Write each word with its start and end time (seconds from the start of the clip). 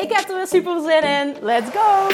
Ik 0.00 0.12
heb 0.12 0.28
er 0.28 0.36
weer 0.36 0.46
super 0.46 0.80
zin 0.80 1.02
in. 1.02 1.36
Let's 1.40 1.70
go! 1.70 2.06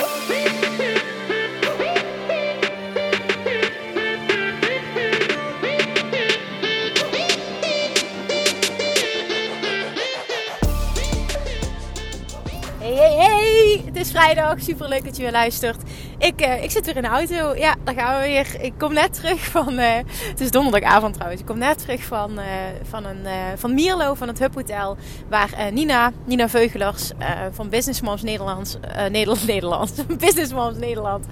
Hey, 12.78 12.95
hey, 12.95 13.14
hey! 13.14 13.82
Het 13.84 13.96
is 13.96 14.10
vrijdag. 14.10 14.60
Super 14.60 14.88
leuk 14.88 15.04
dat 15.04 15.16
je 15.16 15.23
weer 15.23 15.32
luistert. 15.32 15.82
Ik, 16.18 16.40
uh, 16.46 16.62
ik 16.62 16.70
zit 16.70 16.86
weer 16.86 16.96
in 16.96 17.02
de 17.02 17.08
auto. 17.08 17.54
Ja, 17.54 17.74
daar 17.84 17.94
gaan 17.94 18.20
we 18.20 18.26
weer. 18.26 18.56
Ik 18.60 18.72
kom 18.78 18.92
net 18.92 19.14
terug 19.14 19.44
van. 19.44 19.72
Uh, 19.72 19.94
het 20.06 20.40
is 20.40 20.50
donderdagavond 20.50 21.14
trouwens. 21.14 21.40
Ik 21.40 21.46
kom 21.46 21.58
net 21.58 21.78
terug 21.78 22.02
van, 22.02 22.38
uh, 22.38 22.45
van, 22.82 23.04
een, 23.04 23.26
van 23.58 23.74
Mierlo, 23.74 24.14
van 24.14 24.28
het 24.28 24.38
Hub 24.38 24.54
Hotel. 24.54 24.96
Waar 25.28 25.73
Nina, 25.73 26.12
Nina 26.24 26.48
Veugelers 26.48 27.10
van 27.52 27.68
Business 27.68 28.00
Moms 28.00 28.23
Nederlands. 28.23 28.76
Nederland, 29.10 29.46
Nederlands. 29.54 29.92
Business 30.18 30.52
Moms 30.52 30.76
Nederland. 30.78 31.26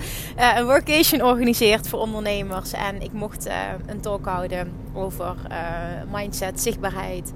een 0.57 0.65
workation 0.65 1.23
organiseert 1.23 1.89
voor 1.89 2.01
ondernemers. 2.01 2.73
En 2.73 3.03
ik 3.03 3.13
mocht 3.13 3.49
een 3.87 4.01
talk 4.01 4.27
houden 4.27 4.73
over 4.95 5.35
mindset, 6.13 6.61
zichtbaarheid. 6.61 7.33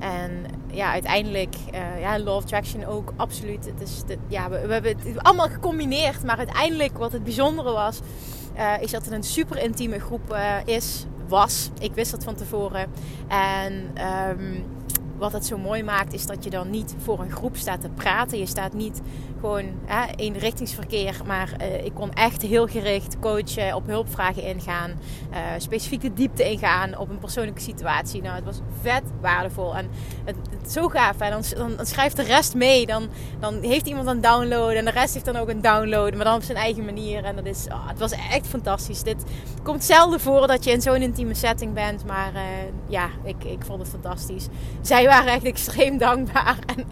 En 0.00 0.44
ja, 0.70 0.92
uiteindelijk, 0.92 1.54
uh, 1.74 2.00
ja, 2.00 2.18
Law 2.18 2.36
of 2.36 2.42
Attraction 2.42 2.84
ook, 2.84 3.12
absoluut. 3.16 3.64
Het 3.64 3.88
is 3.88 4.02
de, 4.06 4.18
ja, 4.28 4.50
we, 4.50 4.66
we, 4.66 4.72
hebben 4.72 4.96
het 4.98 5.22
allemaal 5.22 5.48
gecombineerd. 5.48 6.24
Maar 6.24 6.36
uiteindelijk, 6.36 6.98
wat 6.98 7.12
het 7.12 7.24
bijzondere 7.24 7.72
was, 7.72 8.00
uh, 8.56 8.82
is 8.82 8.90
dat 8.90 9.04
het 9.04 9.14
een 9.14 9.22
super 9.22 9.62
intieme 9.62 9.98
groep 9.98 10.32
uh, 10.32 10.54
is, 10.64 11.06
was. 11.28 11.70
Ik 11.78 11.94
wist 11.94 12.10
dat 12.10 12.24
van 12.24 12.34
tevoren. 12.34 12.86
En 13.28 13.72
um, 14.28 14.64
wat 15.20 15.32
het 15.32 15.46
zo 15.46 15.58
mooi 15.58 15.82
maakt, 15.82 16.12
is 16.12 16.26
dat 16.26 16.44
je 16.44 16.50
dan 16.50 16.70
niet 16.70 16.94
voor 16.98 17.20
een 17.20 17.30
groep 17.30 17.56
staat 17.56 17.80
te 17.80 17.88
praten. 17.88 18.38
Je 18.38 18.46
staat 18.46 18.72
niet 18.72 19.00
gewoon 19.40 19.64
hè, 19.84 20.14
eenrichtingsverkeer. 20.16 21.20
Maar 21.26 21.52
uh, 21.60 21.84
ik 21.84 21.94
kon 21.94 22.12
echt 22.12 22.42
heel 22.42 22.66
gericht 22.66 23.18
coachen, 23.18 23.74
op 23.74 23.86
hulpvragen 23.86 24.42
ingaan. 24.42 24.90
Uh, 24.90 25.38
specifiek 25.58 26.00
de 26.00 26.12
diepte 26.12 26.50
ingaan 26.50 26.98
op 26.98 27.08
een 27.10 27.18
persoonlijke 27.18 27.60
situatie. 27.60 28.22
Nou, 28.22 28.34
het 28.34 28.44
was 28.44 28.60
vet 28.80 29.02
waardevol. 29.20 29.76
En 29.76 29.88
het, 30.24 30.36
zo 30.70 30.88
gaaf. 30.88 31.18
Hè? 31.18 31.30
Dan, 31.30 31.42
dan, 31.56 31.76
dan, 31.76 31.86
schrijft 31.86 32.16
de 32.16 32.22
rest 32.22 32.54
mee. 32.54 32.86
Dan, 32.86 33.08
dan 33.40 33.62
heeft 33.62 33.86
iemand 33.86 34.06
een 34.06 34.20
download. 34.20 34.72
En 34.72 34.84
de 34.84 34.90
rest 34.90 35.14
heeft 35.14 35.24
dan 35.24 35.36
ook 35.36 35.48
een 35.48 35.60
download. 35.60 36.14
Maar 36.14 36.24
dan 36.24 36.34
op 36.34 36.42
zijn 36.42 36.58
eigen 36.58 36.84
manier. 36.84 37.24
En 37.24 37.36
dat 37.36 37.46
is, 37.46 37.66
oh, 37.68 37.88
het 37.88 37.98
was 37.98 38.12
echt 38.12 38.46
fantastisch. 38.46 39.02
Dit 39.02 39.24
komt 39.62 39.84
zelden 39.84 40.20
voor 40.20 40.46
dat 40.46 40.64
je 40.64 40.70
in 40.70 40.82
zo'n 40.82 41.02
intieme 41.02 41.34
setting 41.34 41.74
bent. 41.74 42.04
Maar 42.04 42.32
uh, 42.34 42.40
ja, 42.88 43.08
ik, 43.24 43.44
ik 43.44 43.64
vond 43.64 43.80
het 43.80 43.88
fantastisch. 43.88 44.46
Zij 44.80 45.04
waren 45.10 45.32
echt 45.32 45.44
extreem 45.44 45.98
dankbaar. 45.98 46.58
En 46.76 46.86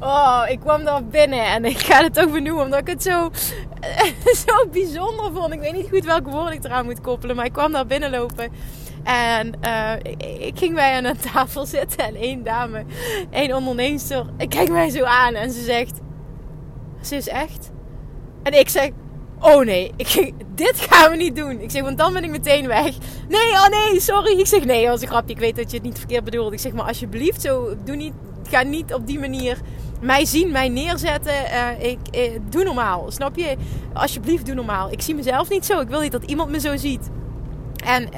oh, 0.00 0.42
ik 0.48 0.60
kwam 0.60 0.84
daar 0.84 1.04
binnen 1.04 1.44
en 1.44 1.64
ik 1.64 1.78
ga 1.78 2.02
het 2.02 2.20
ook 2.20 2.32
benoemen 2.32 2.64
omdat 2.64 2.80
ik 2.80 2.86
het 2.86 3.02
zo, 3.02 3.30
zo 4.46 4.68
bijzonder 4.70 5.32
vond. 5.32 5.52
Ik 5.52 5.60
weet 5.60 5.72
niet 5.72 5.88
goed 5.88 6.04
welke 6.04 6.30
woord 6.30 6.52
ik 6.52 6.64
eraan 6.64 6.84
moet 6.84 7.00
koppelen, 7.00 7.36
maar 7.36 7.44
ik 7.44 7.52
kwam 7.52 7.72
daar 7.72 7.86
binnenlopen. 7.86 8.52
En 9.02 9.52
uh, 9.64 9.92
ik 10.38 10.58
ging 10.58 10.74
bij 10.74 10.96
aan 10.96 11.04
een 11.04 11.18
tafel 11.32 11.66
zitten 11.76 12.04
en 12.04 12.14
één 12.14 12.44
dame, 12.44 12.84
één 13.30 13.54
onderneemster, 13.54 14.26
ik 14.36 14.48
kijk 14.48 14.70
mij 14.70 14.90
zo 14.90 15.04
aan 15.04 15.34
en 15.34 15.50
ze 15.50 15.62
zegt: 15.62 16.00
Ze 17.00 17.16
is 17.16 17.28
echt. 17.28 17.70
En 18.42 18.58
ik 18.58 18.68
zeg: 18.68 18.90
Oh 19.42 19.64
nee, 19.64 19.92
ik, 19.96 20.32
dit 20.54 20.76
gaan 20.76 21.10
we 21.10 21.16
niet 21.16 21.36
doen. 21.36 21.60
Ik 21.60 21.70
zeg, 21.70 21.82
want 21.82 21.98
dan 21.98 22.12
ben 22.12 22.24
ik 22.24 22.30
meteen 22.30 22.66
weg. 22.66 22.94
Nee, 23.28 23.52
oh 23.52 23.68
nee, 23.68 24.00
sorry. 24.00 24.38
Ik 24.38 24.46
zeg, 24.46 24.64
nee, 24.64 24.90
als 24.90 25.02
een 25.02 25.08
grapje. 25.08 25.34
Ik 25.34 25.40
weet 25.40 25.56
dat 25.56 25.70
je 25.70 25.76
het 25.76 25.86
niet 25.86 25.98
verkeerd 25.98 26.24
bedoelt. 26.24 26.52
Ik 26.52 26.58
zeg, 26.58 26.72
maar 26.72 26.84
alsjeblieft, 26.84 27.42
zo, 27.42 27.74
doe 27.84 27.96
niet, 27.96 28.12
ga 28.50 28.62
niet 28.62 28.94
op 28.94 29.06
die 29.06 29.18
manier 29.18 29.58
mij 30.00 30.24
zien, 30.24 30.50
mij 30.50 30.68
neerzetten. 30.68 31.32
Uh, 31.32 31.90
ik, 31.90 31.98
uh, 32.14 32.38
doe 32.50 32.64
normaal, 32.64 33.10
snap 33.10 33.36
je? 33.36 33.56
Alsjeblieft, 33.92 34.46
doe 34.46 34.54
normaal. 34.54 34.92
Ik 34.92 35.02
zie 35.02 35.14
mezelf 35.14 35.48
niet 35.48 35.66
zo. 35.66 35.80
Ik 35.80 35.88
wil 35.88 36.00
niet 36.00 36.12
dat 36.12 36.24
iemand 36.24 36.50
me 36.50 36.60
zo 36.60 36.76
ziet. 36.76 37.10
En 37.84 38.08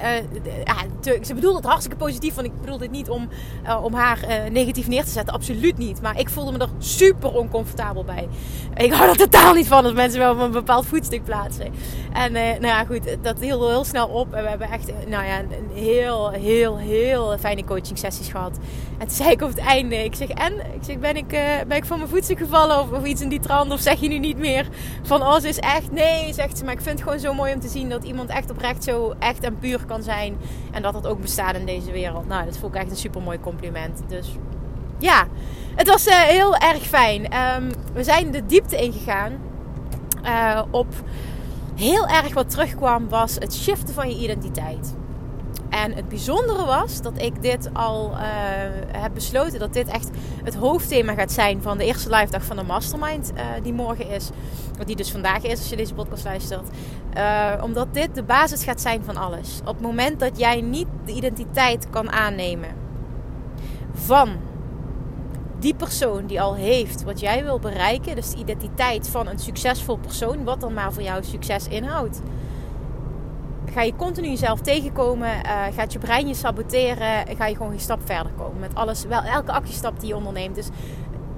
ja, 0.64 0.75
ze 1.22 1.34
bedoelde 1.34 1.56
het 1.56 1.66
hartstikke 1.66 1.97
positief. 1.97 2.34
Want 2.34 2.47
ik 2.47 2.60
bedoel 2.60 2.78
dit 2.78 2.91
niet 2.91 3.08
om, 3.08 3.28
uh, 3.64 3.84
om 3.84 3.94
haar 3.94 4.19
uh, 4.28 4.50
negatief 4.50 4.88
neer 4.88 5.04
te 5.04 5.10
zetten. 5.10 5.34
Absoluut 5.34 5.78
niet. 5.78 6.02
Maar 6.02 6.19
ik 6.19 6.28
voelde 6.28 6.52
me 6.52 6.58
er 6.58 6.69
super 6.78 7.32
oncomfortabel 7.32 8.04
bij. 8.04 8.28
Ik 8.76 8.92
hou 8.92 9.10
er 9.10 9.16
totaal 9.16 9.54
niet 9.54 9.69
van 9.69 9.84
als 9.84 9.92
mensen 9.92 10.19
wel 10.19 10.32
op 10.32 10.41
een 10.41 10.50
bepaald 10.50 10.86
voetstuk 10.86 11.25
plaatsen. 11.25 11.72
En 12.12 12.32
nou 12.32 12.66
ja, 12.66 12.84
goed. 12.84 13.16
Dat 13.22 13.41
hield 13.41 13.69
heel 13.69 13.84
snel 13.84 14.06
op. 14.06 14.32
En 14.32 14.42
we 14.42 14.48
hebben 14.48 14.70
echt 14.70 14.92
nou 15.08 15.25
ja, 15.26 15.38
een 15.38 15.70
heel, 15.75 16.31
heel, 16.31 16.78
heel 16.78 17.38
fijne 17.38 17.64
coaching 17.64 17.98
sessies 17.98 18.28
gehad. 18.28 18.58
En 18.98 19.06
toen 19.06 19.16
zei 19.16 19.31
ik 19.31 19.42
op 19.42 19.48
het 19.48 19.58
einde. 19.58 20.04
Ik 20.04 20.14
zeg, 20.14 20.28
en? 20.28 20.52
Ik 20.52 20.82
zeg, 20.82 20.98
ben 20.98 21.16
ik, 21.16 21.28
ben 21.69 21.76
ik 21.76 21.84
van 21.84 21.98
mijn 21.98 22.10
voetstuk 22.10 22.38
gevallen? 22.38 22.81
Of, 22.81 22.91
of 22.91 23.04
iets 23.04 23.20
in 23.20 23.28
die 23.28 23.41
trant? 23.41 23.72
Of 23.72 23.81
zeg 23.81 24.00
je 24.00 24.08
nu 24.08 24.19
niet 24.19 24.38
meer 24.38 24.69
van, 25.02 25.22
oh, 25.22 25.38
ze 25.41 25.48
is 25.48 25.58
echt... 25.58 25.92
Nee, 25.92 26.32
zegt 26.32 26.58
ze. 26.58 26.64
Maar 26.64 26.72
ik 26.72 26.81
vind 26.81 26.98
het 26.98 27.08
gewoon 27.08 27.20
zo 27.20 27.34
mooi 27.34 27.54
om 27.54 27.60
te 27.60 27.69
zien 27.69 27.88
dat 27.88 28.04
iemand 28.04 28.31
echt 28.31 28.50
oprecht 28.50 28.84
zo 28.84 29.14
echt 29.19 29.42
en 29.44 29.53
puur 29.59 29.84
kan 29.84 30.03
zijn. 30.03 30.37
En 30.72 30.82
dat 30.82 30.92
dat 30.92 31.06
ook 31.06 31.20
bestaat 31.20 31.54
in 31.54 31.66
deze 31.66 31.92
wereld. 31.92 32.26
Nou, 32.26 32.44
dat 32.44 32.59
vond 32.59 32.75
ik 32.75 32.81
echt 32.81 32.91
een 32.91 32.97
super 32.97 33.22
mooi 33.22 33.41
compliment. 33.41 34.03
Dus 34.09 34.37
ja, 34.98 35.26
het 35.75 35.88
was 35.88 36.06
uh, 36.06 36.15
heel 36.15 36.56
erg 36.56 36.82
fijn. 36.82 37.22
Um, 37.22 37.70
we 37.93 38.04
zijn 38.04 38.31
de 38.31 38.47
diepte 38.47 38.76
ingegaan. 38.76 39.32
Uh, 40.25 40.62
op 40.70 40.87
heel 41.75 42.06
erg 42.06 42.34
wat 42.34 42.50
terugkwam 42.50 43.09
was 43.09 43.34
het 43.34 43.54
shiften 43.54 43.94
van 43.94 44.09
je 44.09 44.22
identiteit. 44.22 44.94
En 45.74 45.92
het 45.92 46.08
bijzondere 46.08 46.64
was 46.64 47.02
dat 47.02 47.22
ik 47.22 47.42
dit 47.42 47.70
al 47.72 48.10
uh, 48.10 48.18
heb 48.92 49.14
besloten. 49.14 49.58
Dat 49.58 49.72
dit 49.72 49.88
echt 49.88 50.10
het 50.44 50.54
hoofdthema 50.54 51.14
gaat 51.14 51.32
zijn 51.32 51.62
van 51.62 51.78
de 51.78 51.84
eerste 51.84 52.10
live 52.10 52.30
dag 52.30 52.44
van 52.44 52.56
de 52.56 52.62
Mastermind. 52.62 53.32
Uh, 53.34 53.42
die 53.62 53.72
morgen 53.72 54.08
is. 54.08 54.30
Die 54.84 54.96
dus 54.96 55.10
vandaag 55.10 55.42
is 55.42 55.58
als 55.58 55.68
je 55.68 55.76
deze 55.76 55.94
podcast 55.94 56.24
luistert. 56.24 56.68
Uh, 57.16 57.52
omdat 57.62 57.94
dit 57.94 58.14
de 58.14 58.22
basis 58.22 58.64
gaat 58.64 58.80
zijn 58.80 59.04
van 59.04 59.16
alles. 59.16 59.60
Op 59.60 59.66
het 59.66 59.80
moment 59.80 60.20
dat 60.20 60.38
jij 60.38 60.60
niet 60.60 60.86
de 61.04 61.12
identiteit 61.12 61.90
kan 61.90 62.10
aannemen. 62.10 62.70
Van 63.92 64.36
die 65.58 65.74
persoon 65.74 66.26
die 66.26 66.40
al 66.40 66.54
heeft 66.54 67.02
wat 67.04 67.20
jij 67.20 67.42
wil 67.44 67.58
bereiken. 67.58 68.14
Dus 68.14 68.30
de 68.30 68.38
identiteit 68.38 69.08
van 69.08 69.26
een 69.26 69.38
succesvol 69.38 69.96
persoon. 69.96 70.44
Wat 70.44 70.60
dan 70.60 70.74
maar 70.74 70.92
voor 70.92 71.02
jou 71.02 71.24
succes 71.24 71.68
inhoudt 71.68 72.20
ga 73.74 73.82
je 73.82 73.96
continu 73.96 74.28
jezelf 74.28 74.60
tegenkomen. 74.60 75.28
Uh, 75.28 75.62
gaat 75.76 75.92
je 75.92 75.98
brein 75.98 76.28
je 76.28 76.34
saboteren. 76.34 77.36
Ga 77.36 77.46
je 77.46 77.56
gewoon 77.56 77.70
geen 77.70 77.80
stap 77.80 78.00
verder 78.04 78.32
komen 78.32 78.60
met 78.60 78.74
alles. 78.74 79.04
Wel 79.04 79.22
elke 79.22 79.52
actiestap 79.52 80.00
die 80.00 80.08
je 80.08 80.16
onderneemt. 80.16 80.54
Dus 80.54 80.68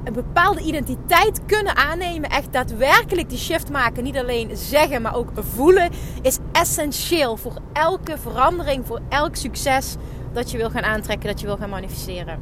een 0.05 0.13
bepaalde 0.13 0.61
identiteit 0.61 1.41
kunnen 1.47 1.77
aannemen. 1.77 2.31
Echt 2.31 2.53
daadwerkelijk 2.53 3.29
die 3.29 3.39
shift 3.39 3.71
maken. 3.71 4.05
Niet 4.05 4.17
alleen 4.17 4.57
zeggen, 4.57 5.03
maar 5.03 5.15
ook 5.15 5.31
voelen. 5.35 5.91
Is 6.23 6.39
essentieel 6.53 7.37
voor 7.37 7.55
elke 7.73 8.19
verandering. 8.19 8.87
Voor 8.87 9.01
elk 9.09 9.37
succes 9.37 9.97
dat 10.33 10.51
je 10.51 10.57
wil 10.57 10.71
gaan 10.71 10.85
aantrekken. 10.85 11.29
Dat 11.29 11.41
je 11.41 11.47
wil 11.47 11.57
gaan 11.57 11.71
manifesteren. 11.71 12.39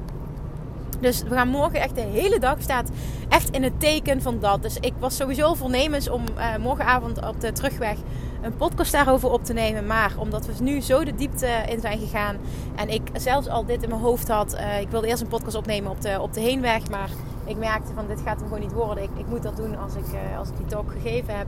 Dus 1.01 1.23
we 1.23 1.35
gaan 1.35 1.49
morgen 1.49 1.81
echt 1.81 1.95
de 1.95 2.01
hele 2.01 2.39
dag 2.39 2.57
staat 2.61 2.91
echt 3.29 3.51
in 3.51 3.63
het 3.63 3.81
teken 3.81 4.23
van 4.23 4.41
dat. 4.41 4.63
Dus 4.63 4.77
ik 4.81 4.93
was 4.99 5.17
sowieso 5.17 5.55
voornemens 5.55 6.11
om 6.11 6.25
uh, 6.37 6.57
morgenavond 6.57 7.27
op 7.27 7.41
de 7.41 7.53
terugweg 7.53 7.97
een 8.45 8.57
podcast 8.57 8.93
daarover 8.93 9.31
op 9.31 9.45
te 9.45 9.53
nemen. 9.53 9.87
Maar 9.87 10.13
omdat 10.19 10.47
we 10.47 10.53
nu 10.63 10.81
zo 10.81 11.05
de 11.05 11.15
diepte 11.15 11.49
in 11.69 11.81
zijn 11.81 11.99
gegaan. 11.99 12.37
En 12.75 12.89
ik 12.89 13.03
zelfs 13.13 13.49
al 13.49 13.65
dit 13.65 13.83
in 13.83 13.89
mijn 13.89 14.01
hoofd 14.01 14.29
had. 14.29 14.55
Uh, 14.55 14.81
ik 14.81 14.89
wilde 14.89 15.07
eerst 15.07 15.23
een 15.23 15.29
podcast 15.29 15.57
opnemen 15.57 15.91
op 15.91 16.01
de, 16.01 16.21
op 16.21 16.33
de 16.33 16.41
heenweg. 16.41 16.91
Maar 16.91 17.11
ik 17.45 17.57
merkte 17.57 17.93
van 17.93 18.07
dit 18.07 18.21
gaat 18.21 18.39
hem 18.39 18.49
gewoon 18.49 18.63
niet 18.63 18.73
worden. 18.73 19.05
Ik, 19.05 19.11
ik 19.17 19.27
moet 19.27 19.43
dat 19.43 19.57
doen 19.57 19.79
als 19.79 19.95
ik, 19.95 20.07
uh, 20.13 20.39
als 20.39 20.49
ik 20.49 20.57
die 20.57 20.67
talk 20.67 20.91
gegeven 20.91 21.37
heb. 21.37 21.47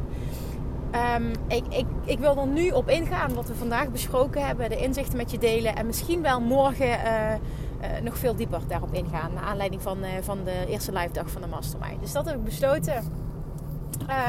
Um, 1.17 1.31
ik, 1.49 1.65
ik, 1.69 1.87
ik, 2.05 2.19
wil 2.19 2.37
er 2.37 2.47
nu 2.47 2.71
op 2.71 2.89
ingaan 2.89 3.35
wat 3.35 3.49
we 3.49 3.55
vandaag 3.55 3.91
besproken 3.91 4.47
hebben. 4.47 4.69
De 4.69 4.77
inzichten 4.77 5.17
met 5.17 5.31
je 5.31 5.39
delen. 5.39 5.77
En 5.77 5.87
misschien 5.87 6.23
wel 6.23 6.41
morgen 6.41 6.89
uh, 6.89 8.01
nog 8.03 8.19
veel 8.19 8.37
dieper 8.37 8.61
daarop 8.69 8.95
ingaan. 8.95 9.33
Naar 9.35 9.43
aanleiding 9.43 9.83
van, 9.83 9.99
van 10.23 10.39
de 10.45 10.65
eerste 10.69 10.93
live 10.93 11.13
dag 11.13 11.31
van 11.31 11.43
de 11.43 11.49
Mastermind. 11.49 12.01
Dus 12.01 12.13
dat 12.13 12.27
heb 12.27 12.35
ik 12.35 12.45
besloten. 12.45 12.97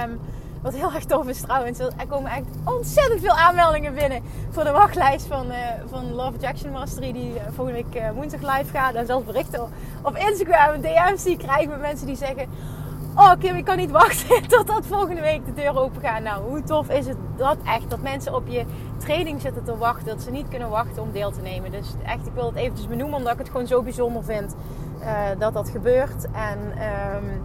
Um, 0.03 0.19
wat 0.71 0.75
heel 0.75 0.93
erg 0.93 1.05
tof 1.05 1.27
is 1.27 1.41
trouwens. 1.41 1.79
Er 1.79 2.07
komen 2.07 2.31
echt 2.31 2.45
ontzettend 2.63 3.21
veel 3.21 3.35
aanmeldingen 3.35 3.93
binnen 3.93 4.23
voor 4.49 4.63
de 4.63 4.71
wachtlijst 4.71 5.25
van, 5.25 5.51
uh, 5.51 5.57
van 5.89 6.13
Love 6.13 6.33
Attraction 6.33 6.71
Mastery. 6.71 7.11
Die 7.11 7.33
uh, 7.33 7.41
volgende 7.55 7.83
week 7.83 8.01
uh, 8.01 8.11
woensdag 8.11 8.39
live 8.41 8.71
gaat. 8.71 8.93
En 8.93 9.05
zelfs 9.05 9.25
berichten 9.25 9.69
op 10.01 10.15
Instagram 10.15 10.73
en 10.73 10.81
DM's 10.81 11.23
die 11.23 11.37
krijgen 11.37 11.69
met 11.69 11.79
mensen 11.79 12.07
die 12.07 12.15
zeggen... 12.15 12.45
Oh 13.15 13.31
Kim, 13.39 13.55
ik 13.55 13.65
kan 13.65 13.77
niet 13.77 13.91
wachten 13.91 14.47
totdat 14.47 14.85
volgende 14.85 15.21
week 15.21 15.45
de 15.45 15.53
deur 15.53 15.77
open 15.77 16.01
gaat. 16.01 16.21
Nou, 16.21 16.43
hoe 16.43 16.63
tof 16.63 16.89
is 16.89 17.07
het 17.07 17.17
dat 17.37 17.57
echt? 17.65 17.89
Dat 17.89 18.01
mensen 18.01 18.35
op 18.35 18.47
je 18.47 18.65
training 18.97 19.41
zitten 19.41 19.63
te 19.63 19.77
wachten. 19.77 20.05
Dat 20.05 20.21
ze 20.21 20.31
niet 20.31 20.47
kunnen 20.47 20.69
wachten 20.69 21.01
om 21.01 21.11
deel 21.11 21.31
te 21.31 21.41
nemen. 21.41 21.71
Dus 21.71 21.93
echt, 22.05 22.27
ik 22.27 22.33
wil 22.33 22.45
het 22.45 22.55
eventjes 22.55 22.87
benoemen 22.87 23.17
omdat 23.17 23.33
ik 23.33 23.39
het 23.39 23.49
gewoon 23.49 23.67
zo 23.67 23.81
bijzonder 23.81 24.23
vind 24.23 24.55
dat 25.37 25.53
dat 25.53 25.69
gebeurt. 25.69 26.25
En 26.31 26.59
um, 27.15 27.41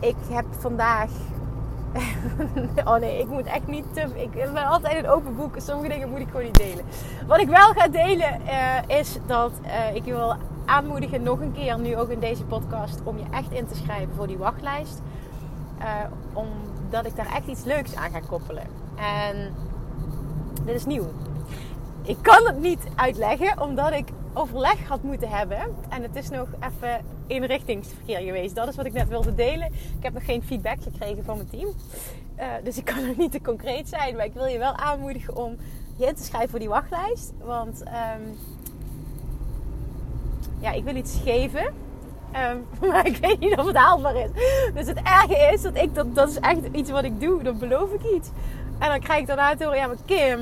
ik 0.00 0.16
heb 0.30 0.44
vandaag 0.58 1.10
oh 2.84 2.96
nee, 2.96 3.18
ik 3.18 3.28
moet 3.28 3.46
echt 3.46 3.66
niet 3.66 3.84
te. 3.92 4.00
Ik 4.14 4.32
ben 4.32 4.64
altijd 4.64 5.04
een 5.04 5.10
open 5.10 5.36
boek. 5.36 5.54
Sommige 5.56 5.88
dingen 5.88 6.10
moet 6.10 6.20
ik 6.20 6.28
gewoon 6.28 6.44
niet 6.44 6.56
delen. 6.56 6.84
Wat 7.26 7.40
ik 7.40 7.48
wel 7.48 7.72
ga 7.72 7.88
delen 7.88 8.40
uh, 8.46 8.98
is 8.98 9.18
dat 9.26 9.52
uh, 9.64 9.94
ik 9.94 10.04
je 10.04 10.12
wil 10.14 10.36
aanmoedigen, 10.64 11.22
nog 11.22 11.40
een 11.40 11.52
keer, 11.52 11.78
nu 11.78 11.96
ook 11.96 12.08
in 12.08 12.20
deze 12.20 12.44
podcast, 12.44 13.00
om 13.04 13.18
je 13.18 13.24
echt 13.30 13.50
in 13.50 13.66
te 13.66 13.74
schrijven 13.74 14.14
voor 14.16 14.26
die 14.26 14.38
wachtlijst. 14.38 15.02
Uh, 15.78 15.86
omdat 16.32 17.06
ik 17.06 17.16
daar 17.16 17.34
echt 17.34 17.46
iets 17.46 17.64
leuks 17.64 17.94
aan 17.94 18.10
ga 18.10 18.20
koppelen. 18.20 18.66
En 18.96 19.54
dit 20.64 20.74
is 20.74 20.86
nieuw. 20.86 21.06
Ik 22.02 22.16
kan 22.22 22.46
het 22.46 22.60
niet 22.60 22.86
uitleggen, 22.94 23.62
omdat 23.62 23.92
ik 23.92 24.08
overleg 24.32 24.88
had 24.88 25.02
moeten 25.02 25.28
hebben. 25.28 25.58
En 25.88 26.02
het 26.02 26.16
is 26.16 26.30
nog 26.30 26.48
even 26.60 27.04
inrichtingsverkeer 27.30 28.18
geweest. 28.18 28.54
Dat 28.54 28.68
is 28.68 28.76
wat 28.76 28.86
ik 28.86 28.92
net 28.92 29.08
wilde 29.08 29.34
delen. 29.34 29.66
Ik 29.66 30.02
heb 30.02 30.12
nog 30.12 30.24
geen 30.24 30.42
feedback 30.42 30.82
gekregen 30.82 31.24
van 31.24 31.36
mijn 31.36 31.50
team. 31.50 31.74
Uh, 32.38 32.46
dus 32.64 32.78
ik 32.78 32.84
kan 32.84 33.06
nog 33.06 33.16
niet 33.16 33.32
te 33.32 33.40
concreet 33.40 33.88
zijn. 33.88 34.16
Maar 34.16 34.24
ik 34.24 34.34
wil 34.34 34.46
je 34.46 34.58
wel 34.58 34.72
aanmoedigen 34.72 35.36
om 35.36 35.56
je 35.96 36.06
in 36.06 36.14
te 36.14 36.22
schrijven 36.22 36.50
voor 36.50 36.58
die 36.58 36.68
wachtlijst. 36.68 37.32
Want 37.38 37.82
um, 37.82 38.38
ja, 40.60 40.72
ik 40.72 40.84
wil 40.84 40.96
iets 40.96 41.18
geven. 41.24 41.64
Um, 42.36 42.66
maar 42.90 43.06
ik 43.06 43.16
weet 43.16 43.40
niet 43.40 43.56
of 43.58 43.66
het 43.66 43.76
haalbaar 43.76 44.16
is. 44.16 44.30
Dus 44.74 44.86
het 44.86 45.00
erge 45.02 45.52
is 45.52 45.62
dat 45.62 45.76
ik, 45.76 45.94
dat, 45.94 46.14
dat 46.14 46.28
is 46.28 46.38
echt 46.38 46.60
iets 46.72 46.90
wat 46.90 47.04
ik 47.04 47.20
doe. 47.20 47.42
Dan 47.42 47.58
beloof 47.58 47.92
ik 47.92 48.02
iets. 48.16 48.28
En 48.78 48.88
dan 48.88 49.00
krijg 49.00 49.20
ik 49.20 49.26
daarna 49.26 49.56
te 49.56 49.64
horen, 49.64 49.78
ja 49.78 49.86
maar 49.86 49.96
Kim. 50.04 50.40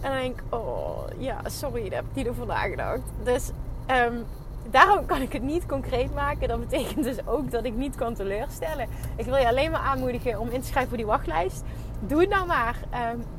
En 0.00 0.12
dan 0.12 0.20
denk 0.20 0.36
ik, 0.38 0.54
oh 0.54 0.98
ja, 1.18 1.40
sorry, 1.46 1.82
daar 1.82 1.98
heb 1.98 2.04
ik 2.10 2.14
niet 2.14 2.28
over 2.28 2.46
nagedacht. 2.46 3.00
Dus 3.24 3.50
um, 3.90 4.24
daarom 4.70 5.06
kan 5.06 5.22
ik 5.22 5.32
het 5.32 5.42
niet 5.42 5.66
concreet 5.66 6.14
maken. 6.14 6.48
Dat 6.48 6.68
betekent 6.68 7.04
dus 7.04 7.16
ook 7.26 7.50
dat 7.50 7.64
ik 7.64 7.74
niet 7.74 7.94
kan 7.94 8.14
teleurstellen. 8.14 8.88
Ik 9.16 9.24
wil 9.24 9.36
je 9.36 9.48
alleen 9.48 9.70
maar 9.70 9.80
aanmoedigen 9.80 10.38
om 10.38 10.48
in 10.48 10.60
te 10.60 10.66
schrijven 10.66 10.88
voor 10.88 10.98
die 10.98 11.06
wachtlijst. 11.06 11.62
Doe 12.00 12.20
het 12.20 12.28
nou 12.28 12.46
maar. 12.46 12.76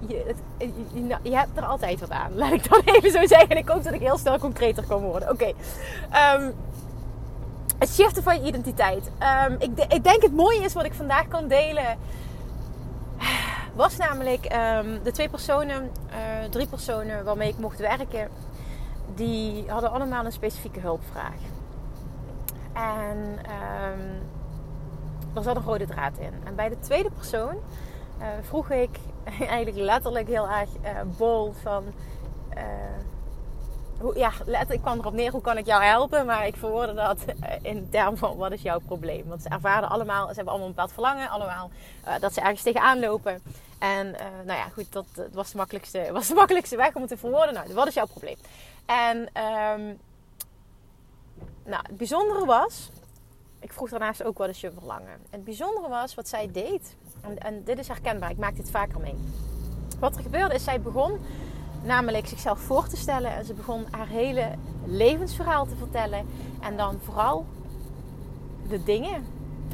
Je, 0.08 0.24
het, 0.28 0.38
je, 0.94 1.18
je, 1.22 1.36
hebt 1.36 1.58
er 1.58 1.66
altijd 1.66 2.00
wat 2.00 2.10
aan. 2.10 2.36
Laat 2.40 2.52
ik 2.52 2.70
dat 2.70 2.82
even 2.86 3.12
zo 3.12 3.26
zeggen. 3.26 3.50
En 3.50 3.58
ik 3.58 3.68
hoop 3.68 3.84
dat 3.84 3.94
ik 3.94 4.02
heel 4.02 4.18
snel 4.18 4.40
concreter 4.40 4.84
kan 4.88 5.02
worden. 5.02 5.30
Oké. 5.30 5.54
Um, 6.36 6.54
het 7.80 7.90
shiften 7.90 8.24
van 8.24 8.42
je 8.42 8.48
identiteit. 8.48 9.12
Um, 9.50 9.56
ik, 9.60 9.94
ik, 9.94 10.04
denk 10.04 10.22
het 10.22 10.34
mooie 10.34 10.60
is 10.60 10.74
wat 10.74 10.86
ik 10.86 10.94
vandaag 10.94 11.28
kan 11.28 11.48
delen. 11.48 11.98
Was 13.74 13.98
namelijk 13.98 14.44
de 15.04 15.12
twee 15.12 15.30
personen, 15.30 15.92
uh, 16.10 16.50
drie 16.50 16.68
personen 16.68 17.24
waarmee 17.24 17.50
ik 17.50 17.58
mocht 17.58 17.80
werken 17.80 18.30
die 19.16 19.70
hadden 19.70 19.92
allemaal 19.92 20.26
een 20.26 20.32
specifieke 20.32 20.80
hulpvraag. 20.80 21.40
En 22.74 23.18
um, 23.18 24.22
er 25.34 25.44
zat 25.44 25.56
een 25.56 25.64
rode 25.64 25.86
draad 25.86 26.18
in. 26.18 26.34
En 26.44 26.56
bij 26.56 26.70
de 26.70 26.80
tweede 26.80 27.10
persoon 27.12 27.56
uh, 28.20 28.28
vroeg 28.42 28.70
ik 28.70 28.90
eigenlijk 29.50 29.78
letterlijk 29.78 30.28
heel 30.28 30.50
erg 30.50 30.70
uh, 30.84 30.90
bol 31.18 31.54
van... 31.62 31.84
Uh, 32.58 32.64
hoe, 34.00 34.18
ja, 34.18 34.32
ik 34.70 34.82
kwam 34.82 35.00
erop 35.00 35.14
neer, 35.14 35.32
hoe 35.32 35.42
kan 35.42 35.58
ik 35.58 35.66
jou 35.66 35.84
helpen? 35.84 36.26
Maar 36.26 36.48
ik 36.48 36.56
verwoordde 36.56 36.94
dat 36.94 37.20
in 37.62 37.90
termen 37.90 38.18
van, 38.18 38.38
wat 38.38 38.52
is 38.52 38.62
jouw 38.62 38.80
probleem? 38.86 39.24
Want 39.28 39.42
ze 39.42 39.50
ervaren 39.50 39.90
allemaal, 39.90 40.28
ze 40.28 40.34
hebben 40.34 40.48
allemaal 40.48 40.68
een 40.68 40.74
bepaald 40.74 40.94
verlangen. 40.94 41.30
Allemaal 41.30 41.70
dat 42.20 42.34
ze 42.34 42.42
ergens 42.42 42.62
tegenaan 42.62 43.00
lopen. 43.00 43.42
En 43.80 44.12
nou 44.46 44.60
ja, 44.60 44.68
goed, 44.74 44.92
dat 44.92 45.06
was 45.32 45.52
de, 45.52 45.58
makkelijkste, 45.58 46.10
was 46.12 46.28
de 46.28 46.34
makkelijkste 46.34 46.76
weg 46.76 46.96
om 46.96 47.08
te 47.08 47.18
verwoorden. 47.18 47.54
Nou, 47.54 47.74
wat 47.74 47.88
is 47.88 47.94
jouw 47.94 48.06
probleem? 48.06 48.38
En 48.88 49.18
um, 49.18 49.98
nou, 51.64 51.84
het 51.88 51.98
bijzondere 51.98 52.46
was, 52.46 52.90
ik 53.60 53.74
vroeg 53.74 53.90
daarnaast 53.90 54.24
ook 54.24 54.38
wat 54.38 54.50
is 54.50 54.62
je 54.62 54.72
verlangen. 54.72 55.20
Het 55.30 55.44
bijzondere 55.44 55.88
was 55.88 56.16
wat 56.16 56.28
zij 56.28 56.52
deed, 56.52 56.96
en, 57.22 57.38
en 57.38 57.64
dit 57.64 57.80
is 57.80 57.88
herkenbaar, 57.88 58.30
ik 58.30 58.38
maak 58.38 58.56
dit 58.56 58.72
vaker 58.72 59.00
mee. 59.00 59.16
Wat 60.00 60.16
er 60.16 60.22
gebeurde 60.22 60.56
is, 60.56 60.64
zij 60.64 60.82
begon 60.82 61.20
namelijk 61.84 62.28
zichzelf 62.28 62.60
voor 62.60 62.88
te 62.88 62.98
stellen 62.98 63.32
en 63.32 63.46
ze 63.46 63.54
begon 63.54 63.86
haar 63.92 64.08
hele 64.08 64.52
levensverhaal 64.86 65.66
te 65.66 65.76
vertellen. 65.76 66.28
En 66.62 66.78
dan 66.78 67.00
vooral 67.04 67.46
de 68.70 68.84
dingen, 68.84 69.26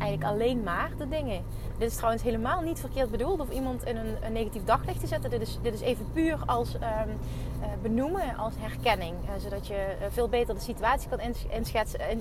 eigenlijk 0.03 0.31
alleen 0.31 0.63
maar 0.63 0.91
de 0.97 1.07
dingen 1.07 1.43
dit 1.77 1.91
is 1.91 1.95
trouwens 1.95 2.23
helemaal 2.23 2.61
niet 2.61 2.79
verkeerd 2.79 3.11
bedoeld 3.11 3.39
of 3.39 3.49
iemand 3.49 3.85
in 3.85 3.97
een, 3.97 4.33
negatief 4.33 4.63
daglicht 4.63 4.99
te 4.99 5.07
zetten. 5.07 5.29
Dit 5.29 5.41
is, 5.41 5.59
dit 5.61 5.73
is 5.73 5.81
even 5.81 6.05
puur 6.13 6.37
als 6.45 6.73
um, 6.75 6.81
uh, 6.81 7.67
benoemen, 7.81 8.37
als 8.37 8.53
herkenning. 8.57 9.15
Uh, 9.23 9.29
zodat 9.41 9.67
je 9.67 9.73
uh, 9.73 10.05
veel 10.09 10.29
beter 10.29 10.53
de 10.53 10.61
situatie 10.61 11.09
kan 11.09 11.19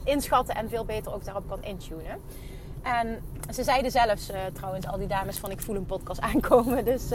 inschatten 0.04 0.54
en 0.54 0.68
veel 0.68 0.84
beter 0.84 1.14
ook 1.14 1.24
daarop 1.24 1.48
kan 1.48 1.62
intunen. 1.62 2.20
En 2.82 3.22
ze 3.52 3.62
zeiden 3.62 3.90
zelfs 3.90 4.30
trouwens, 4.52 4.86
al 4.86 4.98
die 4.98 5.06
dames 5.06 5.38
van 5.38 5.50
ik 5.50 5.60
voel 5.60 5.76
een 5.76 5.86
podcast 5.86 6.20
aankomen. 6.32 6.84
Dus 6.84 7.10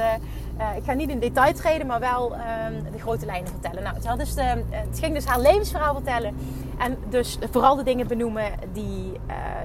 ik 0.76 0.84
ga 0.84 0.94
niet 0.94 1.10
in 1.10 1.20
detail 1.20 1.54
treden, 1.54 1.88
maar 1.88 2.00
wel 2.00 2.36
ehm, 2.36 2.92
de 2.92 3.00
grote 3.00 3.26
lijnen 3.26 3.52
vertellen. 3.52 3.84
Nou, 3.84 3.96
het, 3.96 4.20
dus 4.20 4.34
de, 4.34 4.64
het 4.70 5.00
ging 5.00 5.14
dus 5.14 5.26
haar 5.26 5.40
levensverhaal 5.40 5.94
vertellen. 5.94 6.36
En 6.78 6.98
dus 7.10 7.38
vooral 7.52 7.76
de 7.76 7.84
dingen 7.84 8.08
benoemen 8.08 8.52
die, 8.74 9.12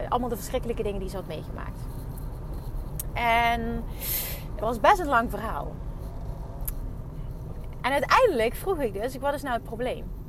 allemaal 0.09 0.29
de 0.29 0.37
verschrikkelijke 0.37 0.83
dingen 0.83 1.01
die 1.01 1.09
ze 1.09 1.17
had 1.17 1.27
meegemaakt. 1.27 1.79
En 3.13 3.85
het 4.53 4.61
was 4.61 4.81
best 4.81 4.99
een 4.99 5.09
lang 5.09 5.31
verhaal. 5.31 5.73
En 7.83 7.93
uiteindelijk 7.93 8.55
vroeg 8.55 8.79
ik 8.79 8.93
dus, 8.93 9.17
wat 9.17 9.35
is 9.35 9.43
nou 9.43 9.55
het 9.55 9.65
probleem? 9.65 10.22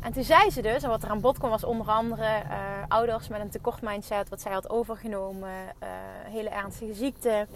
En 0.00 0.12
toen 0.12 0.24
zei 0.24 0.50
ze 0.50 0.62
dus, 0.62 0.82
en 0.82 0.88
wat 0.88 1.02
er 1.02 1.08
aan 1.08 1.20
bod 1.20 1.38
kwam 1.38 1.50
was 1.50 1.64
onder 1.64 1.86
andere 1.86 2.42
uh, 2.50 2.84
ouders 2.88 3.28
met 3.28 3.40
een 3.40 3.50
tekort 3.50 3.82
mindset, 3.82 4.28
wat 4.28 4.40
zij 4.40 4.52
had 4.52 4.70
overgenomen, 4.70 5.50
uh, 5.82 5.88
hele 6.24 6.48
ernstige 6.48 6.94
ziekte, 6.94 7.46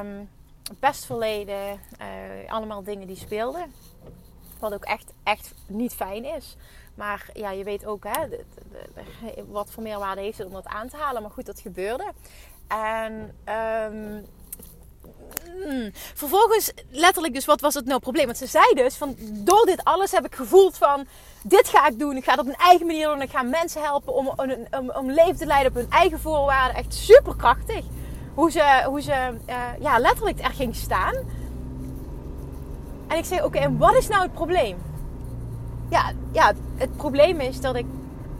um, 0.00 0.28
pestverleden, 0.78 1.80
uh, 2.00 2.52
allemaal 2.52 2.82
dingen 2.82 3.06
die 3.06 3.16
speelden. 3.16 3.72
Wat 4.58 4.74
ook 4.74 4.84
echt, 4.84 5.12
echt 5.22 5.54
niet 5.66 5.94
fijn 5.94 6.24
is. 6.24 6.56
Maar 6.94 7.28
ja, 7.32 7.50
je 7.50 7.64
weet 7.64 7.86
ook 7.86 8.04
hè, 8.08 8.26
wat 9.48 9.70
voor 9.70 9.82
meerwaarde 9.82 10.20
heeft 10.20 10.38
het 10.38 10.46
om 10.46 10.52
dat 10.52 10.66
aan 10.66 10.88
te 10.88 10.96
halen. 10.96 11.22
Maar 11.22 11.30
goed, 11.30 11.46
dat 11.46 11.60
gebeurde. 11.60 12.12
En 12.68 13.36
um, 13.92 14.26
vervolgens, 16.14 16.72
letterlijk 16.90 17.34
dus, 17.34 17.44
wat 17.44 17.60
was 17.60 17.74
het 17.74 17.84
nou 17.84 18.00
probleem? 18.00 18.26
Want 18.26 18.38
ze 18.38 18.46
zei 18.46 18.74
dus, 18.74 18.94
van 18.94 19.16
door 19.18 19.66
dit 19.66 19.84
alles 19.84 20.10
heb 20.10 20.24
ik 20.24 20.34
gevoeld 20.34 20.76
van, 20.76 21.06
dit 21.42 21.68
ga 21.68 21.86
ik 21.86 21.98
doen. 21.98 22.16
Ik 22.16 22.24
ga 22.24 22.30
het 22.30 22.40
op 22.40 22.46
mijn 22.46 22.58
eigen 22.58 22.86
manier 22.86 23.06
doen. 23.06 23.22
Ik 23.22 23.30
ga 23.30 23.42
mensen 23.42 23.82
helpen 23.82 24.14
om, 24.14 24.32
om, 24.70 24.90
om, 24.90 25.10
leven 25.10 25.36
te 25.36 25.46
leiden 25.46 25.70
op 25.72 25.76
hun 25.76 25.90
eigen 25.90 26.20
voorwaarden. 26.20 26.76
Echt 26.76 26.94
super 26.94 27.36
krachtig. 27.36 27.84
Hoe 28.34 28.50
ze, 28.50 28.82
hoe 28.84 29.00
ze 29.00 29.34
uh, 29.48 29.56
ja, 29.80 29.98
letterlijk 29.98 30.40
er 30.40 30.52
ging 30.52 30.76
staan. 30.76 31.14
En 33.08 33.18
ik 33.18 33.24
zei, 33.24 33.42
oké, 33.42 33.58
en 33.58 33.78
wat 33.78 33.94
is 33.94 34.08
nou 34.08 34.22
het 34.22 34.32
probleem? 34.32 34.76
Ja, 35.90 36.12
ja, 36.32 36.52
het 36.76 36.96
probleem 36.96 37.40
is 37.40 37.60
dat 37.60 37.76
ik, 37.76 37.86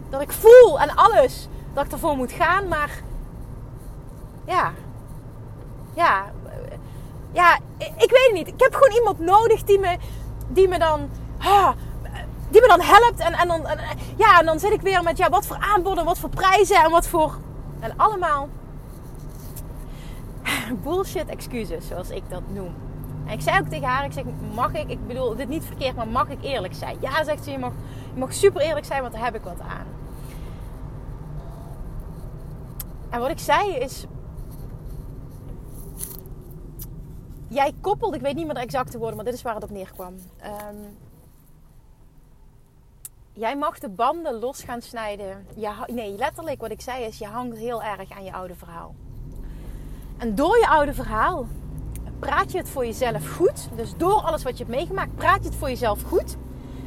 dat 0.09 0.21
ik 0.21 0.31
voel 0.31 0.79
en 0.79 0.95
alles 0.95 1.47
dat 1.73 1.85
ik 1.85 1.91
ervoor 1.91 2.15
moet 2.15 2.31
gaan, 2.31 2.67
maar 2.67 3.01
ja. 4.45 4.71
Ja. 5.93 6.31
Ja, 7.33 7.59
ik 7.77 8.09
weet 8.09 8.25
het 8.25 8.33
niet. 8.33 8.47
Ik 8.47 8.59
heb 8.59 8.73
gewoon 8.73 8.97
iemand 8.97 9.19
nodig 9.19 9.63
die 9.63 9.79
me, 9.79 9.97
die 10.47 10.67
me 10.67 10.79
dan... 10.79 11.09
die 12.49 12.61
me 12.61 12.67
dan 12.67 12.81
helpt. 12.81 13.19
En, 13.19 13.33
en, 13.33 13.47
dan, 13.47 13.61
ja, 14.15 14.39
en 14.39 14.45
dan 14.45 14.59
zit 14.59 14.71
ik 14.71 14.81
weer 14.81 15.03
met 15.03 15.17
ja, 15.17 15.29
wat 15.29 15.45
voor 15.45 15.57
aanboden, 15.59 16.05
wat 16.05 16.19
voor 16.19 16.29
prijzen 16.29 16.83
en 16.83 16.91
wat 16.91 17.07
voor... 17.07 17.37
En 17.79 17.93
allemaal 17.97 18.49
bullshit 20.83 21.27
excuses, 21.27 21.87
zoals 21.87 22.09
ik 22.09 22.23
dat 22.29 22.41
noem. 22.47 22.75
En 23.25 23.33
ik 23.33 23.41
zei 23.41 23.59
ook 23.59 23.67
tegen 23.67 23.87
haar, 23.87 24.05
ik 24.05 24.11
zeg, 24.11 24.23
mag 24.53 24.73
ik, 24.73 24.89
ik 24.89 25.07
bedoel 25.07 25.35
dit 25.35 25.49
niet 25.49 25.65
verkeerd, 25.65 25.95
maar 25.95 26.07
mag 26.07 26.29
ik 26.29 26.37
eerlijk 26.41 26.73
zijn? 26.73 26.97
Ja, 26.99 27.23
zegt 27.23 27.43
ze, 27.43 27.57
mag, 27.57 27.71
je 28.13 28.19
mag 28.19 28.33
super 28.33 28.61
eerlijk 28.61 28.85
zijn, 28.85 29.01
want 29.01 29.13
daar 29.13 29.23
heb 29.23 29.35
ik 29.35 29.43
wat 29.43 29.59
aan. 29.59 29.85
En 33.09 33.19
wat 33.19 33.29
ik 33.29 33.39
zei 33.39 33.71
is, 33.75 34.05
jij 37.53 37.73
koppelt, 37.81 38.15
ik 38.15 38.21
weet 38.21 38.35
niet 38.35 38.45
meer 38.45 38.55
de 38.55 38.59
exacte 38.59 38.97
woorden, 38.97 39.15
maar 39.15 39.25
dit 39.25 39.33
is 39.33 39.41
waar 39.41 39.55
het 39.55 39.63
op 39.63 39.69
neerkwam. 39.69 40.13
Um, 40.13 40.97
jij 43.33 43.57
mag 43.57 43.79
de 43.79 43.89
banden 43.89 44.39
los 44.39 44.63
gaan 44.63 44.81
snijden. 44.81 45.47
Nee, 45.87 46.15
letterlijk 46.15 46.61
wat 46.61 46.71
ik 46.71 46.81
zei 46.81 47.03
is, 47.03 47.17
je 47.17 47.27
hangt 47.27 47.57
heel 47.57 47.83
erg 47.83 48.11
aan 48.11 48.23
je 48.23 48.33
oude 48.33 48.55
verhaal. 48.55 48.95
En 50.17 50.35
door 50.35 50.57
je 50.57 50.67
oude 50.67 50.93
verhaal 50.93 51.45
praat 52.19 52.51
je 52.51 52.57
het 52.57 52.69
voor 52.69 52.85
jezelf 52.85 53.35
goed. 53.35 53.69
Dus 53.75 53.93
door 53.97 54.21
alles 54.21 54.43
wat 54.43 54.57
je 54.57 54.63
hebt 54.63 54.75
meegemaakt, 54.75 55.15
praat 55.15 55.43
je 55.43 55.49
het 55.49 55.57
voor 55.57 55.69
jezelf 55.69 56.03
goed. 56.03 56.37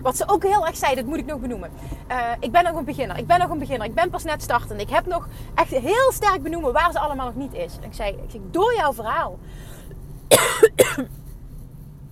Wat 0.02 0.16
ze 0.16 0.28
ook 0.28 0.42
heel 0.42 0.66
erg 0.66 0.76
zei, 0.76 0.94
dat 0.94 1.04
moet 1.04 1.18
ik 1.18 1.26
nog 1.26 1.40
benoemen. 1.40 1.70
Uh, 2.10 2.30
ik 2.40 2.52
ben 2.52 2.64
nog 2.64 2.74
een 2.74 2.84
beginner. 2.84 3.16
Ik 3.16 3.26
ben 3.26 3.38
nog 3.38 3.50
een 3.50 3.58
beginner. 3.58 3.86
Ik 3.86 3.94
ben 3.94 4.10
pas 4.10 4.24
net 4.24 4.42
startend. 4.42 4.80
Ik 4.80 4.90
heb 4.90 5.06
nog 5.06 5.28
echt 5.54 5.70
heel 5.70 6.12
sterk 6.12 6.42
benoemen 6.42 6.72
waar 6.72 6.92
ze 6.92 6.98
allemaal 6.98 7.26
nog 7.26 7.34
niet 7.34 7.54
is. 7.54 7.76
En 7.76 7.82
ik 7.82 7.94
zei, 7.94 8.18
ik 8.32 8.40
door 8.50 8.74
jouw 8.74 8.92
verhaal. 8.92 9.38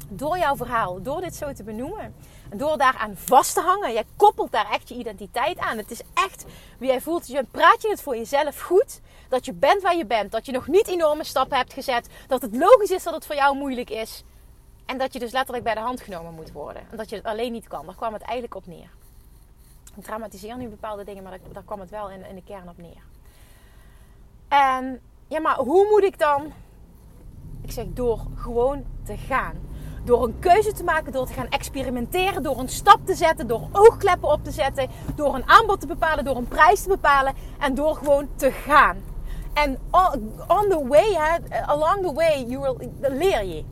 door 0.09 0.39
jouw 0.39 0.57
verhaal. 0.57 1.03
Door 1.03 1.21
dit 1.21 1.37
zo 1.37 1.53
te 1.53 1.63
benoemen. 1.63 2.15
En 2.51 2.59
door 2.59 2.79
daaraan 2.79 3.17
vast 3.17 3.55
te 3.55 3.61
hangen. 3.61 3.93
Jij 3.93 4.05
koppelt 4.17 4.53
daar 4.53 4.71
echt 4.71 4.89
je 4.89 4.95
identiteit 4.95 5.59
aan. 5.59 5.77
Het 5.77 5.91
is 5.91 6.03
echt 6.15 6.45
wie 6.79 6.89
jij 6.89 7.01
voelt. 7.01 7.27
Je 7.27 7.45
praat 7.51 7.83
je 7.83 7.89
het 7.89 8.03
voor 8.03 8.17
jezelf 8.17 8.61
goed. 8.61 9.01
Dat 9.29 9.45
je 9.45 9.53
bent 9.53 9.83
waar 9.83 9.97
je 9.97 10.07
bent. 10.07 10.33
Dat 10.33 10.47
je 10.47 10.53
nog 10.53 10.67
niet 10.67 10.89
enorme 10.89 11.25
stappen 11.25 11.57
hebt 11.57 11.73
gezet. 11.73 12.09
Dat 12.27 12.43
het 12.43 12.57
logisch 12.57 12.91
is 12.91 13.03
dat 13.03 13.15
het 13.15 13.27
voor 13.27 13.35
jou 13.35 13.57
moeilijk 13.57 13.91
is. 13.91 14.25
En 14.87 14.99
dat 14.99 15.13
je 15.13 15.19
dus 15.19 15.33
letterlijk 15.33 15.65
bij 15.65 15.75
de 15.75 15.81
hand 15.81 16.01
genomen 16.01 16.35
moet 16.35 16.53
worden. 16.53 16.83
En 16.91 16.97
dat 16.97 17.11
je 17.11 17.17
het 17.17 17.25
alleen 17.25 17.53
niet 17.53 17.69
kan. 17.69 17.87
Daar 17.87 17.95
kwam 17.95 18.13
het 18.13 18.23
eigenlijk 18.23 18.55
op 18.55 18.67
neer. 18.67 18.91
Ik 19.97 20.05
dramatiseer 20.05 20.57
nu 20.57 20.69
bepaalde 20.69 21.05
dingen, 21.05 21.23
maar 21.23 21.39
daar, 21.53 21.63
kwam 21.63 21.81
het 21.81 21.91
wel 21.91 22.11
in, 22.11 22.27
in 22.27 22.35
de 22.35 22.43
kern 22.45 22.69
op 22.69 22.79
neer. 22.79 23.03
En 24.49 25.01
ja, 25.29 25.41
maar 25.41 25.57
hoe 25.57 25.89
moet 25.91 26.03
ik 26.03 26.19
dan? 26.19 26.53
Ik 27.65 27.71
zeg 27.71 27.85
door 27.95 28.21
gewoon 28.35 28.85
te 29.03 29.17
gaan. 29.17 29.53
Door 30.05 30.25
een 30.25 30.39
keuze 30.39 30.73
te 30.73 30.85
maken, 30.85 31.13
door 31.13 31.27
te 31.27 31.33
gaan 31.33 31.49
experimenteren, 31.49 32.43
door 32.43 32.59
een 32.59 32.69
stap 32.69 33.01
te 33.05 33.15
zetten, 33.15 33.47
door 33.47 33.69
oogkleppen 33.73 34.33
op 34.33 34.45
te 34.45 34.51
zetten, 34.51 34.89
door 35.15 35.35
een 35.35 35.49
aanbod 35.49 35.81
te 35.81 35.87
bepalen, 35.87 36.25
door 36.25 36.37
een 36.37 36.49
prijs 36.49 36.83
te 36.83 36.89
bepalen 36.89 37.35
en 37.59 37.75
door 37.75 37.97
gewoon 37.97 38.29
te 38.37 38.51
gaan. 38.51 38.97
En 39.55 39.79
on 40.47 40.69
the 40.69 40.87
way, 40.89 41.39
along 41.67 42.07
the 42.07 42.13
way, 42.13 42.45
you 42.49 42.61
will, 42.61 42.91
leer 43.01 43.45
je. 43.45 43.65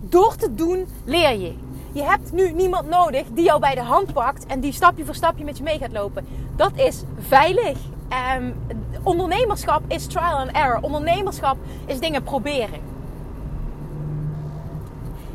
Door 0.00 0.36
te 0.36 0.54
doen 0.54 0.86
leer 1.04 1.38
je. 1.38 1.54
Je 1.92 2.02
hebt 2.02 2.32
nu 2.32 2.52
niemand 2.52 2.88
nodig 2.88 3.26
die 3.32 3.44
jou 3.44 3.60
bij 3.60 3.74
de 3.74 3.82
hand 3.82 4.12
pakt 4.12 4.46
en 4.46 4.60
die 4.60 4.72
stapje 4.72 5.04
voor 5.04 5.14
stapje 5.14 5.44
met 5.44 5.56
je 5.56 5.62
mee 5.62 5.78
gaat 5.78 5.92
lopen. 5.92 6.26
Dat 6.56 6.72
is 6.74 7.02
veilig. 7.18 7.78
Um, 8.08 8.54
ondernemerschap 9.02 9.82
is 9.86 10.06
trial 10.06 10.36
and 10.36 10.50
error. 10.52 10.78
Ondernemerschap 10.80 11.56
is 11.86 12.00
dingen 12.00 12.22
proberen. 12.22 12.80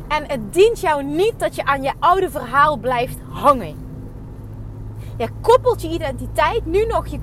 En 0.08 0.24
het 0.26 0.52
dient 0.52 0.80
jou 0.80 1.04
niet 1.04 1.34
dat 1.36 1.54
je 1.54 1.64
aan 1.64 1.82
je 1.82 1.92
oude 1.98 2.30
verhaal 2.30 2.76
blijft 2.76 3.18
hangen. 3.30 3.76
Je 5.16 5.28
koppelt 5.40 5.82
je 5.82 5.88
identiteit 5.88 6.66
nu 6.66 6.86
nog. 6.86 7.06
Je, 7.06 7.18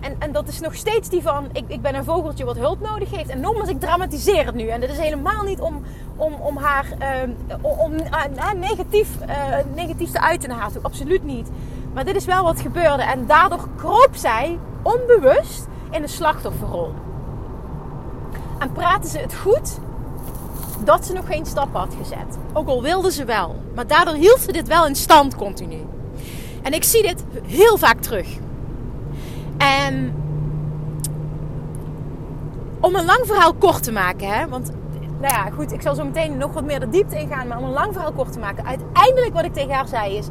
en, 0.00 0.16
en 0.18 0.32
dat 0.32 0.48
is 0.48 0.60
nog 0.60 0.74
steeds 0.74 1.08
die 1.08 1.22
van: 1.22 1.48
ik, 1.52 1.64
ik 1.66 1.82
ben 1.82 1.94
een 1.94 2.04
vogeltje 2.04 2.44
wat 2.44 2.56
hulp 2.56 2.80
nodig 2.80 3.10
heeft. 3.10 3.28
En 3.28 3.40
nogmaals, 3.40 3.68
ik 3.68 3.80
dramatiseer 3.80 4.46
het 4.46 4.54
nu. 4.54 4.68
En 4.68 4.80
dat 4.80 4.90
is 4.90 4.98
helemaal 4.98 5.42
niet 5.42 5.60
om, 5.60 5.82
om, 6.16 6.32
om 6.32 6.56
haar 6.56 6.86
uh, 7.00 7.34
om, 7.60 7.92
uh, 7.92 8.52
negatief, 8.56 9.08
uh, 9.28 9.56
negatief 9.74 10.10
te 10.10 10.20
uiten 10.20 10.50
haar. 10.50 10.70
Absoluut 10.82 11.24
niet. 11.24 11.50
Maar 11.98 12.06
dit 12.06 12.16
is 12.16 12.24
wel 12.24 12.42
wat 12.42 12.60
gebeurde. 12.60 13.02
En 13.02 13.26
daardoor 13.26 13.68
kroop 13.76 14.10
zij 14.12 14.58
onbewust 14.82 15.66
in 15.90 16.02
de 16.02 16.08
slachtofferrol. 16.08 16.92
En 18.58 18.72
praten 18.72 19.10
ze 19.10 19.18
het 19.18 19.34
goed 19.34 19.78
dat 20.84 21.06
ze 21.06 21.12
nog 21.12 21.26
geen 21.26 21.46
stap 21.46 21.74
had 21.74 21.94
gezet. 21.98 22.38
Ook 22.52 22.68
al 22.68 22.82
wilde 22.82 23.12
ze 23.12 23.24
wel. 23.24 23.56
Maar 23.74 23.86
daardoor 23.86 24.14
hield 24.14 24.40
ze 24.40 24.52
dit 24.52 24.68
wel 24.68 24.86
in 24.86 24.94
stand 24.94 25.36
continu. 25.36 25.86
En 26.62 26.72
ik 26.72 26.84
zie 26.84 27.02
dit 27.02 27.24
heel 27.46 27.76
vaak 27.76 28.00
terug. 28.00 28.28
En 29.56 30.14
om 32.80 32.94
een 32.94 33.04
lang 33.04 33.26
verhaal 33.26 33.54
kort 33.54 33.82
te 33.82 33.92
maken, 33.92 34.28
hè, 34.28 34.48
want 34.48 34.72
nou 35.20 35.34
ja, 35.34 35.50
goed, 35.50 35.72
ik 35.72 35.82
zal 35.82 35.94
zo 35.94 36.04
meteen 36.04 36.36
nog 36.36 36.52
wat 36.52 36.64
meer 36.64 36.80
de 36.80 36.88
diepte 36.88 37.18
ingaan, 37.18 37.48
maar 37.48 37.58
om 37.58 37.64
een 37.64 37.72
lang 37.72 37.92
verhaal 37.92 38.12
kort 38.12 38.32
te 38.32 38.38
maken, 38.38 38.66
uiteindelijk 38.66 39.34
wat 39.34 39.44
ik 39.44 39.52
tegen 39.52 39.74
haar 39.74 39.86
zei 39.86 40.16
is: 40.16 40.26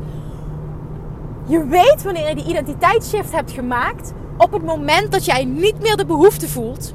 je 1.48 1.66
weet 1.66 2.04
wanneer 2.04 2.28
je 2.28 2.36
die 2.36 2.46
identiteitsshift 2.46 3.32
hebt 3.32 3.52
gemaakt 3.52 4.14
op 4.38 4.52
het 4.52 4.64
moment 4.64 5.12
dat 5.12 5.26
jij 5.26 5.46
niet 5.46 5.82
meer 5.82 5.96
de 5.96 6.06
behoefte 6.06 6.50
voelt 6.50 6.94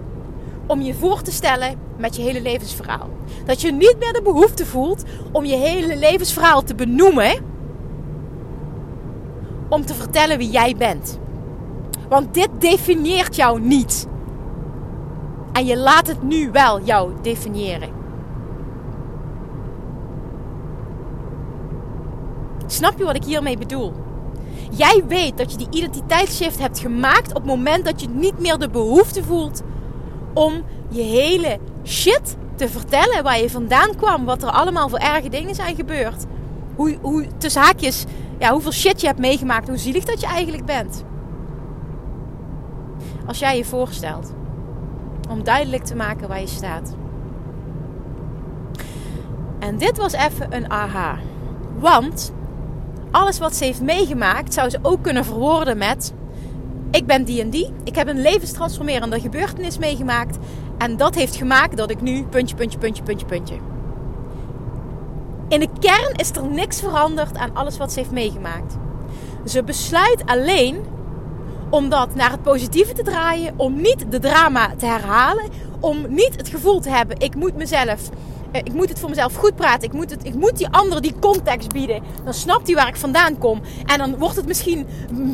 om 0.66 0.80
je 0.80 0.94
voor 0.94 1.22
te 1.22 1.32
stellen 1.32 1.78
met 1.96 2.16
je 2.16 2.22
hele 2.22 2.42
levensverhaal. 2.42 3.08
Dat 3.44 3.60
je 3.60 3.72
niet 3.72 3.96
meer 3.98 4.12
de 4.12 4.22
behoefte 4.22 4.66
voelt 4.66 5.04
om 5.32 5.44
je 5.44 5.56
hele 5.56 5.96
levensverhaal 5.96 6.62
te 6.62 6.74
benoemen 6.74 7.34
om 9.68 9.86
te 9.86 9.94
vertellen 9.94 10.38
wie 10.38 10.50
jij 10.50 10.74
bent. 10.76 11.18
Want 12.08 12.34
dit 12.34 12.48
definieert 12.58 13.36
jou 13.36 13.60
niet. 13.60 14.06
En 15.52 15.66
je 15.66 15.76
laat 15.76 16.06
het 16.06 16.22
nu 16.22 16.50
wel 16.50 16.82
jou 16.82 17.12
definiëren. 17.22 17.90
Snap 22.66 22.98
je 22.98 23.04
wat 23.04 23.16
ik 23.16 23.24
hiermee 23.24 23.58
bedoel? 23.58 23.92
Jij 24.76 25.04
weet 25.08 25.36
dat 25.36 25.50
je 25.50 25.56
die 25.56 25.66
identiteitsshift 25.70 26.58
hebt 26.58 26.78
gemaakt 26.78 27.28
op 27.28 27.34
het 27.34 27.44
moment 27.44 27.84
dat 27.84 28.00
je 28.00 28.08
niet 28.08 28.38
meer 28.38 28.58
de 28.58 28.68
behoefte 28.68 29.24
voelt 29.24 29.62
om 30.34 30.62
je 30.88 31.02
hele 31.02 31.58
shit 31.84 32.36
te 32.54 32.68
vertellen 32.68 33.22
waar 33.22 33.40
je 33.40 33.50
vandaan 33.50 33.96
kwam, 33.96 34.24
wat 34.24 34.42
er 34.42 34.50
allemaal 34.50 34.88
voor 34.88 34.98
erge 34.98 35.28
dingen 35.28 35.54
zijn 35.54 35.76
gebeurd. 35.76 36.24
Hoe, 36.74 36.98
hoe 37.00 37.26
tussen 37.38 37.62
haakjes, 37.62 38.04
ja, 38.38 38.52
hoeveel 38.52 38.72
shit 38.72 39.00
je 39.00 39.06
hebt 39.06 39.18
meegemaakt, 39.18 39.68
hoe 39.68 39.76
zielig 39.76 40.04
dat 40.04 40.20
je 40.20 40.26
eigenlijk 40.26 40.64
bent. 40.64 41.04
Als 43.26 43.38
jij 43.38 43.56
je 43.56 43.64
voorstelt 43.64 44.32
om 45.30 45.44
duidelijk 45.44 45.84
te 45.84 45.96
maken 45.96 46.28
waar 46.28 46.40
je 46.40 46.46
staat. 46.46 46.94
En 49.58 49.78
dit 49.78 49.96
was 49.96 50.12
even 50.12 50.56
een 50.56 50.70
aha. 50.70 51.18
Want 51.78 52.32
alles 53.12 53.38
wat 53.38 53.56
ze 53.56 53.64
heeft 53.64 53.80
meegemaakt 53.80 54.54
zou 54.54 54.70
ze 54.70 54.78
ook 54.82 55.02
kunnen 55.02 55.24
verwoorden 55.24 55.78
met: 55.78 56.12
Ik 56.90 57.06
ben 57.06 57.24
die 57.24 57.40
en 57.40 57.50
die. 57.50 57.72
Ik 57.84 57.94
heb 57.94 58.08
een 58.08 58.22
levenstransformerende 58.22 59.20
gebeurtenis 59.20 59.78
meegemaakt. 59.78 60.38
En 60.78 60.96
dat 60.96 61.14
heeft 61.14 61.36
gemaakt 61.36 61.76
dat 61.76 61.90
ik 61.90 62.00
nu 62.00 62.24
puntje, 62.24 62.56
puntje, 62.56 62.78
puntje, 62.78 63.02
puntje, 63.02 63.26
puntje. 63.26 63.54
In 65.48 65.60
de 65.60 65.68
kern 65.80 66.14
is 66.16 66.30
er 66.30 66.46
niks 66.46 66.80
veranderd 66.80 67.36
aan 67.36 67.54
alles 67.54 67.76
wat 67.76 67.92
ze 67.92 67.98
heeft 67.98 68.10
meegemaakt. 68.10 68.76
Ze 69.44 69.62
besluit 69.62 70.22
alleen 70.24 70.84
om 71.70 71.88
dat 71.88 72.14
naar 72.14 72.30
het 72.30 72.42
positieve 72.42 72.92
te 72.92 73.02
draaien, 73.02 73.54
om 73.56 73.76
niet 73.76 74.04
de 74.10 74.18
drama 74.18 74.74
te 74.78 74.86
herhalen, 74.86 75.44
om 75.80 76.06
niet 76.08 76.36
het 76.36 76.48
gevoel 76.48 76.80
te 76.80 76.90
hebben: 76.90 77.20
ik 77.20 77.34
moet 77.34 77.56
mezelf 77.56 78.10
ik 78.52 78.72
moet 78.72 78.88
het 78.88 78.98
voor 78.98 79.08
mezelf 79.08 79.34
goed 79.34 79.56
praten. 79.56 79.82
Ik 79.82 79.92
moet, 79.92 80.10
het, 80.10 80.24
ik 80.24 80.34
moet 80.34 80.56
die 80.56 80.68
andere 80.68 81.00
die 81.00 81.14
context 81.20 81.72
bieden. 81.72 82.02
Dan 82.24 82.34
snapt 82.34 82.66
hij 82.66 82.76
waar 82.76 82.88
ik 82.88 82.96
vandaan 82.96 83.38
kom. 83.38 83.60
En 83.84 83.98
dan 83.98 84.18
wordt 84.18 84.36
het 84.36 84.46
misschien 84.46 84.86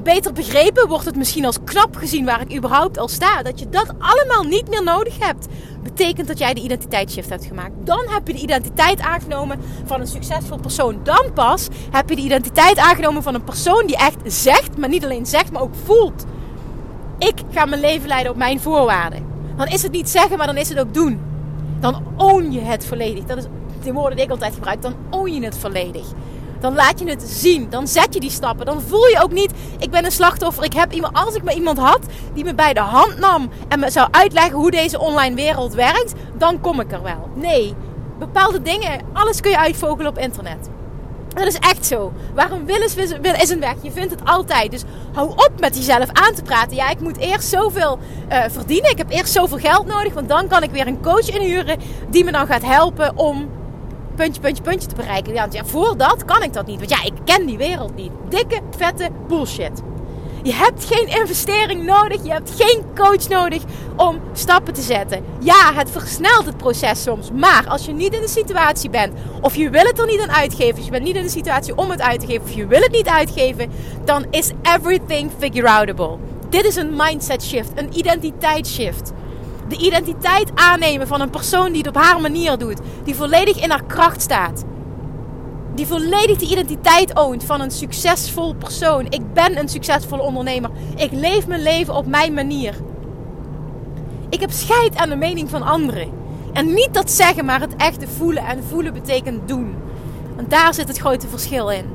beter 0.02 0.32
begrepen. 0.32 0.88
Wordt 0.88 1.04
het 1.04 1.16
misschien 1.16 1.44
als 1.44 1.58
knap 1.64 1.96
gezien 1.96 2.24
waar 2.24 2.40
ik 2.40 2.56
überhaupt 2.56 2.98
al 2.98 3.08
sta. 3.08 3.42
Dat 3.42 3.58
je 3.58 3.68
dat 3.68 3.92
allemaal 3.98 4.42
niet 4.42 4.68
meer 4.68 4.82
nodig 4.82 5.18
hebt. 5.18 5.46
Betekent 5.82 6.28
dat 6.28 6.38
jij 6.38 6.54
de 6.54 6.60
identiteitsshift 6.60 7.28
hebt 7.28 7.44
gemaakt. 7.44 7.72
Dan 7.84 8.04
heb 8.08 8.26
je 8.26 8.32
de 8.32 8.40
identiteit 8.40 9.00
aangenomen 9.00 9.60
van 9.84 10.00
een 10.00 10.06
succesvol 10.06 10.58
persoon. 10.58 11.00
Dan 11.02 11.32
pas 11.34 11.68
heb 11.90 12.08
je 12.08 12.16
de 12.16 12.22
identiteit 12.22 12.78
aangenomen 12.78 13.22
van 13.22 13.34
een 13.34 13.44
persoon 13.44 13.86
die 13.86 13.96
echt 13.96 14.16
zegt. 14.24 14.76
Maar 14.76 14.88
niet 14.88 15.04
alleen 15.04 15.26
zegt, 15.26 15.52
maar 15.52 15.62
ook 15.62 15.74
voelt. 15.84 16.24
Ik 17.18 17.34
ga 17.50 17.64
mijn 17.64 17.80
leven 17.80 18.08
leiden 18.08 18.32
op 18.32 18.38
mijn 18.38 18.60
voorwaarden. 18.60 19.26
Dan 19.56 19.66
is 19.66 19.82
het 19.82 19.92
niet 19.92 20.08
zeggen, 20.08 20.38
maar 20.38 20.46
dan 20.46 20.56
is 20.56 20.68
het 20.68 20.78
ook 20.78 20.94
doen 20.94 21.27
dan 21.80 22.02
own 22.16 22.50
je 22.50 22.60
het 22.60 22.86
volledig. 22.86 23.24
Dat 23.24 23.36
is 23.36 23.44
de 23.82 23.92
woorden 23.92 24.16
die 24.16 24.24
ik 24.24 24.30
altijd 24.30 24.54
gebruik. 24.54 24.82
Dan 24.82 24.94
own 25.10 25.30
je 25.30 25.44
het 25.44 25.58
volledig. 25.58 26.06
Dan 26.60 26.74
laat 26.74 26.98
je 26.98 27.08
het 27.08 27.22
zien. 27.22 27.70
Dan 27.70 27.86
zet 27.86 28.14
je 28.14 28.20
die 28.20 28.30
stappen. 28.30 28.66
Dan 28.66 28.80
voel 28.80 29.06
je 29.06 29.20
ook 29.22 29.32
niet, 29.32 29.52
ik 29.78 29.90
ben 29.90 30.04
een 30.04 30.12
slachtoffer. 30.12 30.64
Ik 30.64 30.72
heb 30.72 30.92
iemand, 30.92 31.16
als 31.16 31.34
ik 31.34 31.42
maar 31.42 31.54
iemand 31.54 31.78
had 31.78 32.00
die 32.34 32.44
me 32.44 32.54
bij 32.54 32.72
de 32.72 32.80
hand 32.80 33.18
nam 33.18 33.50
en 33.68 33.80
me 33.80 33.90
zou 33.90 34.08
uitleggen 34.10 34.56
hoe 34.56 34.70
deze 34.70 34.98
online 34.98 35.34
wereld 35.34 35.74
werkt, 35.74 36.12
dan 36.34 36.60
kom 36.60 36.80
ik 36.80 36.92
er 36.92 37.02
wel. 37.02 37.28
Nee, 37.34 37.74
bepaalde 38.18 38.62
dingen, 38.62 39.00
alles 39.12 39.40
kun 39.40 39.50
je 39.50 39.58
uitvogelen 39.58 40.10
op 40.10 40.18
internet. 40.18 40.68
Dat 41.38 41.46
is 41.46 41.58
echt 41.58 41.86
zo. 41.86 42.12
Waarom 42.34 42.64
willen 42.64 42.84
is 43.40 43.50
een 43.50 43.60
weg. 43.60 43.74
Je 43.82 43.90
vindt 43.90 44.10
het 44.10 44.24
altijd. 44.24 44.70
Dus 44.70 44.82
hou 45.12 45.30
op 45.30 45.52
met 45.60 45.76
jezelf 45.76 46.08
aan 46.12 46.34
te 46.34 46.42
praten. 46.42 46.76
Ja, 46.76 46.90
ik 46.90 47.00
moet 47.00 47.16
eerst 47.16 47.48
zoveel 47.48 47.98
uh, 48.32 48.44
verdienen. 48.48 48.90
Ik 48.90 48.98
heb 48.98 49.10
eerst 49.10 49.32
zoveel 49.32 49.58
geld 49.58 49.86
nodig. 49.86 50.14
Want 50.14 50.28
dan 50.28 50.48
kan 50.48 50.62
ik 50.62 50.70
weer 50.70 50.86
een 50.86 51.02
coach 51.02 51.28
inhuren 51.30 51.78
die 52.10 52.24
me 52.24 52.32
dan 52.32 52.46
gaat 52.46 52.64
helpen 52.64 53.16
om 53.16 53.48
puntje, 54.14 54.40
puntje, 54.40 54.62
puntje 54.62 54.88
te 54.88 54.94
bereiken. 54.94 55.34
Ja, 55.34 55.46
ja, 55.50 55.64
voor 55.64 55.96
dat 55.96 56.24
kan 56.24 56.42
ik 56.42 56.52
dat 56.52 56.66
niet. 56.66 56.78
Want 56.78 56.90
ja, 56.90 57.02
ik 57.04 57.14
ken 57.24 57.46
die 57.46 57.56
wereld 57.56 57.94
niet. 57.94 58.10
Dikke, 58.28 58.60
vette 58.76 59.08
bullshit. 59.28 59.82
Je 60.42 60.54
hebt 60.54 60.84
geen 60.84 61.06
investering 61.20 61.84
nodig. 61.84 62.24
Je 62.24 62.30
hebt 62.30 62.50
geen 62.56 62.82
coach 62.94 63.28
nodig 63.28 63.62
om 63.96 64.20
stappen 64.32 64.74
te 64.74 64.80
zetten. 64.80 65.24
Ja, 65.40 65.72
het 65.74 65.90
versnelt 65.90 66.46
het 66.46 66.56
proces 66.56 67.02
soms. 67.02 67.30
Maar 67.32 67.64
als 67.68 67.84
je 67.84 67.92
niet 67.92 68.14
in 68.14 68.20
de 68.20 68.28
situatie 68.28 68.90
bent, 68.90 69.12
of 69.40 69.54
je 69.54 69.70
wil 69.70 69.84
het 69.84 69.98
er 69.98 70.06
niet 70.06 70.20
aan 70.20 70.30
uitgeven, 70.30 70.74
dus 70.74 70.84
je 70.84 70.90
bent 70.90 71.04
niet 71.04 71.16
in 71.16 71.22
de 71.22 71.28
situatie 71.28 71.76
om 71.76 71.90
het 71.90 72.00
uit 72.00 72.20
te 72.20 72.26
geven, 72.26 72.42
of 72.42 72.52
je 72.52 72.66
wil 72.66 72.80
het 72.80 72.92
niet 72.92 73.08
uitgeven, 73.08 73.70
dan 74.04 74.26
is 74.30 74.50
everything 74.62 75.30
figure 75.38 75.68
outable. 75.68 76.16
Dit 76.48 76.64
is 76.64 76.76
een 76.76 76.96
mindset 76.96 77.42
shift, 77.42 77.70
een 77.74 77.98
identiteitsshift. 77.98 79.12
De 79.68 79.76
identiteit 79.76 80.50
aannemen 80.54 81.06
van 81.06 81.20
een 81.20 81.30
persoon 81.30 81.68
die 81.72 81.78
het 81.78 81.96
op 81.96 82.02
haar 82.02 82.20
manier 82.20 82.58
doet, 82.58 82.80
die 83.04 83.14
volledig 83.14 83.62
in 83.62 83.70
haar 83.70 83.84
kracht 83.84 84.22
staat 84.22 84.64
die 85.78 85.86
volledig 85.86 86.38
de 86.38 86.46
identiteit 86.46 87.16
oont 87.16 87.44
van 87.44 87.60
een 87.60 87.70
succesvol 87.70 88.54
persoon. 88.54 89.06
Ik 89.08 89.32
ben 89.32 89.58
een 89.58 89.68
succesvolle 89.68 90.22
ondernemer. 90.22 90.70
Ik 90.96 91.12
leef 91.12 91.46
mijn 91.46 91.62
leven 91.62 91.94
op 91.94 92.06
mijn 92.06 92.34
manier. 92.34 92.74
Ik 94.28 94.40
heb 94.40 94.50
scheid 94.50 94.96
aan 94.96 95.08
de 95.08 95.16
mening 95.16 95.50
van 95.50 95.62
anderen. 95.62 96.10
En 96.52 96.74
niet 96.74 96.94
dat 96.94 97.10
zeggen, 97.10 97.44
maar 97.44 97.60
het 97.60 97.76
echte 97.76 98.08
voelen. 98.08 98.44
En 98.44 98.64
voelen 98.64 98.92
betekent 98.92 99.48
doen. 99.48 99.74
Want 100.36 100.50
daar 100.50 100.74
zit 100.74 100.88
het 100.88 100.98
grote 100.98 101.28
verschil 101.28 101.70
in. 101.70 101.86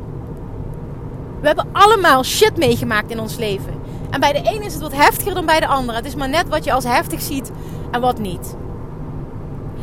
We 1.42 1.48
hebben 1.48 1.68
allemaal 1.72 2.24
shit 2.24 2.58
meegemaakt 2.58 3.12
in 3.12 3.20
ons 3.20 3.36
leven. 3.36 3.74
En 4.10 4.20
bij 4.20 4.34
de 4.34 4.50
ene 4.50 4.66
is 4.66 4.74
het 4.74 4.82
wat 4.82 4.96
heftiger 4.96 5.34
dan 5.34 5.46
bij 5.46 5.60
de 5.60 5.68
andere. 5.68 5.98
Het 5.98 6.08
is 6.08 6.16
maar 6.16 6.30
net 6.30 6.50
wat 6.50 6.64
je 6.64 6.74
als 6.74 6.84
heftig 6.84 7.22
ziet 7.22 7.52
en 7.92 8.02
wat 8.02 8.20
niet. 8.20 8.56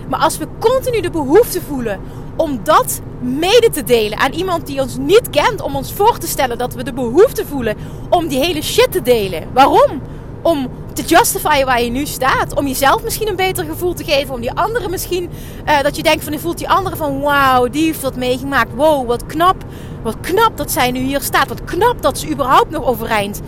Maar 0.08 0.20
als 0.20 0.38
we 0.38 0.46
continu 0.58 1.00
de 1.00 1.10
behoefte 1.10 1.60
voelen 1.62 2.00
om 2.40 2.60
dat 2.62 3.00
mede 3.20 3.68
te 3.72 3.84
delen 3.84 4.18
aan 4.18 4.32
iemand 4.32 4.66
die 4.66 4.80
ons 4.80 4.96
niet 4.96 5.30
kent, 5.30 5.62
om 5.62 5.76
ons 5.76 5.92
voor 5.92 6.18
te 6.18 6.26
stellen 6.26 6.58
dat 6.58 6.74
we 6.74 6.82
de 6.82 6.92
behoefte 6.92 7.46
voelen 7.46 7.76
om 8.10 8.28
die 8.28 8.38
hele 8.38 8.62
shit 8.62 8.92
te 8.92 9.02
delen. 9.02 9.48
Waarom? 9.52 10.02
Om 10.42 10.68
te 10.92 11.02
justifyen 11.02 11.66
waar 11.66 11.82
je 11.82 11.90
nu 11.90 12.06
staat. 12.06 12.54
Om 12.54 12.66
jezelf 12.66 13.02
misschien 13.02 13.28
een 13.28 13.36
beter 13.36 13.64
gevoel 13.64 13.94
te 13.94 14.04
geven. 14.04 14.34
Om 14.34 14.40
die 14.40 14.52
anderen 14.52 14.90
misschien, 14.90 15.30
uh, 15.66 15.80
dat 15.80 15.96
je 15.96 16.02
denkt 16.02 16.24
van, 16.24 16.32
je 16.32 16.38
voelt 16.38 16.58
die 16.58 16.68
andere 16.68 16.96
van, 16.96 17.20
wauw, 17.20 17.68
die 17.68 17.84
heeft 17.84 18.02
dat 18.02 18.16
meegemaakt. 18.16 18.74
Wow, 18.74 19.06
wat 19.06 19.26
knap. 19.26 19.64
Wat 20.02 20.16
knap 20.20 20.56
dat 20.56 20.70
zij 20.70 20.90
nu 20.90 21.00
hier 21.00 21.20
staat. 21.20 21.48
Wat 21.48 21.64
knap 21.64 22.02
dat 22.02 22.18
ze 22.18 22.30
überhaupt 22.30 22.70
nog 22.70 22.84
overeind, 22.84 23.40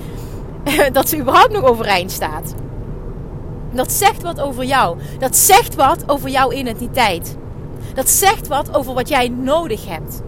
dat 0.92 1.08
ze 1.08 1.18
überhaupt 1.18 1.52
nog 1.52 1.64
overeind 1.64 2.10
staat. 2.10 2.54
Dat 3.72 3.92
zegt 3.92 4.22
wat 4.22 4.40
over 4.40 4.64
jou. 4.64 4.98
Dat 5.18 5.36
zegt 5.36 5.74
wat 5.74 6.02
over 6.06 6.28
jouw 6.28 6.52
identiteit. 6.52 7.36
Dat 7.94 8.08
zegt 8.08 8.48
wat 8.48 8.76
over 8.76 8.94
wat 8.94 9.08
jij 9.08 9.28
nodig 9.28 9.88
hebt. 9.88 10.22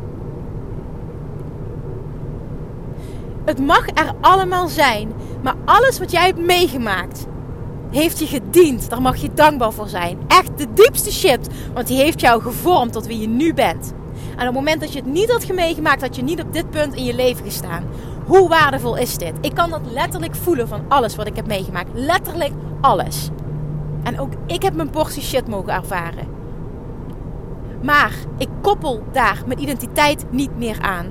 Het 3.44 3.58
mag 3.58 3.86
er 3.86 4.12
allemaal 4.20 4.68
zijn, 4.68 5.12
maar 5.42 5.54
alles 5.64 5.98
wat 5.98 6.10
jij 6.10 6.26
hebt 6.26 6.38
meegemaakt, 6.38 7.26
heeft 7.90 8.18
je 8.18 8.26
gediend. 8.26 8.90
Daar 8.90 9.02
mag 9.02 9.16
je 9.16 9.30
dankbaar 9.34 9.72
voor 9.72 9.88
zijn. 9.88 10.18
Echt 10.28 10.58
de 10.58 10.66
diepste 10.74 11.12
shit, 11.12 11.48
want 11.74 11.86
die 11.86 11.98
heeft 11.98 12.20
jou 12.20 12.42
gevormd 12.42 12.92
tot 12.92 13.06
wie 13.06 13.20
je 13.20 13.28
nu 13.28 13.54
bent. 13.54 13.92
En 14.14 14.40
op 14.40 14.54
het 14.54 14.54
moment 14.54 14.80
dat 14.80 14.92
je 14.92 14.98
het 14.98 15.08
niet 15.12 15.30
had 15.30 15.52
meegemaakt, 15.52 16.00
had 16.00 16.16
je 16.16 16.22
niet 16.22 16.42
op 16.42 16.52
dit 16.52 16.70
punt 16.70 16.94
in 16.94 17.04
je 17.04 17.14
leven 17.14 17.44
gestaan. 17.44 17.84
Hoe 18.26 18.48
waardevol 18.48 18.96
is 18.96 19.16
dit? 19.16 19.32
Ik 19.40 19.54
kan 19.54 19.70
dat 19.70 19.80
letterlijk 19.92 20.34
voelen 20.34 20.68
van 20.68 20.84
alles 20.88 21.16
wat 21.16 21.26
ik 21.26 21.36
heb 21.36 21.46
meegemaakt. 21.46 21.90
Letterlijk 21.92 22.52
alles. 22.80 23.28
En 24.02 24.20
ook 24.20 24.32
ik 24.46 24.62
heb 24.62 24.74
mijn 24.74 24.90
portie 24.90 25.22
shit 25.22 25.48
mogen 25.48 25.72
ervaren. 25.72 26.28
Maar 27.84 28.14
ik 28.38 28.48
koppel 28.62 29.02
daar 29.12 29.42
mijn 29.46 29.62
identiteit 29.62 30.24
niet 30.30 30.56
meer 30.56 30.80
aan. 30.80 31.06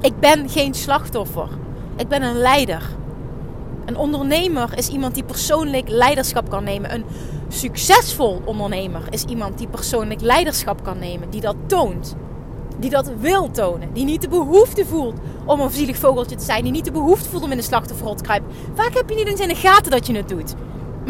Ik 0.00 0.18
ben 0.20 0.48
geen 0.48 0.74
slachtoffer. 0.74 1.48
Ik 1.96 2.08
ben 2.08 2.22
een 2.22 2.36
leider. 2.36 2.82
Een 3.84 3.96
ondernemer 3.96 4.78
is 4.78 4.88
iemand 4.88 5.14
die 5.14 5.24
persoonlijk 5.24 5.88
leiderschap 5.88 6.50
kan 6.50 6.64
nemen. 6.64 6.94
Een 6.94 7.04
succesvol 7.48 8.42
ondernemer 8.44 9.02
is 9.10 9.24
iemand 9.24 9.58
die 9.58 9.68
persoonlijk 9.68 10.20
leiderschap 10.20 10.84
kan 10.84 10.98
nemen. 10.98 11.30
Die 11.30 11.40
dat 11.40 11.56
toont. 11.66 12.16
Die 12.78 12.90
dat 12.90 13.12
wil 13.18 13.50
tonen. 13.50 13.92
Die 13.92 14.04
niet 14.04 14.20
de 14.20 14.28
behoefte 14.28 14.86
voelt 14.86 15.18
om 15.44 15.60
een 15.60 15.70
zielig 15.70 15.96
vogeltje 15.96 16.36
te 16.36 16.44
zijn. 16.44 16.62
Die 16.62 16.72
niet 16.72 16.84
de 16.84 16.92
behoefte 16.92 17.28
voelt 17.28 17.42
om 17.42 17.50
in 17.50 17.56
de 17.56 17.62
slachtofferrol 17.62 18.14
te 18.14 18.22
kruipen. 18.22 18.50
Vaak 18.74 18.94
heb 18.94 19.08
je 19.10 19.16
niet 19.16 19.26
eens 19.26 19.40
in 19.40 19.48
de 19.48 19.54
gaten 19.54 19.90
dat 19.90 20.06
je 20.06 20.16
het 20.16 20.28
doet. 20.28 20.54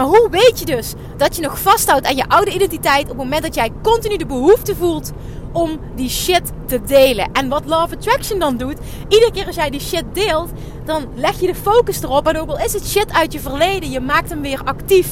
Maar 0.01 0.09
hoe 0.09 0.29
weet 0.31 0.59
je 0.59 0.65
dus 0.65 0.95
dat 1.17 1.37
je 1.37 1.43
nog 1.43 1.61
vasthoudt 1.61 2.07
aan 2.07 2.17
je 2.17 2.29
oude 2.29 2.55
identiteit 2.55 3.03
op 3.03 3.09
het 3.09 3.17
moment 3.17 3.43
dat 3.43 3.55
jij 3.55 3.73
continu 3.83 4.17
de 4.17 4.27
behoefte 4.27 4.77
voelt 4.77 5.13
om 5.53 5.81
die 5.95 6.09
shit 6.09 6.53
te 6.67 6.83
delen? 6.83 7.33
En 7.33 7.49
wat 7.49 7.67
Love 7.67 7.95
Attraction 7.95 8.39
dan 8.39 8.57
doet, 8.57 8.79
iedere 9.09 9.33
keer 9.33 9.47
als 9.47 9.55
jij 9.55 9.71
die 9.71 9.81
shit 9.81 10.05
deelt, 10.13 10.51
dan 10.85 11.09
leg 11.15 11.41
je 11.41 11.47
de 11.47 11.55
focus 11.55 12.03
erop. 12.03 12.29
En 12.29 12.39
ook 12.39 12.49
al 12.49 12.59
is 12.59 12.73
het 12.73 12.87
shit 12.87 13.13
uit 13.13 13.33
je 13.33 13.41
verleden, 13.41 13.91
je 13.91 14.01
maakt 14.01 14.31
hem 14.31 14.41
weer 14.43 14.61
actief. 14.65 15.09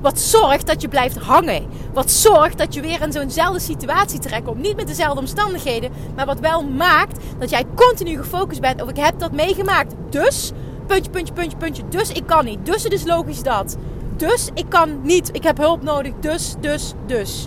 Wat 0.00 0.18
zorgt 0.18 0.66
dat 0.66 0.80
je 0.80 0.88
blijft 0.88 1.16
hangen. 1.16 1.66
Wat 1.92 2.10
zorgt 2.10 2.58
dat 2.58 2.74
je 2.74 2.80
weer 2.80 3.02
in 3.02 3.12
zo'nzelfde 3.12 3.60
situatie 3.60 4.18
terechtkomt. 4.18 4.62
Niet 4.62 4.76
met 4.76 4.86
dezelfde 4.86 5.20
omstandigheden, 5.20 5.92
maar 6.16 6.26
wat 6.26 6.40
wel 6.40 6.64
maakt 6.64 7.18
dat 7.38 7.50
jij 7.50 7.64
continu 7.74 8.16
gefocust 8.16 8.60
bent. 8.60 8.82
Of 8.82 8.88
ik 8.88 8.96
heb 8.96 9.18
dat 9.18 9.32
meegemaakt. 9.32 9.94
Dus, 10.10 10.52
puntje, 10.86 11.10
puntje, 11.10 11.32
puntje, 11.34 11.56
puntje. 11.56 11.82
Dus 11.88 12.12
ik 12.12 12.26
kan 12.26 12.44
niet. 12.44 12.66
Dus 12.66 12.82
het 12.82 12.92
is 12.92 13.04
logisch 13.04 13.42
dat. 13.42 13.76
Dus 14.20 14.50
ik 14.54 14.64
kan 14.68 15.00
niet. 15.02 15.28
Ik 15.32 15.42
heb 15.42 15.58
hulp 15.58 15.82
nodig. 15.82 16.12
Dus, 16.20 16.54
dus, 16.60 16.92
dus. 17.06 17.46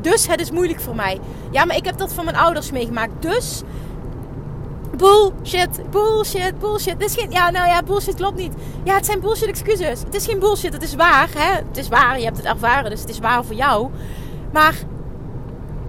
Dus 0.00 0.26
het 0.26 0.40
is 0.40 0.50
moeilijk 0.50 0.80
voor 0.80 0.94
mij. 0.94 1.20
Ja, 1.50 1.64
maar 1.64 1.76
ik 1.76 1.84
heb 1.84 1.98
dat 1.98 2.12
van 2.12 2.24
mijn 2.24 2.36
ouders 2.36 2.70
meegemaakt. 2.70 3.12
Dus 3.22 3.62
bullshit, 4.96 5.90
bullshit, 5.90 6.58
bullshit. 6.58 6.92
Het 6.92 7.04
is 7.04 7.14
geen, 7.14 7.30
ja, 7.30 7.50
nou 7.50 7.66
ja, 7.66 7.82
bullshit 7.82 8.14
klopt 8.14 8.36
niet. 8.36 8.52
Ja, 8.84 8.94
het 8.94 9.06
zijn 9.06 9.20
bullshit 9.20 9.48
excuses. 9.48 10.00
Het 10.00 10.14
is 10.14 10.24
geen 10.26 10.38
bullshit, 10.38 10.72
het 10.72 10.82
is 10.82 10.94
waar. 10.94 11.28
Hè? 11.36 11.52
Het 11.68 11.76
is 11.76 11.88
waar, 11.88 12.18
je 12.18 12.24
hebt 12.24 12.36
het 12.36 12.46
ervaren, 12.46 12.90
dus 12.90 13.00
het 13.00 13.10
is 13.10 13.18
waar 13.18 13.44
voor 13.44 13.56
jou. 13.56 13.90
Maar 14.52 14.74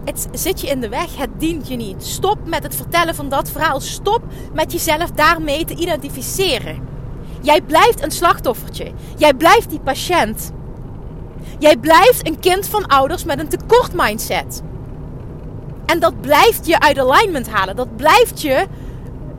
het 0.06 0.28
zit 0.32 0.62
je 0.62 0.68
in 0.68 0.82
de 0.82 0.90
weg, 0.90 1.18
het 1.18 1.30
dient 1.38 1.68
je 1.68 1.76
niet. 1.76 2.04
Stop 2.04 2.38
met 2.46 2.64
het 2.64 2.76
vertellen 2.76 3.16
van 3.16 3.30
dat 3.30 3.50
verhaal. 3.52 3.80
Stop 3.80 4.22
met 4.54 4.72
jezelf 4.72 5.12
daarmee 5.12 5.66
te 5.66 5.76
identificeren. 5.76 6.91
Jij 7.42 7.62
blijft 7.62 8.04
een 8.04 8.12
slachtoffertje. 8.12 8.92
Jij 9.18 9.34
blijft 9.34 9.70
die 9.70 9.80
patiënt. 9.80 10.52
Jij 11.60 11.78
blijft 11.78 12.28
een 12.28 12.40
kind 12.40 12.68
van 12.68 12.88
ouders 12.88 13.24
met 13.24 13.40
een 13.40 13.48
tekort 13.48 13.94
mindset. 13.94 14.62
En 15.86 16.00
dat 16.00 16.22
blijft 16.22 16.66
je 16.68 16.80
uit 16.80 17.00
alignment 17.00 17.50
halen. 17.50 17.76
Dat 17.76 17.96
blijft 17.96 18.42
je 18.42 18.66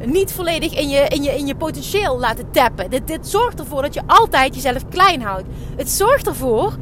niet 0.05 0.33
volledig 0.33 0.75
in 0.75 0.89
je, 0.89 1.09
in 1.09 1.23
je, 1.23 1.31
in 1.31 1.47
je 1.47 1.55
potentieel 1.55 2.19
laten 2.19 2.51
tappen. 2.51 2.91
Dit, 2.91 3.07
dit 3.07 3.29
zorgt 3.29 3.59
ervoor 3.59 3.83
dat 3.83 3.95
je 3.95 4.03
altijd 4.07 4.55
jezelf 4.55 4.89
klein 4.89 5.23
houdt. 5.23 5.47
Het 5.77 5.91
zorgt 5.91 6.27
ervoor 6.27 6.77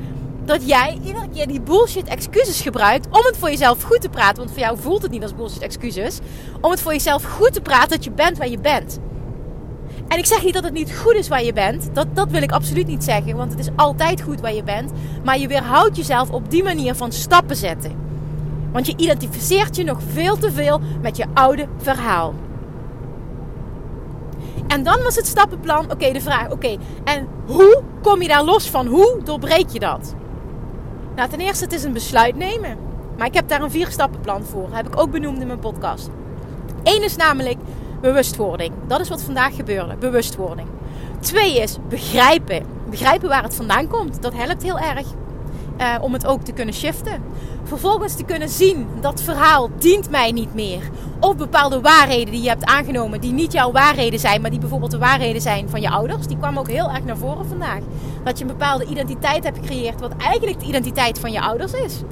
dat 0.45 0.69
jij 0.69 0.99
iedere 1.05 1.29
keer 1.29 1.47
die 1.47 1.61
bullshit 1.61 2.09
excuses 2.09 2.61
gebruikt 2.61 3.07
om 3.07 3.25
het 3.25 3.37
voor 3.37 3.51
jezelf 3.51 3.83
goed 3.83 4.01
te 4.01 4.09
praten. 4.09 4.37
Want 4.37 4.51
voor 4.51 4.61
jou 4.61 4.79
voelt 4.79 5.03
het 5.03 5.11
niet 5.11 5.23
als 5.23 5.35
bullshit 5.35 5.63
excuses. 5.63 6.19
Om 6.61 6.71
het 6.71 6.81
voor 6.81 6.93
jezelf 6.93 7.25
goed 7.25 7.53
te 7.53 7.61
praten 7.61 7.91
dat 7.91 8.05
je 8.05 8.11
bent 8.11 8.39
waar 8.39 8.49
je 8.49 8.59
bent. 8.59 8.99
En 10.11 10.19
ik 10.19 10.27
zeg 10.27 10.45
niet 10.45 10.55
dat 10.55 10.65
het 10.65 10.73
niet 10.73 10.97
goed 10.97 11.15
is 11.15 11.29
waar 11.29 11.45
je 11.45 11.53
bent. 11.53 11.89
Dat, 11.93 12.07
dat 12.13 12.31
wil 12.31 12.43
ik 12.43 12.53
absoluut 12.53 12.87
niet 12.87 13.05
zeggen. 13.05 13.37
Want 13.37 13.51
het 13.51 13.61
is 13.61 13.69
altijd 13.77 14.23
goed 14.23 14.41
waar 14.41 14.55
je 14.55 14.63
bent. 14.63 14.93
Maar 15.25 15.39
je 15.39 15.49
weerhoudt 15.49 15.97
jezelf 15.97 16.31
op 16.31 16.51
die 16.51 16.63
manier 16.63 16.95
van 16.95 17.13
stappen 17.13 17.57
zetten. 17.57 17.93
Want 18.73 18.87
je 18.87 18.95
identificeert 18.97 19.77
je 19.77 19.85
nog 19.85 19.99
veel 20.13 20.39
te 20.39 20.53
veel 20.53 20.81
met 21.03 21.17
je 21.17 21.25
oude 21.35 21.67
verhaal. 21.77 22.35
En 24.67 24.83
dan 24.83 25.03
was 25.03 25.17
het 25.17 25.27
stappenplan, 25.27 25.91
oké, 25.91 26.13
de 26.13 26.21
vraag, 26.21 26.51
oké, 26.51 26.77
en 27.05 27.29
hoe 27.47 27.83
kom 28.03 28.23
je 28.23 28.29
daar 28.29 28.45
los 28.45 28.71
van? 28.71 28.87
Hoe 28.87 29.21
doorbreek 29.25 29.69
je 29.69 29.79
dat? 29.79 30.15
Nou, 31.17 31.29
ten 31.29 31.41
eerste, 31.41 31.65
het 31.65 31.73
is 31.73 31.83
een 31.83 31.93
besluit 31.93 32.37
nemen. 32.37 32.77
Maar 33.17 33.27
ik 33.27 33.35
heb 33.35 33.49
daar 33.49 33.63
een 33.63 33.71
vier 33.71 33.91
stappenplan 33.91 34.43
voor. 34.45 34.69
Heb 34.71 34.87
ik 34.87 35.01
ook 35.01 35.11
benoemd 35.11 35.41
in 35.41 35.47
mijn 35.47 35.59
podcast. 35.59 36.11
Eén 36.83 37.03
is 37.03 37.17
namelijk 37.17 37.59
bewustwording. 38.01 38.73
Dat 38.87 39.01
is 39.01 39.09
wat 39.09 39.23
vandaag 39.23 39.57
gebeurde, 39.57 39.97
bewustwording. 39.97 40.69
Twee 41.21 41.61
is 41.61 41.77
begrijpen. 41.89 42.63
Begrijpen 42.91 43.29
waar 43.29 43.43
het 43.43 43.55
vandaan 43.55 43.89
komt. 43.89 44.23
Dat 44.23 44.35
helpt 44.35 44.63
heel 44.63 44.79
erg. 44.79 45.07
Uh, 45.81 45.95
om 46.01 46.13
het 46.13 46.27
ook 46.27 46.43
te 46.43 46.53
kunnen 46.53 46.75
shiften. 46.75 47.23
Vervolgens 47.65 48.17
te 48.17 48.25
kunnen 48.25 48.49
zien 48.49 48.87
dat 49.01 49.23
verhaal 49.23 49.71
dient 49.79 50.11
mij 50.11 50.33
niet 50.33 50.55
meer. 50.55 50.83
Of 51.21 51.37
bepaalde 51.37 51.81
waarheden 51.81 52.33
die 52.33 52.43
je 52.43 52.49
hebt 52.49 52.65
aangenomen, 52.65 53.21
die 53.21 53.33
niet 53.33 53.53
jouw 53.53 53.73
waarheden 53.73 54.21
zijn, 54.21 54.41
maar 54.41 54.51
die 54.51 54.59
bijvoorbeeld 54.59 54.91
de 54.91 54.99
waarheden 54.99 55.43
zijn 55.43 55.69
van 55.69 55.81
je 55.81 55.91
ouders. 55.91 56.27
Die 56.27 56.37
kwamen 56.37 56.61
ook 56.61 56.69
heel 56.69 56.91
erg 56.91 57.05
naar 57.05 57.17
voren 57.17 57.47
vandaag. 57.47 57.81
Dat 58.25 58.39
je 58.39 58.45
een 58.45 58.51
bepaalde 58.51 58.85
identiteit 58.85 59.45
hebt 59.45 59.59
gecreëerd, 59.59 60.01
wat 60.01 60.13
eigenlijk 60.19 60.61
de 60.61 60.67
identiteit 60.67 61.19
van 61.19 61.33
je 61.33 61.41
ouders 61.41 61.73
is. 61.73 62.03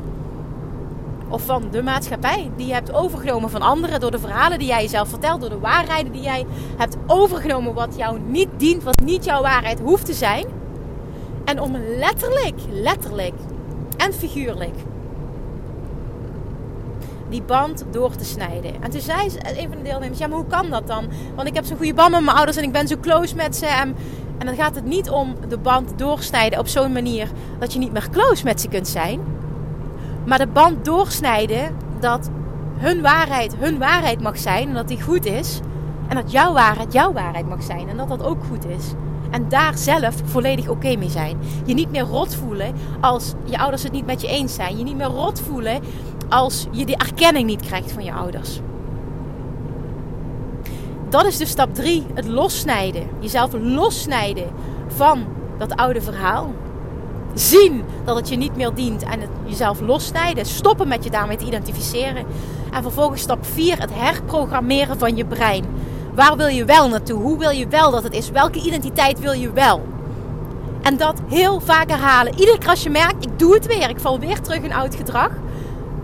Of 1.29 1.43
van 1.43 1.69
de 1.71 1.83
maatschappij 1.83 2.51
die 2.57 2.67
je 2.67 2.73
hebt 2.73 2.93
overgenomen 2.93 3.51
van 3.51 3.63
anderen 3.63 4.01
door 4.01 4.11
de 4.11 4.19
verhalen 4.19 4.59
die 4.59 4.69
jij 4.69 4.83
jezelf 4.83 5.09
vertelt, 5.09 5.41
door 5.41 5.51
de 5.51 5.59
waarheden 5.59 6.13
die 6.13 6.23
jij 6.23 6.47
hebt 6.77 6.97
overgenomen, 7.07 7.75
wat 7.75 7.95
jou 7.97 8.19
niet 8.27 8.49
dient, 8.57 8.83
wat 8.83 9.01
niet 9.01 9.25
jouw 9.25 9.43
waarheid 9.43 9.81
hoeft 9.81 10.07
te 10.07 10.15
zijn. 10.15 10.47
En 11.45 11.61
om 11.61 11.77
letterlijk, 11.77 12.61
letterlijk 12.71 13.35
en 13.97 14.13
figuurlijk 14.13 14.75
die 17.29 17.43
band 17.43 17.85
door 17.91 18.17
te 18.17 18.25
snijden. 18.25 18.83
En 18.83 18.91
toen 18.91 19.01
zei 19.01 19.31
een 19.43 19.69
van 19.69 19.77
de 19.77 19.83
deelnemers: 19.83 20.19
Ja, 20.19 20.27
maar 20.27 20.39
hoe 20.39 20.47
kan 20.47 20.71
dat 20.71 20.87
dan? 20.87 21.09
Want 21.35 21.49
ik 21.49 21.55
heb 21.55 21.65
zo'n 21.65 21.77
goede 21.77 21.95
band 21.95 22.11
met 22.11 22.25
mijn 22.25 22.37
ouders 22.37 22.57
en 22.57 22.65
ik 22.65 22.73
ben 22.73 22.89
zo 22.89 22.97
close 23.01 23.37
met 23.37 23.57
ze. 23.57 23.67
En, 23.67 23.97
en 24.39 24.47
dan 24.47 24.55
gaat 24.55 24.75
het 24.75 24.85
niet 24.85 25.11
om 25.11 25.35
de 25.49 25.59
band 25.59 25.93
doorsnijden 25.99 26.59
op 26.59 26.69
zo'n 26.69 26.93
manier 26.93 27.31
dat 27.59 27.73
je 27.73 27.79
niet 27.79 27.93
meer 27.93 28.09
close 28.11 28.45
met 28.45 28.61
ze 28.61 28.69
kunt 28.69 28.89
zijn. 28.89 29.21
Maar 30.29 30.39
de 30.39 30.47
band 30.47 30.85
doorsnijden 30.85 31.77
dat 32.01 32.31
hun 32.77 33.03
waarheid 33.03 33.57
hun 33.57 33.79
waarheid 33.79 34.21
mag 34.21 34.39
zijn 34.39 34.69
en 34.69 34.75
dat 34.75 34.89
die 34.89 35.03
goed 35.03 35.27
is. 35.27 35.61
En 36.09 36.17
dat 36.17 36.31
jouw 36.31 36.53
waarheid 36.53 36.93
jouw 36.93 37.13
waarheid 37.13 37.49
mag 37.49 37.63
zijn 37.63 37.89
en 37.89 37.97
dat 37.97 38.09
dat 38.09 38.23
ook 38.23 38.45
goed 38.49 38.67
is. 38.67 38.93
En 39.31 39.49
daar 39.49 39.79
zelf 39.79 40.15
volledig 40.25 40.69
oké 40.69 40.97
mee 40.97 41.09
zijn. 41.09 41.39
Je 41.65 41.75
niet 41.75 41.91
meer 41.91 42.03
rot 42.03 42.35
voelen 42.35 42.75
als 43.01 43.35
je 43.45 43.59
ouders 43.59 43.83
het 43.83 43.93
niet 43.93 44.07
met 44.07 44.21
je 44.21 44.29
eens 44.29 44.55
zijn. 44.55 44.79
Je 44.79 44.85
niet 44.85 44.97
meer 44.97 45.07
rot 45.07 45.41
voelen 45.41 45.81
als 46.29 46.67
je 46.71 46.85
die 46.87 46.97
erkenning 46.97 47.47
niet 47.47 47.63
krijgt 47.63 47.93
van 47.93 48.05
je 48.05 48.13
ouders. 48.13 48.61
Dat 51.09 51.25
is 51.27 51.37
dus 51.37 51.51
stap 51.51 51.75
3, 51.75 52.07
het 52.15 52.27
lossnijden. 52.27 53.09
Jezelf 53.19 53.53
lossnijden 53.53 54.49
van 54.87 55.25
dat 55.59 55.77
oude 55.77 56.01
verhaal. 56.01 56.53
Zien 57.39 57.85
dat 58.05 58.17
het 58.17 58.29
je 58.29 58.37
niet 58.37 58.57
meer 58.57 58.75
dient 58.75 59.03
en 59.03 59.21
het 59.21 59.31
jezelf 59.45 59.81
lossnijden. 59.81 60.47
Stoppen 60.47 60.89
met 60.89 61.05
je 61.05 61.11
daarmee 61.11 61.37
te 61.37 61.45
identificeren. 61.45 62.27
En 62.73 62.83
vervolgens 62.83 63.23
stap 63.23 63.47
4, 63.47 63.81
het 63.81 63.91
herprogrammeren 63.95 64.99
van 64.99 65.17
je 65.17 65.25
brein. 65.25 65.65
Waar 66.15 66.37
wil 66.37 66.47
je 66.47 66.65
wel 66.65 66.89
naartoe? 66.89 67.23
Hoe 67.23 67.39
wil 67.39 67.51
je 67.51 67.69
wel 67.69 67.91
dat 67.91 68.03
het 68.03 68.15
is? 68.15 68.31
Welke 68.31 68.63
identiteit 68.63 69.21
wil 69.21 69.33
je 69.33 69.53
wel? 69.53 69.87
En 70.83 70.97
dat 70.97 71.21
heel 71.29 71.61
vaak 71.61 71.91
herhalen. 71.91 72.39
Iedere 72.39 72.59
keer 72.59 72.69
als 72.69 72.83
je 72.83 72.91
merkt, 72.91 73.25
ik 73.25 73.39
doe 73.39 73.55
het 73.55 73.67
weer, 73.67 73.89
ik 73.89 74.01
val 74.01 74.19
weer 74.19 74.41
terug 74.41 74.63
in 74.63 74.73
oud 74.73 74.95
gedrag. 74.95 75.31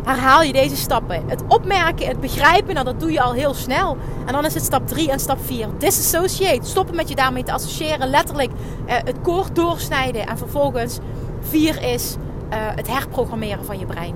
Herhaal 0.05 0.43
je 0.43 0.53
deze 0.53 0.77
stappen. 0.77 1.23
Het 1.27 1.43
opmerken, 1.49 2.07
het 2.07 2.21
begrijpen, 2.21 2.75
nou 2.75 2.87
dat 2.87 3.01
doe 3.01 3.13
je 3.13 3.21
al 3.21 3.33
heel 3.33 3.55
snel. 3.55 3.97
En 4.27 4.33
dan 4.33 4.45
is 4.45 4.55
het 4.55 4.65
stap 4.65 4.89
3 4.89 5.11
en 5.11 5.21
stap 5.21 5.39
4. 5.45 5.69
Disassociate. 5.79 6.67
Stoppen 6.69 6.97
met 6.97 7.09
je 7.09 7.15
daarmee 7.15 7.43
te 7.43 7.53
associëren. 7.53 8.11
Letterlijk 8.11 8.51
uh, 8.51 8.95
het 9.05 9.21
koord 9.23 9.55
doorsnijden. 9.55 10.27
En 10.27 10.39
vervolgens 10.39 10.99
4 11.41 11.83
is 11.83 12.17
uh, 12.17 12.57
het 12.59 12.89
herprogrammeren 12.89 13.65
van 13.65 13.79
je 13.79 13.87
brein. 13.87 14.15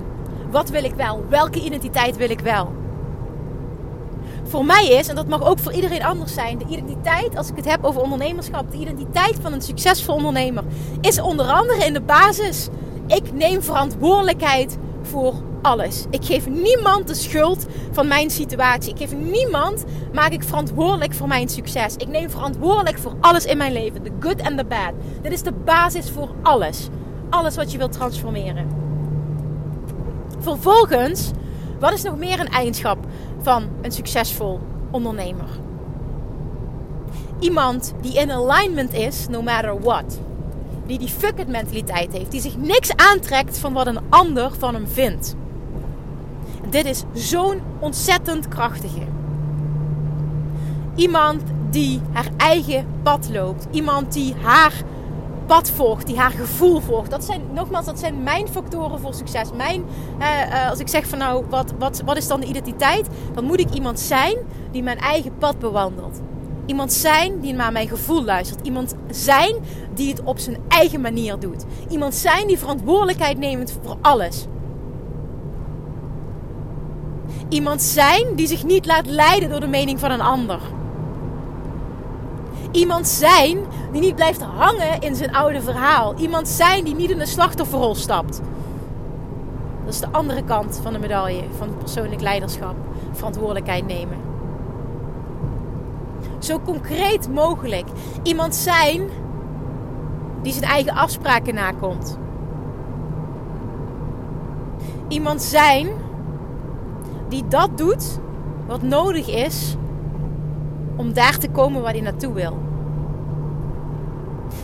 Wat 0.51 0.69
wil 0.69 0.83
ik 0.83 0.93
wel? 0.93 1.25
Welke 1.29 1.59
identiteit 1.59 2.17
wil 2.17 2.29
ik 2.29 2.39
wel? 2.39 2.79
voor 4.49 4.65
mij 4.65 4.87
is, 4.87 5.07
en 5.07 5.15
dat 5.15 5.27
mag 5.27 5.43
ook 5.43 5.59
voor 5.59 5.73
iedereen 5.73 6.03
anders 6.03 6.33
zijn, 6.33 6.57
de 6.57 6.65
identiteit, 6.67 7.37
als 7.37 7.49
ik 7.49 7.55
het 7.55 7.65
heb 7.65 7.83
over 7.83 8.01
ondernemerschap, 8.01 8.71
de 8.71 8.77
identiteit 8.77 9.37
van 9.41 9.53
een 9.53 9.61
succesvol 9.61 10.15
ondernemer, 10.15 10.63
is 11.01 11.21
onder 11.21 11.45
andere 11.45 11.85
in 11.85 11.93
de 11.93 12.01
basis. 12.01 12.67
Ik 13.07 13.33
neem 13.33 13.61
verantwoordelijkheid 13.61 14.77
voor 15.01 15.33
alles. 15.61 16.05
Ik 16.09 16.25
geef 16.25 16.47
niemand 16.47 17.07
de 17.07 17.13
schuld 17.13 17.65
van 17.91 18.07
mijn 18.07 18.29
situatie. 18.29 18.91
Ik 18.91 18.97
geef 18.97 19.15
niemand, 19.15 19.85
maak 20.13 20.31
ik 20.31 20.43
verantwoordelijk 20.43 21.13
voor 21.13 21.27
mijn 21.27 21.49
succes. 21.49 21.95
Ik 21.95 22.07
neem 22.07 22.29
verantwoordelijk 22.29 22.97
voor 22.97 23.15
alles 23.19 23.45
in 23.45 23.57
mijn 23.57 23.73
leven. 23.73 24.03
The 24.03 24.11
good 24.19 24.41
and 24.41 24.57
the 24.57 24.65
bad. 24.65 24.93
Dit 25.21 25.31
is 25.31 25.41
de 25.41 25.51
basis 25.51 26.09
voor 26.09 26.29
alles. 26.43 26.87
Alles 27.29 27.55
wat 27.55 27.71
je 27.71 27.77
wilt 27.77 27.91
transformeren. 27.91 28.67
Vervolgens, 30.39 31.31
wat 31.79 31.93
is 31.93 32.03
nog 32.03 32.17
meer 32.17 32.39
een 32.39 32.49
eigenschap 32.49 32.97
van 33.41 33.69
een 33.81 33.91
succesvol 33.91 34.59
ondernemer. 34.91 35.47
Iemand 37.39 37.93
die 38.01 38.13
in 38.13 38.31
alignment 38.31 38.93
is, 38.93 39.27
no 39.27 39.41
matter 39.41 39.81
what. 39.81 40.19
Die 40.85 40.99
die 40.99 41.07
fuck 41.07 41.39
it 41.39 41.47
mentaliteit 41.47 42.13
heeft. 42.13 42.31
Die 42.31 42.41
zich 42.41 42.57
niks 42.57 42.95
aantrekt 42.95 43.57
van 43.57 43.73
wat 43.73 43.87
een 43.87 43.99
ander 44.09 44.51
van 44.57 44.73
hem 44.73 44.87
vindt. 44.87 45.35
Dit 46.69 46.85
is 46.85 47.03
zo'n 47.13 47.61
ontzettend 47.79 48.47
krachtige. 48.47 49.01
Iemand 50.95 51.41
die 51.69 52.01
haar 52.11 52.29
eigen 52.37 52.85
pad 53.03 53.29
loopt. 53.31 53.67
Iemand 53.71 54.13
die 54.13 54.35
haar 54.41 54.73
pad 55.45 55.69
volgt, 55.69 56.07
die 56.07 56.17
haar 56.17 56.31
gevoel 56.31 56.79
volgt. 56.79 57.09
Dat 57.11 57.23
zijn, 57.23 57.41
nogmaals, 57.53 57.85
dat 57.85 57.99
zijn 57.99 58.23
mijn 58.23 58.47
factoren 58.47 58.99
voor 58.99 59.13
succes. 59.13 59.49
Mijn, 59.55 59.83
uh, 60.19 60.69
als 60.69 60.79
ik 60.79 60.87
zeg 60.87 61.07
van 61.07 61.17
nou, 61.17 61.45
wat, 61.49 61.73
wat, 61.79 62.01
wat 62.05 62.17
is 62.17 62.27
dan 62.27 62.39
de 62.39 62.45
identiteit? 62.45 63.07
Dan 63.33 63.43
moet 63.43 63.59
ik 63.59 63.73
iemand 63.73 63.99
zijn 63.99 64.37
die 64.71 64.83
mijn 64.83 64.99
eigen 64.99 65.37
pad 65.37 65.59
bewandelt. 65.59 66.21
Iemand 66.65 66.93
zijn 66.93 67.39
die 67.39 67.53
naar 67.53 67.71
mijn 67.71 67.87
gevoel 67.87 68.23
luistert. 68.23 68.65
Iemand 68.65 68.95
zijn 69.09 69.55
die 69.93 70.09
het 70.09 70.23
op 70.23 70.39
zijn 70.39 70.57
eigen 70.67 71.01
manier 71.01 71.39
doet. 71.39 71.65
Iemand 71.89 72.15
zijn 72.15 72.47
die 72.47 72.59
verantwoordelijkheid 72.59 73.37
neemt 73.37 73.77
voor 73.83 73.97
alles. 74.01 74.47
Iemand 77.49 77.81
zijn 77.81 78.35
die 78.35 78.47
zich 78.47 78.63
niet 78.63 78.85
laat 78.85 79.05
leiden 79.05 79.49
door 79.49 79.59
de 79.59 79.67
mening 79.67 79.99
van 79.99 80.11
een 80.11 80.21
ander. 80.21 80.59
Iemand 82.71 83.07
zijn 83.07 83.57
die 83.91 84.01
niet 84.01 84.15
blijft 84.15 84.41
hangen 84.41 84.99
in 84.99 85.15
zijn 85.15 85.35
oude 85.35 85.61
verhaal. 85.61 86.13
Iemand 86.17 86.47
zijn 86.47 86.83
die 86.83 86.95
niet 86.95 87.09
in 87.09 87.17
de 87.17 87.25
slachtofferrol 87.25 87.95
stapt. 87.95 88.41
Dat 89.85 89.93
is 89.93 89.99
de 89.99 90.11
andere 90.11 90.43
kant 90.43 90.79
van 90.83 90.93
de 90.93 90.99
medaille 90.99 91.43
van 91.57 91.77
persoonlijk 91.77 92.21
leiderschap. 92.21 92.75
Verantwoordelijkheid 93.11 93.87
nemen. 93.87 94.17
Zo 96.39 96.59
concreet 96.59 97.29
mogelijk. 97.33 97.87
Iemand 98.23 98.55
zijn 98.55 99.09
die 100.41 100.53
zijn 100.53 100.71
eigen 100.71 100.93
afspraken 100.93 101.53
nakomt. 101.53 102.17
Iemand 105.07 105.41
zijn 105.41 105.89
die 107.29 107.47
dat 107.47 107.77
doet 107.77 108.19
wat 108.67 108.81
nodig 108.81 109.27
is 109.27 109.75
om 110.95 111.13
daar 111.13 111.37
te 111.37 111.49
komen 111.49 111.81
waar 111.81 111.91
hij 111.91 112.01
naartoe 112.01 112.33
wil. 112.33 112.57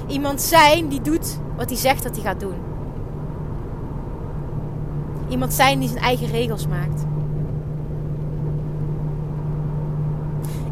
Iemand 0.08 0.42
zijn 0.42 0.88
die 0.88 1.02
doet 1.02 1.40
wat 1.58 1.70
hij 1.70 1.78
zegt 1.78 2.04
dat 2.04 2.16
hij 2.16 2.24
gaat 2.24 2.40
doen. 2.40 2.56
Iemand 5.28 5.54
zijn 5.54 5.80
die 5.80 5.90
zijn 5.90 6.04
eigen 6.04 6.28
regels 6.28 6.68
maakt. 6.68 7.06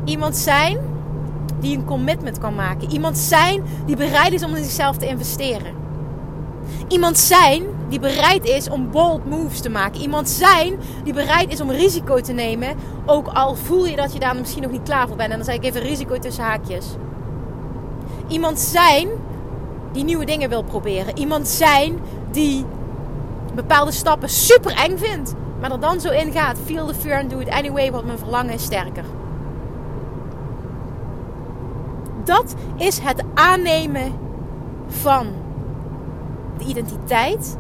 Iemand 0.04 0.36
zijn 0.36 0.78
die 1.60 1.78
een 1.78 1.86
commitment 1.86 2.38
kan 2.38 2.56
maken. 2.56 2.92
Iemand 2.92 3.18
zijn 3.18 3.64
die 3.86 3.96
bereid 3.96 4.34
is 4.34 4.44
om 4.44 4.56
in 4.56 4.64
zichzelf 4.64 4.98
te 4.98 5.08
investeren. 5.08 5.74
Iemand 6.88 7.18
zijn 7.18 7.64
die 7.90 8.00
bereid 8.00 8.46
is 8.46 8.70
om 8.70 8.92
bold 8.92 9.26
moves 9.26 9.60
te 9.60 9.70
maken. 9.70 10.02
Iemand 10.02 10.30
zijn 10.30 10.76
die 11.04 11.14
bereid 11.14 11.52
is 11.52 11.62
om 11.62 11.72
risico 11.72 12.20
te 12.20 12.34
nemen. 12.34 12.76
Ook 13.06 13.28
al 13.28 13.56
voel 13.56 13.86
je 13.86 13.96
dat 13.96 14.14
je 14.14 14.20
daar 14.20 14.36
misschien 14.36 14.62
nog 14.64 14.72
niet 14.72 14.84
klaar 14.84 15.08
voor 15.08 15.18
bent. 15.18 15.32
En 15.32 15.36
dan 15.36 15.46
zeg 15.46 15.56
ik 15.56 15.64
even 15.64 15.82
risico 15.82 16.20
tussen 16.20 16.44
haakjes. 16.44 16.86
Iemand 18.28 18.60
zijn 18.60 19.08
die 19.92 20.04
nieuwe 20.04 20.26
dingen 20.26 20.50
wil 20.50 20.64
proberen. 20.64 21.18
Iemand 21.18 21.48
zijn 21.48 22.00
die 22.32 22.66
bepaalde 23.56 23.92
stappen 23.92 24.30
super 24.30 24.76
eng 24.76 24.98
vindt. 24.98 25.34
Maar 25.60 25.72
er 25.72 25.80
dan 25.80 26.00
zo 26.00 26.10
in 26.10 26.32
gaat. 26.32 26.58
Feel 26.66 26.88
the 26.88 26.94
fear 26.94 27.20
and 27.20 27.30
do 27.30 27.40
it 27.40 27.50
anyway. 27.50 27.92
Want 27.92 28.06
mijn 28.06 28.18
verlangen 28.18 28.54
is 28.54 28.64
sterker. 28.64 29.04
Dat 32.24 32.56
is 32.78 33.00
het 33.00 33.24
aannemen 33.34 34.14
van 34.88 35.28
de 36.58 36.66
identiteit 36.66 37.58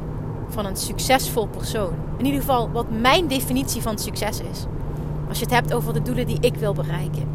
van 0.53 0.65
een 0.65 0.75
succesvol 0.77 1.47
persoon. 1.47 1.93
In 2.17 2.25
ieder 2.25 2.39
geval 2.39 2.71
wat 2.71 2.85
mijn 2.89 3.27
definitie 3.27 3.81
van 3.81 3.97
succes 3.97 4.39
is. 4.51 4.65
Als 5.29 5.37
je 5.37 5.43
het 5.43 5.53
hebt 5.53 5.73
over 5.73 5.93
de 5.93 6.01
doelen 6.01 6.27
die 6.27 6.37
ik 6.41 6.55
wil 6.55 6.73
bereiken. 6.73 7.27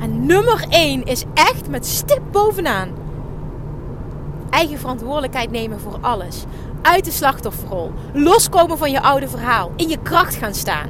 En 0.00 0.26
nummer 0.26 0.66
1 0.68 1.04
is 1.04 1.24
echt 1.34 1.68
met 1.68 1.86
stip 1.86 2.22
bovenaan. 2.30 2.88
Eigen 4.50 4.78
verantwoordelijkheid 4.78 5.50
nemen 5.50 5.80
voor 5.80 5.98
alles. 6.00 6.44
Uit 6.82 7.04
de 7.04 7.10
slachtofferrol. 7.10 7.92
Loskomen 8.12 8.78
van 8.78 8.90
je 8.90 9.02
oude 9.02 9.28
verhaal. 9.28 9.72
In 9.76 9.88
je 9.88 9.98
kracht 10.02 10.34
gaan 10.34 10.54
staan. 10.54 10.88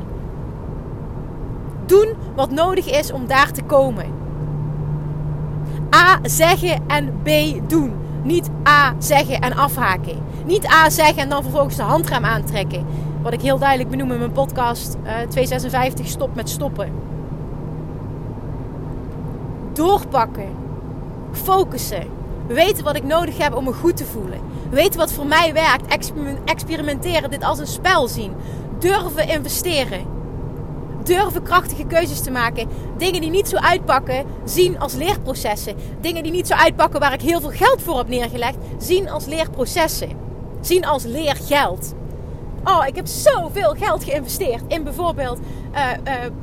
Doen 1.87 2.15
wat 2.35 2.51
nodig 2.51 2.87
is 2.87 3.13
om 3.13 3.27
daar 3.27 3.53
te 3.53 3.63
komen. 3.63 4.07
A 5.95 6.19
zeggen 6.23 6.83
en 6.87 7.21
B 7.23 7.29
doen. 7.69 8.06
Niet 8.27 8.51
A 8.69 8.95
zeggen 8.99 9.41
en 9.41 9.57
afhaken. 9.57 10.19
Niet 10.45 10.67
A 10.67 10.91
zeggen 10.91 11.23
en 11.23 11.29
dan 11.29 11.43
vervolgens 11.43 11.77
de 11.77 11.83
handrem 11.83 12.25
aantrekken. 12.25 12.87
Wat 13.23 13.33
ik 13.33 13.41
heel 13.41 13.59
duidelijk 13.59 13.91
benoem 13.91 14.13
in 14.13 14.19
mijn 14.19 14.33
podcast 14.33 14.97
uh, 15.05 15.23
eh, 15.23 15.29
256 15.29 16.07
Stop 16.07 16.35
met 16.35 16.49
stoppen. 16.49 16.93
Doorpakken. 19.73 20.49
Focussen. 21.33 22.07
Weten 22.47 22.85
wat 22.85 22.97
ik 22.97 23.05
nodig 23.05 23.39
heb 23.39 23.55
om 23.55 23.65
me 23.65 23.73
goed 23.73 23.97
te 23.97 24.05
voelen. 24.05 24.41
Weten 24.71 24.99
wat 25.01 25.13
voor 25.13 25.27
mij 25.27 25.53
werkt. 25.53 26.11
Experimenteren. 26.45 27.31
Dit 27.31 27.45
als 27.45 27.59
een 27.59 27.67
spel 27.67 28.09
zien. 28.09 28.33
Durven 28.79 29.29
investeren 29.29 30.16
durven 31.07 31.43
krachtige 31.43 31.87
keuzes 31.87 32.21
te 32.21 32.31
maken. 32.31 32.69
Dingen 32.99 33.21
die 33.21 33.31
niet 33.31 33.49
zo 33.49 33.57
uitpakken, 33.57 34.25
zien 34.45 34.79
als 34.79 34.95
leerprocessen. 34.95 35.77
Dingen 36.01 36.23
die 36.23 36.33
niet 36.33 36.47
zo 36.47 36.55
uitpakken 36.55 37.01
waar 37.01 37.13
ik 37.13 37.23
heel 37.23 37.41
veel 37.41 37.51
geld 37.51 37.83
voor 37.83 37.99
heb 37.99 38.09
neergelegd, 38.09 38.57
zien 38.79 39.11
als 39.11 39.27
leerprocessen. 39.27 40.09
Zien 40.61 40.87
als 40.87 41.05
leergeld. 41.05 41.95
Oh, 42.65 42.87
ik 42.87 42.97
heb 42.97 43.07
zoveel 43.07 43.75
geld 43.79 44.05
geïnvesteerd 44.05 44.63
in 44.69 44.85
bijvoorbeeld 44.85 45.39
uh, 45.75 45.91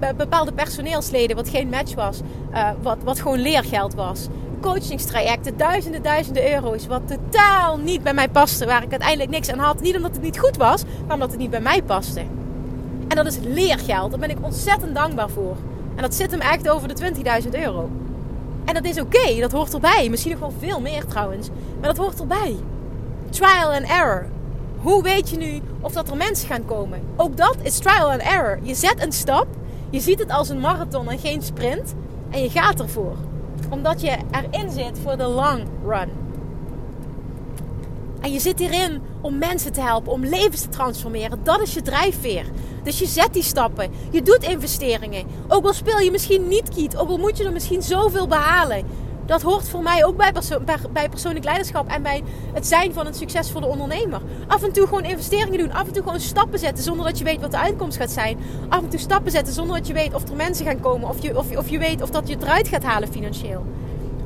uh, 0.01 0.09
bepaalde 0.17 0.53
personeelsleden, 0.53 1.35
wat 1.35 1.49
geen 1.49 1.69
match 1.69 1.95
was, 1.95 2.19
uh, 2.53 2.69
wat, 2.81 2.97
wat 3.03 3.19
gewoon 3.19 3.39
leergeld 3.39 3.93
was. 3.93 4.27
Coachingstrajecten, 4.61 5.57
duizenden, 5.57 6.01
duizenden 6.01 6.53
euro's, 6.53 6.87
wat 6.87 7.01
totaal 7.07 7.77
niet 7.77 8.03
bij 8.03 8.13
mij 8.13 8.29
paste, 8.29 8.65
waar 8.65 8.83
ik 8.83 8.91
uiteindelijk 8.91 9.29
niks 9.29 9.49
aan 9.51 9.59
had. 9.59 9.81
Niet 9.81 9.95
omdat 9.95 10.11
het 10.11 10.21
niet 10.21 10.39
goed 10.39 10.57
was, 10.57 10.83
maar 11.05 11.13
omdat 11.13 11.29
het 11.31 11.39
niet 11.39 11.49
bij 11.49 11.61
mij 11.61 11.83
paste. 11.83 12.21
En 13.07 13.15
dat 13.15 13.25
is 13.25 13.37
leergeld. 13.41 14.11
Daar 14.11 14.19
ben 14.19 14.29
ik 14.29 14.37
ontzettend 14.41 14.95
dankbaar 14.95 15.29
voor. 15.29 15.55
En 15.95 16.01
dat 16.01 16.13
zit 16.13 16.31
hem 16.31 16.39
echt 16.39 16.69
over 16.69 16.87
de 16.87 17.13
20.000 17.43 17.49
euro. 17.51 17.89
En 18.65 18.73
dat 18.73 18.85
is 18.85 18.99
oké, 18.99 19.39
dat 19.39 19.51
hoort 19.51 19.73
erbij. 19.73 20.07
Misschien 20.09 20.31
nog 20.31 20.39
wel 20.39 20.53
veel 20.59 20.81
meer 20.81 21.05
trouwens. 21.05 21.49
Maar 21.79 21.93
dat 21.93 21.97
hoort 21.97 22.19
erbij. 22.19 22.55
Trial 23.29 23.73
and 23.73 23.87
error. 23.87 24.25
Hoe 24.77 25.03
weet 25.03 25.29
je 25.29 25.37
nu 25.37 25.61
of 25.81 25.91
dat 25.91 26.09
er 26.09 26.17
mensen 26.17 26.47
gaan 26.47 26.65
komen? 26.65 27.01
Ook 27.15 27.37
dat 27.37 27.55
is 27.61 27.77
trial 27.77 28.11
and 28.11 28.21
error. 28.21 28.59
Je 28.61 28.75
zet 28.75 29.03
een 29.03 29.11
stap, 29.11 29.47
je 29.89 29.99
ziet 29.99 30.19
het 30.19 30.31
als 30.31 30.49
een 30.49 30.59
marathon 30.59 31.09
en 31.09 31.19
geen 31.19 31.41
sprint 31.41 31.93
en 32.29 32.41
je 32.41 32.49
gaat 32.49 32.79
ervoor. 32.79 33.15
Omdat 33.69 34.01
je 34.01 34.17
erin 34.31 34.71
zit 34.71 34.99
voor 35.03 35.17
de 35.17 35.27
long 35.27 35.63
run. 35.87 36.09
En 38.21 38.31
je 38.31 38.39
zit 38.39 38.59
hierin 38.59 39.01
om 39.21 39.37
mensen 39.37 39.73
te 39.73 39.81
helpen, 39.81 40.11
om 40.11 40.25
levens 40.25 40.61
te 40.61 40.69
transformeren. 40.69 41.39
Dat 41.43 41.61
is 41.61 41.73
je 41.73 41.81
drijfveer. 41.81 42.45
Dus 42.83 42.99
je 42.99 43.05
zet 43.05 43.33
die 43.33 43.43
stappen. 43.43 43.91
Je 44.11 44.21
doet 44.21 44.43
investeringen. 44.43 45.25
Ook 45.47 45.65
al 45.65 45.73
speel 45.73 45.99
je 45.99 46.11
misschien 46.11 46.47
niet 46.47 46.69
kiet, 46.69 46.97
ook 46.97 47.09
al 47.09 47.17
moet 47.17 47.37
je 47.37 47.43
er 47.43 47.51
misschien 47.51 47.81
zoveel 47.81 48.27
behalen. 48.27 48.85
Dat 49.25 49.41
hoort 49.41 49.69
voor 49.69 49.81
mij 49.81 50.05
ook 50.05 50.17
bij, 50.17 50.33
bij 50.91 51.09
persoonlijk 51.09 51.45
leiderschap 51.45 51.87
en 51.87 52.01
bij 52.03 52.23
het 52.53 52.67
zijn 52.67 52.93
van 52.93 53.07
een 53.07 53.13
succesvolle 53.13 53.65
ondernemer. 53.65 54.21
Af 54.47 54.63
en 54.63 54.71
toe 54.71 54.87
gewoon 54.87 55.03
investeringen 55.03 55.57
doen. 55.57 55.71
Af 55.71 55.87
en 55.87 55.93
toe 55.93 56.03
gewoon 56.03 56.19
stappen 56.19 56.59
zetten 56.59 56.83
zonder 56.83 57.05
dat 57.05 57.17
je 57.17 57.23
weet 57.23 57.41
wat 57.41 57.51
de 57.51 57.57
uitkomst 57.57 57.97
gaat 57.97 58.11
zijn. 58.11 58.37
Af 58.69 58.81
en 58.81 58.89
toe 58.89 58.99
stappen 58.99 59.31
zetten 59.31 59.53
zonder 59.53 59.77
dat 59.77 59.87
je 59.87 59.93
weet 59.93 60.13
of 60.13 60.29
er 60.29 60.35
mensen 60.35 60.65
gaan 60.65 60.79
komen. 60.79 61.09
Of 61.09 61.21
je, 61.21 61.37
of 61.37 61.57
of 61.57 61.69
je 61.69 61.77
weet 61.77 62.01
of 62.01 62.09
dat 62.09 62.27
je 62.27 62.33
het 62.33 62.43
eruit 62.43 62.67
gaat 62.67 62.83
halen 62.83 63.11
financieel. 63.11 63.65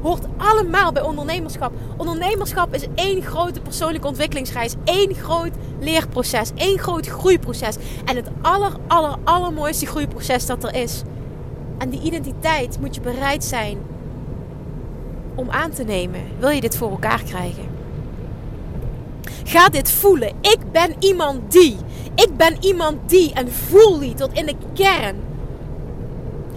Hoort 0.02 0.26
allemaal 0.38 0.92
bij 0.92 1.02
ondernemerschap. 1.04 1.72
Ondernemerschap 1.98 2.74
is 2.74 2.86
één 2.96 3.22
grote 3.22 3.62
persoonlijke 3.62 4.08
ontwikkelingsreis. 4.08 4.76
één 4.84 5.16
groot 5.16 5.52
leerproces. 5.80 6.52
één 6.56 6.80
groot 6.80 7.08
groeiproces. 7.08 7.76
En 8.06 8.16
het 8.16 8.30
aller, 8.42 8.72
aller, 8.88 9.16
allermooiste 9.24 9.86
groeiproces 9.86 10.46
dat 10.46 10.64
er 10.64 10.76
is. 10.76 11.02
En 11.78 11.90
die 11.90 12.02
identiteit 12.02 12.80
moet 12.80 12.96
je 12.96 13.02
bereid 13.02 13.44
zijn 13.44 13.78
om 15.36 15.50
aan 15.50 15.72
te 15.72 15.84
nemen. 15.84 16.22
Wil 16.40 16.50
je 16.50 16.62
dit 16.62 16.78
voor 16.78 16.90
elkaar 16.90 17.24
krijgen? 17.24 17.64
Ga 19.44 19.70
dit 19.70 19.92
voelen. 19.92 20.32
Ik 20.42 20.60
ben 20.72 20.96
iemand 21.00 21.52
die. 21.52 21.78
Ik 22.16 22.38
ben 22.38 22.58
iemand 22.60 23.10
die. 23.10 23.34
En 23.34 23.52
voel 23.52 24.00
die 24.00 24.14
tot 24.14 24.34
in 24.34 24.46
de 24.46 24.56
kern. 24.74 25.16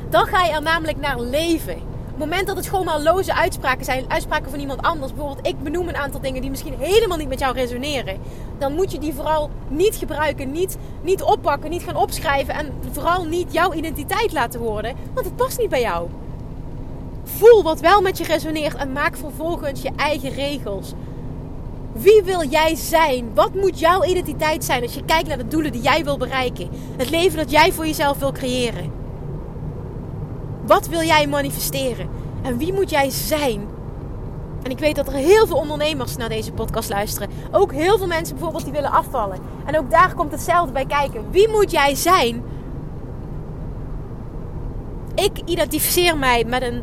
Dan 0.08 0.26
ga 0.26 0.44
je 0.44 0.52
er 0.52 0.62
namelijk 0.62 1.00
naar 1.00 1.20
leven. 1.20 1.89
Het 2.20 2.28
moment 2.28 2.48
dat 2.48 2.56
het 2.56 2.68
gewoon 2.68 2.84
maar 2.84 3.00
loze 3.00 3.34
uitspraken 3.34 3.84
zijn, 3.84 4.04
uitspraken 4.08 4.50
van 4.50 4.60
iemand 4.60 4.82
anders, 4.82 5.12
bijvoorbeeld 5.12 5.46
ik 5.46 5.62
benoem 5.62 5.88
een 5.88 5.96
aantal 5.96 6.20
dingen 6.20 6.40
die 6.40 6.50
misschien 6.50 6.74
helemaal 6.78 7.16
niet 7.18 7.28
met 7.28 7.38
jou 7.38 7.54
resoneren, 7.54 8.18
dan 8.58 8.74
moet 8.74 8.92
je 8.92 8.98
die 8.98 9.14
vooral 9.14 9.50
niet 9.68 9.96
gebruiken, 9.96 10.52
niet, 10.52 10.76
niet 11.02 11.22
oppakken, 11.22 11.70
niet 11.70 11.82
gaan 11.82 11.96
opschrijven 11.96 12.54
en 12.54 12.72
vooral 12.90 13.24
niet 13.24 13.52
jouw 13.52 13.72
identiteit 13.72 14.32
laten 14.32 14.60
worden, 14.60 14.94
want 15.14 15.26
het 15.26 15.36
past 15.36 15.58
niet 15.58 15.68
bij 15.68 15.80
jou. 15.80 16.08
Voel 17.24 17.62
wat 17.62 17.80
wel 17.80 18.00
met 18.00 18.18
je 18.18 18.24
resoneert 18.24 18.74
en 18.74 18.92
maak 18.92 19.16
vervolgens 19.16 19.82
je 19.82 19.90
eigen 19.96 20.30
regels. 20.30 20.92
Wie 21.92 22.22
wil 22.24 22.44
jij 22.44 22.74
zijn? 22.74 23.30
Wat 23.34 23.54
moet 23.54 23.78
jouw 23.78 24.04
identiteit 24.04 24.64
zijn 24.64 24.82
als 24.82 24.94
je 24.94 25.04
kijkt 25.04 25.28
naar 25.28 25.38
de 25.38 25.48
doelen 25.48 25.72
die 25.72 25.82
jij 25.82 26.04
wil 26.04 26.16
bereiken? 26.16 26.68
Het 26.96 27.10
leven 27.10 27.38
dat 27.38 27.50
jij 27.50 27.72
voor 27.72 27.86
jezelf 27.86 28.18
wil 28.18 28.32
creëren. 28.32 28.99
Wat 30.70 30.88
wil 30.88 31.02
jij 31.02 31.26
manifesteren? 31.26 32.08
En 32.42 32.56
wie 32.56 32.72
moet 32.72 32.90
jij 32.90 33.10
zijn? 33.10 33.68
En 34.62 34.70
ik 34.70 34.78
weet 34.78 34.96
dat 34.96 35.06
er 35.06 35.12
heel 35.12 35.46
veel 35.46 35.56
ondernemers 35.56 36.16
naar 36.16 36.28
deze 36.28 36.52
podcast 36.52 36.88
luisteren. 36.88 37.28
Ook 37.50 37.72
heel 37.72 37.98
veel 37.98 38.06
mensen 38.06 38.34
bijvoorbeeld 38.34 38.64
die 38.64 38.72
willen 38.72 38.90
afvallen. 38.90 39.38
En 39.64 39.78
ook 39.78 39.90
daar 39.90 40.14
komt 40.14 40.32
hetzelfde 40.32 40.72
bij 40.72 40.86
kijken. 40.86 41.30
Wie 41.30 41.48
moet 41.48 41.70
jij 41.70 41.94
zijn? 41.94 42.42
Ik 45.14 45.38
identificeer 45.44 46.18
mij 46.18 46.44
met 46.44 46.62
een 46.62 46.82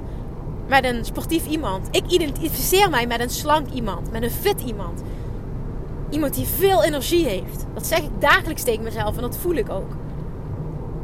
met 0.67 0.83
een 0.83 1.05
sportief 1.05 1.47
iemand. 1.47 1.87
Ik 1.91 2.07
identificeer 2.07 2.89
mij 2.89 3.07
met 3.07 3.19
een 3.19 3.29
slank 3.29 3.69
iemand, 3.69 4.11
met 4.11 4.23
een 4.23 4.31
fit 4.31 4.61
iemand. 4.61 5.01
Iemand 6.09 6.33
die 6.33 6.47
veel 6.47 6.83
energie 6.83 7.25
heeft. 7.25 7.65
Dat 7.73 7.85
zeg 7.85 7.99
ik 7.99 8.11
dagelijks 8.19 8.63
tegen 8.63 8.83
mezelf 8.83 9.15
en 9.15 9.21
dat 9.21 9.37
voel 9.37 9.55
ik 9.55 9.69
ook. 9.69 9.91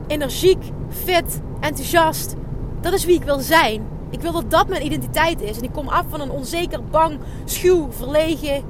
Energiek, 0.07 0.63
fit, 0.89 1.41
enthousiast. 1.59 2.35
Dat 2.83 2.93
is 2.93 3.05
wie 3.05 3.15
ik 3.15 3.23
wil 3.23 3.39
zijn. 3.39 3.81
Ik 4.09 4.21
wil 4.21 4.31
dat 4.31 4.51
dat 4.51 4.67
mijn 4.67 4.85
identiteit 4.85 5.41
is. 5.41 5.57
En 5.57 5.63
ik 5.63 5.71
kom 5.71 5.87
af 5.87 6.05
van 6.09 6.21
een 6.21 6.31
onzeker, 6.31 6.83
bang, 6.83 7.19
schuw, 7.45 7.91
verlegen, 7.91 8.63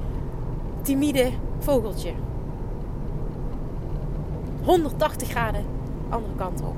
timide 0.81 1.29
vogeltje. 1.59 2.11
180 4.63 5.29
graden 5.29 5.65
andere 6.09 6.35
kant 6.35 6.61
op. 6.61 6.75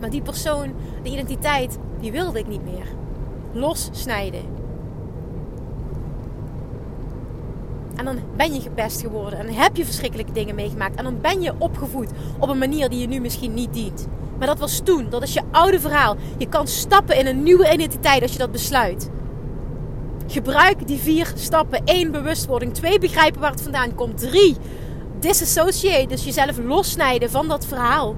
Maar 0.00 0.10
die 0.10 0.22
persoon, 0.22 0.72
die 1.02 1.12
identiteit, 1.12 1.78
die 2.00 2.12
wilde 2.12 2.38
ik 2.38 2.46
niet 2.46 2.64
meer. 2.64 2.86
Lossnijden. 3.52 4.42
En 7.94 8.04
dan 8.04 8.18
ben 8.36 8.54
je 8.54 8.60
gepest 8.60 9.00
geworden. 9.00 9.38
En 9.38 9.54
heb 9.54 9.76
je 9.76 9.84
verschrikkelijke 9.84 10.32
dingen 10.32 10.54
meegemaakt. 10.54 10.94
En 10.94 11.04
dan 11.04 11.20
ben 11.20 11.42
je 11.42 11.54
opgevoed 11.58 12.10
op 12.38 12.48
een 12.48 12.58
manier 12.58 12.88
die 12.88 13.00
je 13.00 13.06
nu 13.06 13.20
misschien 13.20 13.54
niet 13.54 13.72
dient. 13.72 14.08
Maar 14.38 14.46
dat 14.46 14.58
was 14.58 14.80
toen. 14.84 15.06
Dat 15.10 15.22
is 15.22 15.32
je 15.32 15.42
oude 15.50 15.80
verhaal. 15.80 16.16
Je 16.38 16.48
kan 16.48 16.66
stappen 16.66 17.16
in 17.16 17.26
een 17.26 17.42
nieuwe 17.42 17.72
identiteit 17.72 18.22
als 18.22 18.32
je 18.32 18.38
dat 18.38 18.52
besluit. 18.52 19.10
Gebruik 20.26 20.86
die 20.86 20.98
vier 20.98 21.32
stappen. 21.34 21.82
Eén, 21.84 22.10
bewustwording. 22.10 22.74
Twee, 22.74 22.98
begrijpen 22.98 23.40
waar 23.40 23.50
het 23.50 23.62
vandaan 23.62 23.94
komt. 23.94 24.18
Drie, 24.18 24.56
disassociate. 25.20 26.06
Dus 26.06 26.24
jezelf 26.24 26.58
lossnijden 26.58 27.30
van 27.30 27.48
dat 27.48 27.66
verhaal. 27.66 28.16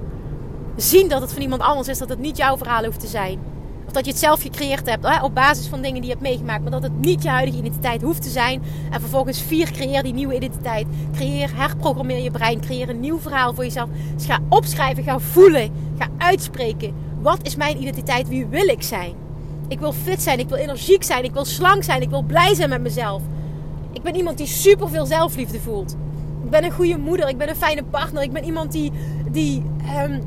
Zien 0.75 1.09
dat 1.09 1.21
het 1.21 1.33
van 1.33 1.41
iemand 1.41 1.61
anders 1.61 1.87
is. 1.87 1.97
Dat 1.97 2.09
het 2.09 2.19
niet 2.19 2.37
jouw 2.37 2.57
verhaal 2.57 2.85
hoeft 2.85 2.99
te 2.99 3.07
zijn. 3.07 3.39
Of 3.87 3.93
dat 3.93 4.05
je 4.05 4.11
het 4.11 4.19
zelf 4.19 4.41
gecreëerd 4.41 4.89
hebt 4.89 5.23
op 5.23 5.35
basis 5.35 5.67
van 5.67 5.81
dingen 5.81 6.01
die 6.01 6.09
je 6.09 6.15
hebt 6.15 6.21
meegemaakt. 6.21 6.61
Maar 6.61 6.71
dat 6.71 6.83
het 6.83 6.99
niet 6.99 7.23
je 7.23 7.29
huidige 7.29 7.57
identiteit 7.57 8.01
hoeft 8.01 8.21
te 8.21 8.29
zijn. 8.29 8.61
En 8.91 8.99
vervolgens 8.99 9.41
vier, 9.41 9.71
creëer 9.71 10.03
die 10.03 10.13
nieuwe 10.13 10.35
identiteit. 10.35 10.87
Creëer, 11.13 11.51
herprogrammeer 11.55 12.23
je 12.23 12.31
brein. 12.31 12.59
Creëer 12.59 12.89
een 12.89 12.99
nieuw 12.99 13.19
verhaal 13.19 13.53
voor 13.53 13.63
jezelf. 13.63 13.89
Dus 14.15 14.25
ga 14.25 14.39
opschrijven, 14.49 15.03
ga 15.03 15.19
voelen. 15.19 15.71
Ga 15.97 16.07
uitspreken. 16.17 16.93
Wat 17.21 17.39
is 17.41 17.55
mijn 17.55 17.81
identiteit? 17.81 18.27
Wie 18.27 18.45
wil 18.45 18.67
ik 18.67 18.81
zijn? 18.81 19.13
Ik 19.67 19.79
wil 19.79 19.93
fit 19.93 20.21
zijn, 20.21 20.39
ik 20.39 20.49
wil 20.49 20.57
energiek 20.57 21.03
zijn, 21.03 21.23
ik 21.23 21.33
wil 21.33 21.45
slank 21.45 21.83
zijn, 21.83 22.01
ik 22.01 22.09
wil 22.09 22.21
blij 22.21 22.55
zijn 22.55 22.69
met 22.69 22.81
mezelf. 22.81 23.21
Ik 23.91 24.01
ben 24.01 24.15
iemand 24.15 24.37
die 24.37 24.47
super 24.47 24.89
veel 24.89 25.05
zelfliefde 25.05 25.59
voelt. 25.59 25.95
Ik 26.43 26.49
ben 26.49 26.63
een 26.63 26.71
goede 26.71 26.97
moeder, 26.97 27.29
ik 27.29 27.37
ben 27.37 27.49
een 27.49 27.55
fijne 27.55 27.83
partner, 27.83 28.23
ik 28.23 28.31
ben 28.31 28.43
iemand 28.43 28.71
die, 28.71 28.91
die 29.31 29.63
um, 30.03 30.21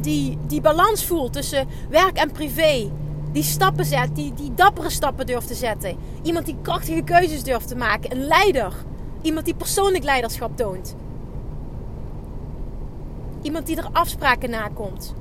die, 0.00 0.38
die 0.46 0.60
balans 0.60 1.04
voelt 1.04 1.32
tussen 1.32 1.68
werk 1.88 2.16
en 2.16 2.32
privé. 2.32 2.90
Die 3.32 3.42
stappen 3.42 3.84
zet, 3.84 4.14
die, 4.14 4.34
die 4.34 4.54
dappere 4.54 4.90
stappen 4.90 5.26
durft 5.26 5.46
te 5.46 5.54
zetten. 5.54 5.96
Iemand 6.22 6.46
die 6.46 6.56
krachtige 6.62 7.02
keuzes 7.02 7.42
durft 7.42 7.68
te 7.68 7.76
maken. 7.76 8.12
Een 8.12 8.24
leider. 8.24 8.72
Iemand 9.22 9.44
die 9.44 9.54
persoonlijk 9.54 10.04
leiderschap 10.04 10.56
toont. 10.56 10.96
Iemand 13.42 13.66
die 13.66 13.76
er 13.76 13.88
afspraken 13.92 14.50
nakomt. 14.50 15.14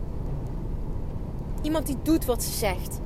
Iemand 1.62 1.88
die 1.88 1.98
doet 2.04 2.26
wat 2.26 2.44
ze 2.44 2.52
zegt. 2.52 3.00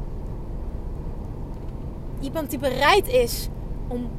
Iemand 2.20 2.50
die 2.50 2.60
bereid 2.60 3.08
is 3.08 3.50
om 3.88 4.10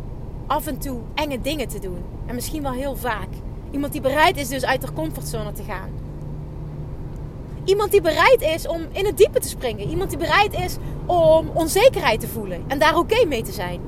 af 0.47 0.67
en 0.67 0.79
toe 0.79 1.01
enge 1.15 1.41
dingen 1.41 1.69
te 1.69 1.79
doen. 1.79 1.99
En 2.27 2.35
misschien 2.35 2.63
wel 2.63 2.73
heel 2.73 2.97
vaak. 2.97 3.29
Iemand 3.71 3.93
die 3.93 4.01
bereid 4.01 4.37
is 4.37 4.49
dus 4.49 4.65
uit 4.65 4.83
haar 4.83 4.93
comfortzone 4.93 5.53
te 5.53 5.63
gaan. 5.63 5.91
Iemand 7.65 7.91
die 7.91 8.01
bereid 8.01 8.43
is 8.43 8.67
om 8.67 8.87
in 8.93 9.07
het 9.07 9.17
diepe 9.17 9.39
te 9.39 9.49
springen. 9.49 9.89
Iemand 9.89 10.11
die 10.11 10.19
bereid 10.19 10.55
is 10.55 10.77
om 11.07 11.51
onzekerheid 11.55 12.21
te 12.21 12.29
voelen 12.29 12.65
en 12.67 12.79
daar 12.79 12.97
oké 12.97 13.27
mee 13.27 13.43
te 13.43 13.53
zijn. 13.53 13.81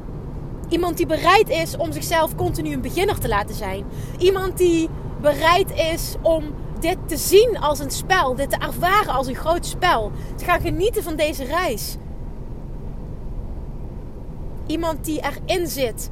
Iemand 0.69 0.97
die 0.97 1.07
bereid 1.07 1.49
is 1.49 1.77
om 1.77 1.93
zichzelf 1.93 2.35
continu 2.35 2.73
een 2.73 2.81
beginner 2.81 3.19
te 3.19 3.29
laten 3.29 3.55
zijn. 3.55 3.85
Iemand 4.19 4.59
die 4.59 4.89
bereid 5.21 5.71
is 5.71 6.15
om 6.23 6.45
dit 6.81 6.97
te 7.07 7.17
zien 7.17 7.59
als 7.61 7.79
een 7.79 7.91
spel, 7.91 8.35
dit 8.35 8.51
te 8.51 8.57
ervaren 8.57 9.15
als 9.15 9.27
een 9.27 9.35
groot 9.35 9.67
spel. 9.67 10.13
Te 10.35 10.45
gaan 10.45 10.61
genieten 10.61 11.03
van 11.03 11.17
deze 11.17 11.45
reis. 11.45 11.97
Iemand 14.67 15.05
die 15.05 15.21
erin 15.23 15.67
zit. 15.67 16.11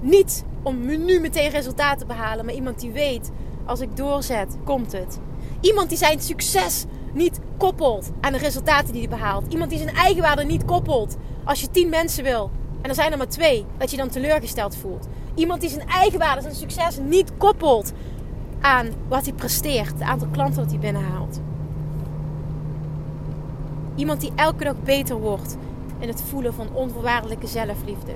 Niet 0.00 0.44
om 0.62 0.86
nu 0.86 1.20
meteen 1.20 1.50
resultaten 1.50 1.98
te 1.98 2.06
behalen, 2.06 2.44
maar 2.44 2.54
iemand 2.54 2.80
die 2.80 2.90
weet: 2.90 3.30
als 3.64 3.80
ik 3.80 3.96
doorzet, 3.96 4.56
komt 4.64 4.92
het. 4.92 5.18
Iemand 5.64 5.88
die 5.88 5.98
zijn 5.98 6.20
succes 6.20 6.84
niet 7.12 7.40
koppelt 7.56 8.10
aan 8.20 8.32
de 8.32 8.38
resultaten 8.38 8.92
die 8.92 9.00
hij 9.08 9.16
behaalt. 9.16 9.52
Iemand 9.52 9.70
die 9.70 9.78
zijn 9.78 9.94
eigenwaarde 9.94 10.44
niet 10.44 10.64
koppelt. 10.64 11.16
Als 11.44 11.60
je 11.60 11.70
tien 11.70 11.88
mensen 11.88 12.24
wil 12.24 12.50
en 12.82 12.88
er 12.88 12.94
zijn 12.94 13.12
er 13.12 13.18
maar 13.18 13.28
twee, 13.28 13.64
dat 13.78 13.90
je 13.90 13.96
dan 13.96 14.08
teleurgesteld 14.08 14.76
voelt. 14.76 15.08
Iemand 15.34 15.60
die 15.60 15.70
zijn 15.70 15.88
eigenwaarde, 15.88 16.42
zijn 16.42 16.54
succes 16.54 16.98
niet 16.98 17.32
koppelt 17.36 17.92
aan 18.60 18.88
wat 19.08 19.24
hij 19.24 19.32
presteert, 19.32 19.92
het 19.92 20.00
aantal 20.00 20.28
klanten 20.28 20.62
dat 20.62 20.70
hij 20.70 20.80
binnenhaalt. 20.80 21.40
Iemand 23.94 24.20
die 24.20 24.32
elke 24.34 24.64
dag 24.64 24.82
beter 24.82 25.16
wordt 25.16 25.56
in 25.98 26.08
het 26.08 26.22
voelen 26.22 26.54
van 26.54 26.68
onvoorwaardelijke 26.72 27.46
zelfliefde. 27.46 28.12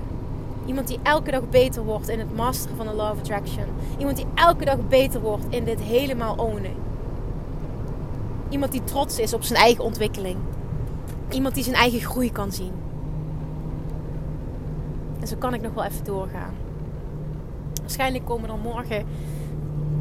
Iemand 0.65 0.87
die 0.87 0.99
elke 1.03 1.31
dag 1.31 1.49
beter 1.49 1.83
wordt 1.83 2.09
in 2.09 2.19
het 2.19 2.35
masteren 2.35 2.77
van 2.77 2.87
de 2.87 2.93
law 2.93 3.11
of 3.11 3.19
attraction. 3.19 3.65
Iemand 3.97 4.17
die 4.17 4.25
elke 4.35 4.65
dag 4.65 4.87
beter 4.87 5.21
wordt 5.21 5.45
in 5.49 5.63
dit 5.63 5.79
helemaal 5.79 6.35
ownen. 6.35 6.88
Iemand 8.49 8.71
die 8.71 8.83
trots 8.83 9.19
is 9.19 9.33
op 9.33 9.43
zijn 9.43 9.59
eigen 9.59 9.83
ontwikkeling. 9.83 10.37
Iemand 11.29 11.55
die 11.55 11.63
zijn 11.63 11.75
eigen 11.75 11.99
groei 11.99 12.31
kan 12.31 12.51
zien. 12.51 12.71
En 15.19 15.27
zo 15.27 15.35
kan 15.35 15.53
ik 15.53 15.61
nog 15.61 15.73
wel 15.73 15.83
even 15.83 16.03
doorgaan. 16.03 16.53
Waarschijnlijk 17.81 18.25
komen 18.25 18.49
er 18.49 18.57
morgen 18.57 19.05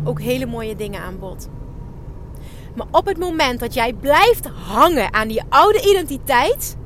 ook 0.05 0.21
hele 0.21 0.47
mooie 0.47 0.77
dingen 0.77 1.01
aan 1.01 1.19
bod. 1.19 1.49
Maar 2.75 2.87
op 2.91 3.07
het 3.07 3.19
moment 3.19 3.61
dat 3.61 3.75
jij 3.75 3.93
blijft 3.93 4.47
hangen 4.47 5.15
aan 5.15 5.29
die 5.29 5.43
oude 5.49 5.91
identiteit, 5.91 6.77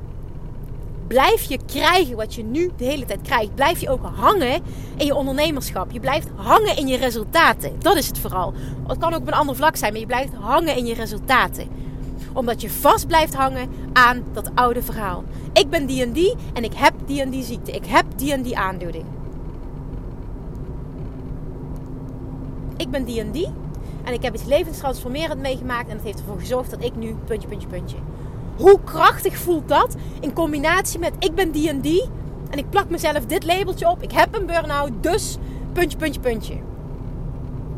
blijf 1.12 1.42
je 1.42 1.59
krijgen 1.66 2.16
wat 2.16 2.35
je 2.35 2.44
nu 2.44 2.70
de 2.77 2.85
hele 2.85 3.05
tijd 3.05 3.20
krijgt. 3.22 3.55
Blijf 3.55 3.81
je 3.81 3.90
ook 3.90 4.05
hangen 4.14 4.62
in 4.96 5.07
je 5.07 5.14
ondernemerschap. 5.14 5.90
Je 5.90 6.01
blijft 6.01 6.29
hangen 6.35 6.77
in 6.77 6.87
je 6.87 6.96
resultaten. 6.96 7.72
Dat 7.79 7.96
is 7.96 8.07
het 8.07 8.18
vooral. 8.18 8.55
Het 8.87 8.98
kan 8.98 9.14
ook 9.14 9.20
op 9.20 9.27
een 9.27 9.33
ander 9.33 9.57
vlak 9.57 9.77
zijn, 9.77 9.92
maar 9.92 10.01
je 10.01 10.07
blijft 10.07 10.35
hangen 10.35 10.77
in 10.77 10.87
je 10.87 10.94
resultaten. 10.94 11.68
Omdat 12.33 12.61
je 12.61 12.70
vast 12.70 13.07
blijft 13.07 13.35
hangen 13.35 13.70
aan 13.92 14.22
dat 14.33 14.51
oude 14.55 14.83
verhaal. 14.83 15.25
Ik 15.53 15.70
ben 15.70 15.87
die 15.87 16.03
en 16.03 16.12
die 16.12 16.35
en 16.53 16.64
ik 16.64 16.75
heb 16.75 16.94
die 17.07 17.20
en 17.20 17.31
die 17.31 17.44
ziekte. 17.44 17.70
Ik 17.70 17.87
heb 17.87 18.05
die 18.16 18.33
en 18.33 18.42
die 18.42 18.57
aandoening. 18.57 19.05
Ik 22.77 22.90
ben 22.90 23.05
die 23.05 23.20
en 23.20 23.31
die 23.31 23.48
en 24.05 24.12
ik 24.12 24.22
heb 24.22 24.35
iets 24.35 24.44
levenstransformerend 24.44 25.40
meegemaakt 25.40 25.88
en 25.88 25.96
dat 25.96 26.05
heeft 26.05 26.18
ervoor 26.18 26.38
gezorgd 26.38 26.70
dat 26.70 26.85
ik 26.85 26.96
nu 26.96 27.14
puntje, 27.27 27.48
puntje, 27.48 27.68
puntje. 27.68 27.96
Hoe 28.62 28.79
krachtig 28.85 29.37
voelt 29.37 29.68
dat 29.68 29.96
in 30.20 30.33
combinatie 30.33 30.98
met 30.98 31.12
ik 31.18 31.35
ben 31.35 31.51
die 31.51 31.68
en 31.68 31.81
die 31.81 32.09
en 32.51 32.59
ik 32.59 32.70
plak 32.70 32.88
mezelf 32.90 33.27
dit 33.27 33.44
labeltje 33.44 33.88
op. 33.88 34.03
Ik 34.03 34.12
heb 34.12 34.37
een 34.37 34.46
burn-out, 34.46 34.90
dus 35.01 35.37
puntje, 35.72 35.98
puntje, 35.98 36.20
puntje. 36.20 36.55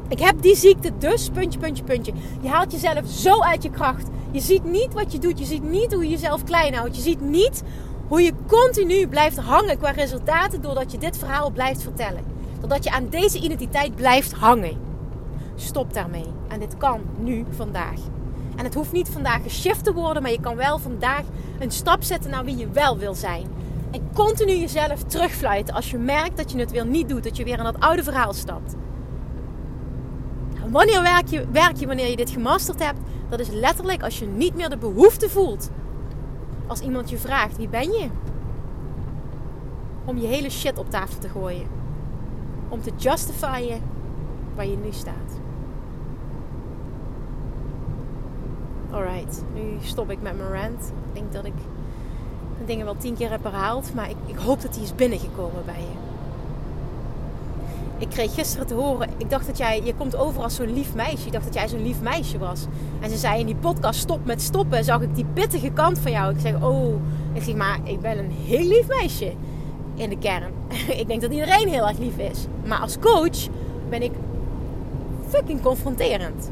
Ik 0.08 0.18
heb 0.18 0.42
die 0.42 0.56
ziekte, 0.56 0.90
dus 0.98 1.28
puntje, 1.28 1.58
puntje, 1.58 1.84
puntje. 1.84 2.12
Je 2.40 2.48
haalt 2.48 2.72
jezelf 2.72 3.06
zo 3.06 3.40
uit 3.40 3.62
je 3.62 3.70
kracht. 3.70 4.08
Je 4.30 4.40
ziet 4.40 4.64
niet 4.64 4.92
wat 4.92 5.12
je 5.12 5.18
doet. 5.18 5.38
Je 5.38 5.44
ziet 5.44 5.62
niet 5.62 5.92
hoe 5.92 6.04
je 6.04 6.10
jezelf 6.10 6.44
klein 6.44 6.74
houdt. 6.74 6.96
Je 6.96 7.02
ziet 7.02 7.20
niet 7.20 7.62
hoe 8.08 8.22
je 8.22 8.32
continu 8.46 9.08
blijft 9.08 9.36
hangen 9.36 9.78
qua 9.78 9.90
resultaten 9.90 10.62
doordat 10.62 10.92
je 10.92 10.98
dit 10.98 11.18
verhaal 11.18 11.50
blijft 11.50 11.82
vertellen. 11.82 12.24
Doordat 12.60 12.84
je 12.84 12.90
aan 12.90 13.08
deze 13.08 13.38
identiteit 13.38 13.94
blijft 13.94 14.32
hangen. 14.32 14.76
Stop 15.54 15.94
daarmee. 15.94 16.26
En 16.48 16.60
dit 16.60 16.76
kan 16.76 17.00
nu, 17.18 17.44
vandaag. 17.50 18.00
En 18.56 18.64
het 18.64 18.74
hoeft 18.74 18.92
niet 18.92 19.08
vandaag 19.08 19.42
geshift 19.42 19.84
te 19.84 19.92
worden, 19.92 20.22
maar 20.22 20.30
je 20.30 20.40
kan 20.40 20.56
wel 20.56 20.78
vandaag 20.78 21.22
een 21.58 21.70
stap 21.70 22.02
zetten 22.02 22.30
naar 22.30 22.44
wie 22.44 22.56
je 22.56 22.68
wel 22.68 22.98
wil 22.98 23.14
zijn. 23.14 23.46
En 23.90 24.10
continu 24.14 24.52
jezelf 24.52 25.02
terugfluiten 25.02 25.74
als 25.74 25.90
je 25.90 25.98
merkt 25.98 26.36
dat 26.36 26.52
je 26.52 26.58
het 26.58 26.70
weer 26.70 26.86
niet 26.86 27.08
doet, 27.08 27.24
dat 27.24 27.36
je 27.36 27.44
weer 27.44 27.58
in 27.58 27.64
dat 27.64 27.80
oude 27.80 28.02
verhaal 28.02 28.32
stapt. 28.32 28.74
wanneer 30.70 31.02
werk 31.02 31.28
je, 31.28 31.46
werk 31.52 31.76
je 31.76 31.86
wanneer 31.86 32.08
je 32.10 32.16
dit 32.16 32.30
gemasterd 32.30 32.84
hebt? 32.84 32.98
Dat 33.28 33.40
is 33.40 33.48
letterlijk 33.48 34.02
als 34.02 34.18
je 34.18 34.26
niet 34.26 34.54
meer 34.54 34.68
de 34.68 34.76
behoefte 34.76 35.30
voelt. 35.30 35.70
Als 36.66 36.80
iemand 36.80 37.10
je 37.10 37.18
vraagt, 37.18 37.56
wie 37.56 37.68
ben 37.68 37.92
je? 37.92 38.08
Om 40.04 40.18
je 40.18 40.26
hele 40.26 40.50
shit 40.50 40.78
op 40.78 40.90
tafel 40.90 41.18
te 41.18 41.28
gooien. 41.28 41.66
Om 42.68 42.82
te 42.82 42.92
justifyen 42.96 43.82
waar 44.54 44.66
je 44.66 44.76
nu 44.76 44.92
staat. 44.92 45.33
Alright, 48.94 49.42
nu 49.54 49.62
stop 49.82 50.10
ik 50.10 50.22
met 50.22 50.36
mijn 50.36 50.52
rant. 50.52 50.92
Ik 51.12 51.14
denk 51.20 51.32
dat 51.32 51.44
ik 51.44 51.52
de 52.58 52.64
dingen 52.64 52.84
wel 52.84 52.96
tien 52.96 53.14
keer 53.14 53.30
heb 53.30 53.42
herhaald. 53.42 53.94
Maar 53.94 54.10
ik, 54.10 54.16
ik 54.26 54.36
hoop 54.36 54.62
dat 54.62 54.74
die 54.74 54.82
is 54.82 54.94
binnengekomen 54.94 55.64
bij 55.64 55.80
je. 55.80 56.02
Ik 57.98 58.08
kreeg 58.08 58.34
gisteren 58.34 58.66
te 58.66 58.74
horen, 58.74 59.08
ik 59.16 59.30
dacht 59.30 59.46
dat 59.46 59.58
jij, 59.58 59.82
je 59.84 59.94
komt 59.94 60.16
over 60.16 60.42
als 60.42 60.54
zo'n 60.54 60.74
lief 60.74 60.94
meisje. 60.94 61.26
Ik 61.26 61.32
dacht 61.32 61.44
dat 61.44 61.54
jij 61.54 61.68
zo'n 61.68 61.82
lief 61.82 62.00
meisje 62.00 62.38
was. 62.38 62.66
En 63.00 63.10
ze 63.10 63.16
zei 63.16 63.40
in 63.40 63.46
die 63.46 63.54
podcast, 63.54 64.00
stop 64.00 64.24
met 64.24 64.42
stoppen, 64.42 64.84
zag 64.84 65.00
ik 65.00 65.14
die 65.14 65.26
pittige 65.32 65.70
kant 65.70 65.98
van 65.98 66.10
jou. 66.10 66.34
Ik 66.34 66.40
zeg, 66.40 66.62
oh, 66.62 66.94
ik 67.32 67.42
zeg, 67.42 67.54
maar 67.54 67.78
ik 67.84 68.00
ben 68.00 68.18
een 68.18 68.30
heel 68.30 68.68
lief 68.68 68.88
meisje 68.88 69.32
in 69.94 70.08
de 70.08 70.18
kern. 70.18 70.52
ik 71.00 71.06
denk 71.06 71.20
dat 71.20 71.32
iedereen 71.32 71.68
heel 71.68 71.88
erg 71.88 71.98
lief 71.98 72.18
is. 72.18 72.46
Maar 72.64 72.78
als 72.78 72.98
coach 72.98 73.48
ben 73.88 74.02
ik 74.02 74.12
fucking 75.28 75.62
confronterend 75.62 76.50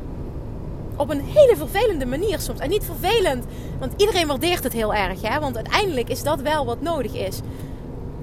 op 0.96 1.10
een 1.10 1.20
hele 1.20 1.56
vervelende 1.56 2.06
manier 2.06 2.40
soms. 2.40 2.60
En 2.60 2.70
niet 2.70 2.84
vervelend, 2.84 3.44
want 3.78 3.92
iedereen 3.96 4.26
waardeert 4.26 4.64
het 4.64 4.72
heel 4.72 4.94
erg. 4.94 5.22
Hè? 5.22 5.40
Want 5.40 5.56
uiteindelijk 5.56 6.08
is 6.08 6.22
dat 6.22 6.40
wel 6.40 6.64
wat 6.64 6.80
nodig 6.80 7.14
is. 7.14 7.40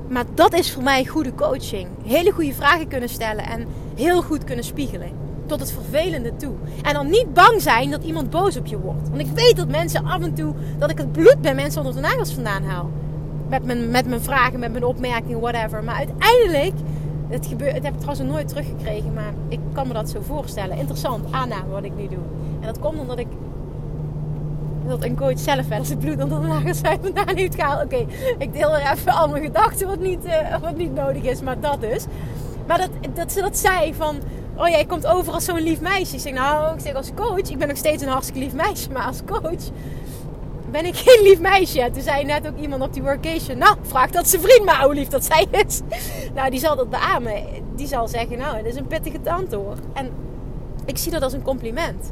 Maar 0.07 0.25
dat 0.33 0.53
is 0.53 0.71
voor 0.71 0.83
mij 0.83 1.05
goede 1.05 1.35
coaching. 1.35 1.87
Hele 2.05 2.31
goede 2.31 2.53
vragen 2.53 2.87
kunnen 2.87 3.09
stellen 3.09 3.45
en 3.45 3.67
heel 3.95 4.21
goed 4.21 4.43
kunnen 4.43 4.65
spiegelen. 4.65 5.11
Tot 5.45 5.59
het 5.59 5.71
vervelende 5.71 6.35
toe. 6.35 6.53
En 6.81 6.93
dan 6.93 7.09
niet 7.09 7.33
bang 7.33 7.61
zijn 7.61 7.91
dat 7.91 8.03
iemand 8.03 8.29
boos 8.29 8.57
op 8.57 8.65
je 8.65 8.79
wordt. 8.79 9.09
Want 9.09 9.21
ik 9.21 9.27
weet 9.35 9.55
dat 9.55 9.67
mensen 9.67 10.05
af 10.05 10.21
en 10.21 10.33
toe, 10.33 10.53
dat 10.77 10.89
ik 10.89 10.97
het 10.97 11.11
bloed 11.11 11.41
bij 11.41 11.55
mensen 11.55 11.85
onder 11.85 12.01
de 12.01 12.07
nagels 12.07 12.33
vandaan 12.33 12.63
haal. 12.63 12.89
Met 13.49 13.65
mijn, 13.65 13.91
met 13.91 14.07
mijn 14.07 14.21
vragen, 14.21 14.59
met 14.59 14.71
mijn 14.71 14.83
opmerkingen, 14.83 15.39
whatever. 15.39 15.83
Maar 15.83 15.95
uiteindelijk 15.95 16.73
het, 17.29 17.45
gebeurt, 17.45 17.73
het 17.73 17.83
heb 17.83 17.93
ik 17.93 17.99
trouwens 17.99 18.29
nooit 18.29 18.47
teruggekregen, 18.47 19.13
maar 19.13 19.33
ik 19.47 19.59
kan 19.73 19.87
me 19.87 19.93
dat 19.93 20.09
zo 20.09 20.21
voorstellen. 20.21 20.77
Interessant, 20.77 21.31
aanname 21.31 21.69
wat 21.69 21.83
ik 21.83 21.95
nu 21.95 22.07
doe. 22.07 22.23
En 22.59 22.65
dat 22.65 22.79
komt 22.79 22.99
omdat 22.99 23.19
ik 23.19 23.27
dat 24.87 25.03
een 25.03 25.15
coach 25.15 25.39
zelf 25.39 25.67
wel 25.67 25.77
eens 25.77 25.89
het 25.89 25.99
bloed 25.99 26.23
onder 26.23 26.41
de 26.41 26.47
nagels 26.47 26.79
vandaan 27.01 27.35
heeft 27.35 27.55
gehaald. 27.55 27.83
Oké, 27.83 28.05
ik 28.37 28.53
deel 28.53 28.77
er 28.77 28.91
even 28.91 29.11
al 29.11 29.27
mijn 29.27 29.43
gedachten 29.43 29.87
wat 29.87 29.99
niet, 29.99 30.25
uh, 30.25 30.57
wat 30.61 30.75
niet 30.75 30.93
nodig 30.93 31.23
is, 31.23 31.41
maar 31.41 31.59
dat 31.59 31.81
dus. 31.81 32.05
Maar 32.67 32.77
dat, 32.77 32.89
dat 33.15 33.31
ze 33.31 33.41
dat 33.41 33.57
zei 33.57 33.93
van, 33.93 34.17
oh 34.55 34.67
jij 34.67 34.85
komt 34.85 35.07
over 35.07 35.33
als 35.33 35.45
zo'n 35.45 35.61
lief 35.61 35.81
meisje. 35.81 36.15
Ik 36.15 36.21
zeg 36.21 36.33
nou, 36.33 36.73
ik 36.73 36.79
zeg 36.79 36.93
als 36.93 37.11
coach, 37.15 37.49
ik 37.49 37.57
ben 37.57 37.67
nog 37.67 37.77
steeds 37.77 38.03
een 38.03 38.09
hartstikke 38.09 38.39
lief 38.39 38.53
meisje, 38.53 38.91
maar 38.91 39.03
als 39.05 39.21
coach 39.25 39.63
ben 40.71 40.85
ik 40.85 40.95
geen 40.95 41.23
lief 41.23 41.39
meisje. 41.39 41.89
Toen 41.93 42.01
zei 42.01 42.23
net 42.23 42.47
ook 42.47 42.57
iemand 42.57 42.81
op 42.81 42.93
die 42.93 43.01
workation. 43.01 43.57
Nou, 43.57 43.75
vraag 43.81 44.09
dat 44.09 44.27
zijn 44.27 44.41
vriend 44.41 44.65
maar 44.65 44.83
hoe 44.83 44.93
lief 44.93 45.07
dat 45.07 45.25
zij 45.25 45.47
is. 45.51 45.81
Nou, 46.33 46.49
die 46.49 46.59
zal 46.59 46.75
dat 46.75 46.89
beamen. 46.89 47.43
Die 47.75 47.87
zal 47.87 48.07
zeggen, 48.07 48.37
nou, 48.37 48.57
het 48.57 48.65
is 48.65 48.75
een 48.75 48.87
pittige 48.87 49.21
tante 49.21 49.55
hoor. 49.55 49.75
En 49.93 50.09
ik 50.85 50.97
zie 50.97 51.11
dat 51.11 51.21
als 51.21 51.33
een 51.33 51.41
compliment. 51.41 52.11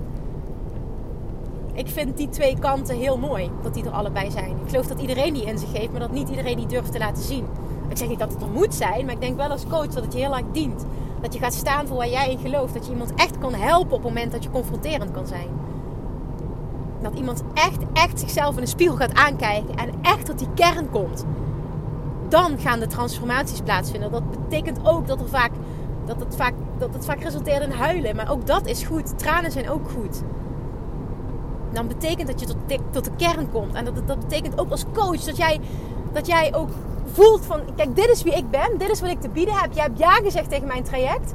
Ik 1.77 1.87
vind 1.87 2.17
die 2.17 2.29
twee 2.29 2.59
kanten 2.59 2.95
heel 2.95 3.17
mooi. 3.17 3.51
Dat 3.61 3.73
die 3.73 3.85
er 3.85 3.91
allebei 3.91 4.31
zijn. 4.31 4.49
Ik 4.49 4.69
geloof 4.69 4.87
dat 4.87 5.01
iedereen 5.01 5.33
die 5.33 5.45
in 5.45 5.57
zich 5.57 5.73
heeft. 5.73 5.91
Maar 5.91 5.99
dat 5.99 6.11
niet 6.11 6.29
iedereen 6.29 6.57
die 6.57 6.65
durft 6.65 6.91
te 6.91 6.97
laten 6.97 7.23
zien. 7.23 7.45
Ik 7.89 7.97
zeg 7.97 8.07
niet 8.07 8.19
dat 8.19 8.33
het 8.33 8.41
er 8.41 8.49
moet 8.49 8.73
zijn. 8.73 9.05
Maar 9.05 9.13
ik 9.13 9.21
denk 9.21 9.37
wel 9.37 9.49
als 9.49 9.67
coach 9.69 9.87
dat 9.87 10.03
het 10.03 10.13
je 10.13 10.19
heel 10.19 10.35
erg 10.35 10.45
dient. 10.51 10.85
Dat 11.21 11.33
je 11.33 11.39
gaat 11.39 11.53
staan 11.53 11.87
voor 11.87 11.97
waar 11.97 12.09
jij 12.09 12.31
in 12.31 12.39
gelooft. 12.39 12.73
Dat 12.73 12.85
je 12.85 12.91
iemand 12.91 13.13
echt 13.15 13.37
kan 13.37 13.53
helpen 13.53 13.95
op 13.95 14.03
het 14.03 14.13
moment 14.13 14.31
dat 14.31 14.43
je 14.43 14.49
confronterend 14.49 15.11
kan 15.11 15.27
zijn 15.27 15.49
dat 17.01 17.13
iemand 17.15 17.43
echt, 17.53 17.77
echt 17.93 18.19
zichzelf 18.19 18.55
in 18.55 18.61
de 18.61 18.67
spiegel 18.67 18.95
gaat 18.95 19.13
aankijken 19.13 19.75
en 19.75 19.89
echt 20.01 20.25
tot 20.25 20.39
die 20.39 20.47
kern 20.55 20.89
komt, 20.89 21.25
dan 22.29 22.59
gaan 22.59 22.79
de 22.79 22.87
transformaties 22.87 23.61
plaatsvinden. 23.61 24.11
Dat 24.11 24.31
betekent 24.31 24.79
ook 24.83 25.07
dat, 25.07 25.19
er 25.19 25.27
vaak, 25.27 25.51
dat, 26.05 26.19
het 26.19 26.35
vaak, 26.35 26.53
dat 26.77 26.93
het 26.93 27.05
vaak 27.05 27.23
resulteert 27.23 27.63
in 27.63 27.71
huilen. 27.71 28.15
Maar 28.15 28.31
ook 28.31 28.47
dat 28.47 28.67
is 28.67 28.83
goed. 28.83 29.19
Tranen 29.19 29.51
zijn 29.51 29.69
ook 29.69 29.89
goed. 29.89 30.23
Dan 31.71 31.87
betekent 31.87 32.27
dat 32.27 32.39
je 32.39 32.45
tot 32.45 32.57
de, 32.67 32.79
tot 32.91 33.03
de 33.03 33.11
kern 33.17 33.51
komt. 33.51 33.73
En 33.73 33.85
dat, 33.85 34.07
dat 34.07 34.19
betekent 34.19 34.59
ook 34.59 34.71
als 34.71 34.85
coach 34.93 35.23
dat 35.23 35.37
jij, 35.37 35.59
dat 36.13 36.27
jij 36.27 36.55
ook 36.55 36.69
voelt 37.11 37.45
van... 37.45 37.61
Kijk, 37.75 37.95
dit 37.95 38.09
is 38.09 38.23
wie 38.23 38.33
ik 38.33 38.49
ben. 38.49 38.77
Dit 38.77 38.89
is 38.89 39.01
wat 39.01 39.09
ik 39.09 39.21
te 39.21 39.29
bieden 39.29 39.55
heb. 39.55 39.73
Jij 39.73 39.83
hebt 39.83 39.99
ja 39.99 40.11
gezegd 40.11 40.49
tegen 40.49 40.67
mijn 40.67 40.83
traject 40.83 41.33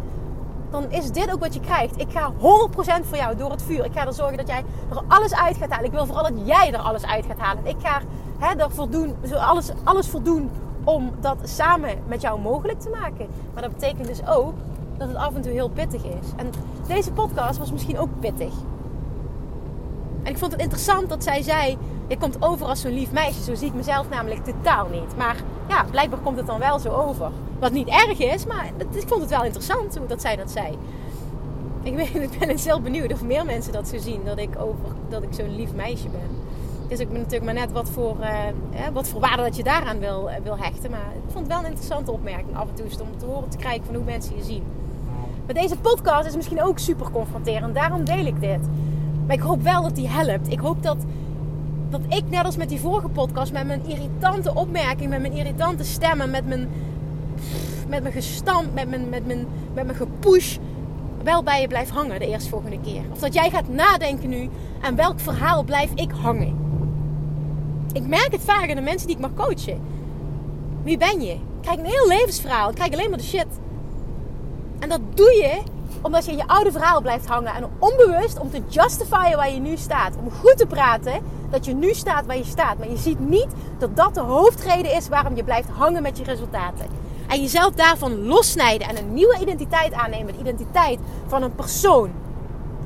dan 0.73 0.91
is 0.91 1.11
dit 1.11 1.33
ook 1.33 1.41
wat 1.41 1.55
je 1.55 1.61
krijgt. 1.61 2.01
Ik 2.01 2.11
ga 2.11 2.33
100% 2.33 2.37
voor 3.03 3.17
jou 3.17 3.37
door 3.37 3.51
het 3.51 3.63
vuur. 3.63 3.85
Ik 3.85 3.93
ga 3.93 4.07
er 4.07 4.13
zorgen 4.13 4.37
dat 4.37 4.49
jij 4.49 4.65
er 4.91 5.03
alles 5.09 5.35
uit 5.35 5.57
gaat 5.57 5.71
halen. 5.71 5.85
Ik 5.85 5.93
wil 5.93 6.07
vooral 6.07 6.23
dat 6.23 6.47
jij 6.47 6.73
er 6.73 6.79
alles 6.79 7.07
uit 7.07 7.27
gaat 7.27 7.39
halen. 7.39 7.67
Ik 7.67 7.77
ga 7.83 8.01
hè, 8.39 8.55
er 8.57 8.71
voldoen, 8.71 9.15
alles, 9.39 9.71
alles 9.85 10.09
voldoen 10.09 10.51
om 10.85 11.11
dat 11.21 11.37
samen 11.43 11.99
met 12.07 12.21
jou 12.21 12.41
mogelijk 12.41 12.81
te 12.81 12.91
maken. 12.91 13.27
Maar 13.53 13.63
dat 13.63 13.73
betekent 13.73 14.07
dus 14.07 14.27
ook 14.27 14.55
dat 14.99 15.09
het 15.09 15.17
af 15.17 15.35
en 15.35 15.43
toe 15.43 15.53
heel 15.53 15.69
pittig 15.69 16.05
is. 16.05 16.27
En 16.37 16.51
deze 16.87 17.13
podcast 17.13 17.59
was 17.59 17.73
misschien 17.73 17.99
ook 17.99 18.09
pittig. 18.21 18.53
En 20.23 20.31
ik 20.31 20.39
vond 20.39 20.53
het 20.53 20.61
interessant 20.61 21.09
dat 21.09 21.23
zij 21.23 21.43
zei: 21.43 21.79
Je 22.07 22.19
komt 22.19 22.43
over 22.43 22.67
als 22.67 22.81
zo'n 22.81 22.95
lief 22.95 23.13
meisje. 23.13 23.43
Zo 23.43 23.55
zie 23.55 23.67
ik 23.67 23.75
mezelf 23.75 24.09
namelijk 24.09 24.45
totaal 24.45 24.89
niet. 24.89 25.17
Maar 25.17 25.37
ja, 25.69 25.85
blijkbaar 25.91 26.21
komt 26.21 26.37
het 26.37 26.47
dan 26.47 26.59
wel 26.59 26.79
zo 26.79 26.89
over. 26.89 27.31
Wat 27.59 27.73
niet 27.73 27.89
erg 27.89 28.19
is, 28.19 28.47
maar 28.47 28.71
ik 28.91 29.09
vond 29.09 29.21
het 29.21 29.31
wel 29.31 29.45
interessant 29.45 29.99
hoe 29.99 30.07
dat 30.07 30.21
zij 30.21 30.37
dat 30.37 30.51
zei. 30.51 30.79
Ik, 31.83 31.97
ben, 31.97 32.23
ik 32.33 32.39
ben 32.39 32.49
dus 32.49 32.65
heel 32.65 32.81
benieuwd 32.81 33.13
of 33.13 33.23
meer 33.23 33.45
mensen 33.45 33.73
dat 33.73 33.89
zo 33.89 33.99
zien. 33.99 34.21
Dat 34.25 34.39
ik, 34.39 34.51
over, 34.59 34.89
dat 35.09 35.23
ik 35.23 35.33
zo'n 35.33 35.57
lief 35.57 35.73
meisje 35.75 36.09
ben. 36.09 36.41
Dus 36.89 37.01
ik 37.01 37.09
ben 37.09 37.19
natuurlijk 37.19 37.45
maar 37.45 37.55
net 37.55 37.73
wat 37.73 37.91
voor, 37.91 38.17
uh, 38.21 38.87
wat 38.93 39.09
voor 39.09 39.21
waarde 39.21 39.43
dat 39.43 39.57
je 39.57 39.63
daaraan 39.63 39.99
wil, 39.99 40.31
uh, 40.31 40.35
wil 40.43 40.59
hechten. 40.59 40.91
Maar 40.91 41.13
ik 41.15 41.33
vond 41.33 41.39
het 41.39 41.47
wel 41.47 41.59
een 41.59 41.71
interessante 41.71 42.13
opmerking 42.13 42.57
af 42.57 42.69
en 42.69 42.75
toe. 42.75 42.87
Om 43.01 43.19
te 43.19 43.27
horen 43.27 43.49
te 43.49 43.57
krijgen 43.57 43.85
van 43.85 43.95
hoe 43.95 44.05
mensen 44.05 44.37
je 44.37 44.43
zien. 44.43 44.63
Maar 45.47 45.55
deze 45.55 45.77
podcast 45.77 46.27
is 46.27 46.37
misschien 46.37 46.63
ook 46.63 46.79
super 46.79 47.11
confronterend. 47.11 47.75
Daarom 47.75 48.05
deel 48.05 48.27
ik 48.27 48.41
dit. 48.41 48.61
Maar 49.27 49.37
ik 49.37 49.43
hoop 49.43 49.63
wel 49.63 49.83
dat 49.83 49.95
die 49.95 50.09
helpt. 50.09 50.51
Ik 50.51 50.59
hoop 50.59 50.83
dat, 50.83 50.97
dat 51.91 52.01
ik, 52.09 52.23
net 52.29 52.45
als 52.45 52.57
met 52.57 52.69
die 52.69 52.81
vorige 52.81 53.09
podcast, 53.09 53.53
met 53.53 53.67
mijn 53.67 53.87
irritante 53.87 54.55
opmerking, 54.55 55.11
met 55.11 55.21
mijn 55.21 55.33
irritante 55.33 55.85
stemmen, 55.85 56.31
met 56.31 56.47
mijn, 56.47 56.69
met 57.89 58.03
mijn 58.03 58.15
gestamp, 58.15 58.75
met 58.75 58.89
mijn, 58.89 59.09
met, 59.09 59.27
mijn, 59.27 59.47
met 59.75 59.85
mijn 59.85 59.97
gepush, 59.97 60.57
wel 61.23 61.43
bij 61.43 61.61
je 61.61 61.69
blijf 61.69 61.91
hangen 61.91 62.19
de 62.19 62.27
eerstvolgende 62.27 62.81
keer. 62.81 63.03
Of 63.13 63.19
dat 63.19 63.35
jij 63.35 63.51
gaat 63.51 63.69
nadenken 63.69 64.29
nu 64.29 64.49
aan 64.81 64.97
welk 64.97 65.21
verhaal 65.21 65.63
blijf 65.63 65.91
ik 65.95 66.11
hangen. 66.11 66.61
Ik 67.93 68.07
merk 68.07 68.33
het 68.33 68.43
vaak 68.45 68.69
aan 68.69 68.77
de 68.77 68.83
mensen 68.83 69.07
die 69.07 69.17
ik 69.17 69.23
mag 69.23 69.35
coachen. 69.35 69.81
Wie 70.83 70.99
ben 70.99 71.21
je? 71.21 71.33
Ik 71.33 71.69
krijg 71.69 71.79
een 71.79 71.85
heel 71.85 72.09
levensverhaal. 72.09 72.69
Ik 72.69 72.75
krijg 72.75 72.93
alleen 72.93 73.11
maar 73.11 73.19
de 73.19 73.25
shit. 73.25 73.47
En 74.79 74.89
dat 74.89 75.01
doe 75.15 75.31
je 75.31 75.63
omdat 76.03 76.25
je 76.25 76.31
in 76.31 76.37
je 76.37 76.47
oude 76.47 76.73
verhaal 76.73 77.01
blijft 77.01 77.27
hangen. 77.27 77.55
En 77.55 77.71
onbewust 77.79 78.39
om 78.39 78.51
te 78.51 78.63
justifyen 78.69 79.37
waar 79.37 79.51
je 79.51 79.61
nu 79.61 79.77
staat. 79.77 80.17
Om 80.17 80.31
goed 80.31 80.57
te 80.57 80.67
praten 80.67 81.23
dat 81.51 81.65
je 81.65 81.75
nu 81.75 81.95
staat 81.95 82.27
waar 82.27 82.37
je 82.37 82.45
staat. 82.45 82.79
Maar 82.79 82.91
je 82.91 82.97
ziet 82.97 83.21
niet 83.21 83.49
dat 83.79 83.97
dat 83.97 84.15
de 84.15 84.21
hoofdreden 84.21 84.95
is 84.95 85.09
waarom 85.09 85.37
je 85.37 85.45
blijft 85.45 85.69
hangen 85.69 86.03
met 86.03 86.19
je 86.19 86.25
resultaten. 86.25 86.87
En 87.29 87.41
jezelf 87.41 87.75
daarvan 87.75 88.25
lossnijden 88.25 88.89
en 88.89 88.99
een 88.99 89.15
nieuwe 89.15 89.39
identiteit 89.41 89.93
aannemen. 89.93 90.33
De 90.33 90.41
identiteit 90.41 90.99
van 91.27 91.43
een 91.43 91.55
persoon 91.55 92.11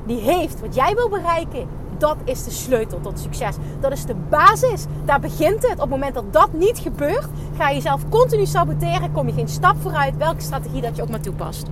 die 0.05 0.19
heeft 0.19 0.59
wat 0.59 0.75
jij 0.75 0.95
wil 0.95 1.09
bereiken. 1.09 1.67
Dat 1.97 2.17
is 2.23 2.43
de 2.43 2.51
sleutel 2.51 3.01
tot 3.01 3.19
succes. 3.19 3.55
Dat 3.79 3.91
is 3.91 4.05
de 4.05 4.15
basis. 4.29 4.85
Daar 5.05 5.19
begint 5.19 5.61
het. 5.61 5.73
Op 5.73 5.79
het 5.79 5.89
moment 5.89 6.13
dat 6.13 6.33
dat 6.33 6.53
niet 6.53 6.79
gebeurt, 6.79 7.27
ga 7.57 7.69
je 7.69 7.75
jezelf 7.75 8.09
continu 8.09 8.45
saboteren. 8.45 9.11
Kom 9.11 9.27
je 9.27 9.33
geen 9.33 9.47
stap 9.47 9.75
vooruit, 9.81 10.17
welke 10.17 10.41
strategie 10.41 10.81
dat 10.81 10.95
je 10.95 11.01
ook 11.01 11.09
maar 11.09 11.21
toepast. 11.21 11.65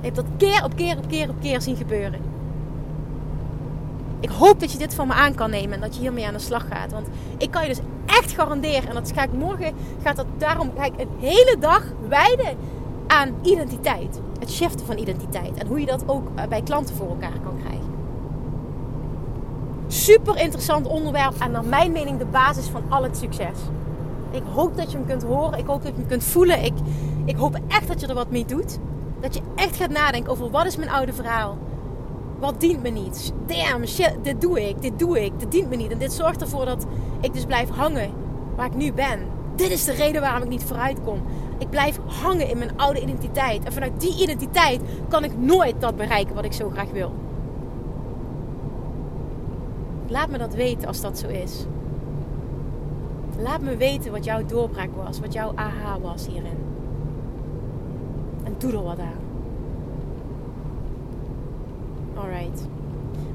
Je 0.00 0.04
hebt 0.04 0.16
dat 0.16 0.26
keer 0.36 0.64
op 0.64 0.76
keer 0.76 0.96
op 0.96 1.08
keer 1.08 1.28
op 1.28 1.40
keer 1.40 1.60
zien 1.60 1.76
gebeuren. 1.76 2.20
Ik 4.20 4.30
hoop 4.30 4.60
dat 4.60 4.72
je 4.72 4.78
dit 4.78 4.94
van 4.94 5.06
me 5.06 5.12
aan 5.12 5.34
kan 5.34 5.50
nemen 5.50 5.74
en 5.74 5.80
dat 5.80 5.94
je 5.94 6.00
hiermee 6.00 6.26
aan 6.26 6.32
de 6.32 6.38
slag 6.38 6.68
gaat. 6.68 6.92
Want 6.92 7.06
ik 7.38 7.50
kan 7.50 7.62
je 7.62 7.68
dus 7.68 7.80
echt 8.06 8.32
garanderen, 8.32 8.88
en 8.88 8.94
dat 8.94 9.12
ga 9.14 9.22
ik 9.22 9.32
morgen, 9.32 9.74
gaat 10.02 10.16
dat 10.16 10.26
daarom 10.38 10.70
ga 10.76 10.84
ik 10.84 10.92
een 10.96 11.08
hele 11.20 11.56
dag 11.60 11.84
wijden 12.08 12.56
aan 13.06 13.34
identiteit. 13.42 14.20
Het 14.38 14.50
shiften 14.50 14.86
van 14.86 14.98
identiteit. 14.98 15.54
En 15.54 15.66
hoe 15.66 15.80
je 15.80 15.86
dat 15.86 16.02
ook 16.06 16.28
eh, 16.34 16.46
bij 16.46 16.62
klanten 16.62 16.94
voor 16.94 17.08
elkaar 17.08 17.40
kan 17.44 17.58
krijgen. 17.58 17.86
Super 19.86 20.36
interessant 20.36 20.86
onderwerp 20.86 21.34
en 21.38 21.50
naar 21.50 21.64
mijn 21.64 21.92
mening 21.92 22.18
de 22.18 22.24
basis 22.24 22.66
van 22.66 22.82
al 22.88 23.02
het 23.02 23.16
succes. 23.16 23.58
Ik 24.30 24.42
hoop 24.54 24.76
dat 24.76 24.90
je 24.90 24.96
hem 24.96 25.06
kunt 25.06 25.22
horen. 25.22 25.58
Ik 25.58 25.66
hoop 25.66 25.82
dat 25.82 25.92
je 25.92 25.98
hem 25.98 26.08
kunt 26.08 26.24
voelen. 26.24 26.64
Ik, 26.64 26.74
ik 27.24 27.36
hoop 27.36 27.58
echt 27.68 27.88
dat 27.88 28.00
je 28.00 28.06
er 28.06 28.14
wat 28.14 28.30
mee 28.30 28.44
doet. 28.44 28.78
Dat 29.20 29.34
je 29.34 29.40
echt 29.54 29.76
gaat 29.76 29.90
nadenken 29.90 30.32
over 30.32 30.50
wat 30.50 30.66
is 30.66 30.76
mijn 30.76 30.90
oude 30.90 31.12
verhaal. 31.12 31.58
Wat 32.38 32.60
dient 32.60 32.82
me 32.82 32.88
niet? 32.88 33.32
Damn, 33.46 33.86
shit, 33.86 34.16
dit 34.22 34.40
doe 34.40 34.68
ik, 34.68 34.82
dit 34.82 34.98
doe 34.98 35.24
ik, 35.24 35.38
dit 35.38 35.50
dient 35.50 35.68
me 35.68 35.76
niet. 35.76 35.90
En 35.90 35.98
dit 35.98 36.12
zorgt 36.12 36.40
ervoor 36.40 36.64
dat 36.64 36.86
ik 37.20 37.32
dus 37.32 37.44
blijf 37.44 37.68
hangen 37.68 38.10
waar 38.56 38.66
ik 38.66 38.74
nu 38.74 38.92
ben. 38.92 39.20
Dit 39.56 39.70
is 39.70 39.84
de 39.84 39.92
reden 39.92 40.20
waarom 40.20 40.42
ik 40.42 40.48
niet 40.48 40.64
vooruit 40.64 41.02
kom. 41.02 41.22
Ik 41.58 41.70
blijf 41.70 41.98
hangen 42.06 42.48
in 42.48 42.58
mijn 42.58 42.76
oude 42.76 43.00
identiteit. 43.00 43.64
En 43.64 43.72
vanuit 43.72 44.00
die 44.00 44.22
identiteit 44.22 44.80
kan 45.08 45.24
ik 45.24 45.38
nooit 45.38 45.80
dat 45.80 45.96
bereiken 45.96 46.34
wat 46.34 46.44
ik 46.44 46.52
zo 46.52 46.70
graag 46.70 46.90
wil. 46.90 47.12
Laat 50.06 50.28
me 50.28 50.38
dat 50.38 50.54
weten 50.54 50.88
als 50.88 51.00
dat 51.00 51.18
zo 51.18 51.28
is. 51.28 51.66
Laat 53.38 53.60
me 53.60 53.76
weten 53.76 54.12
wat 54.12 54.24
jouw 54.24 54.44
doorbraak 54.44 54.90
was, 54.96 55.20
wat 55.20 55.32
jouw 55.32 55.52
aha 55.54 56.00
was 56.00 56.26
hierin. 56.26 56.67
Doe 58.58 58.72
er 58.72 58.82
wat 58.82 58.98
aan. 58.98 59.26
Alright. 62.14 62.66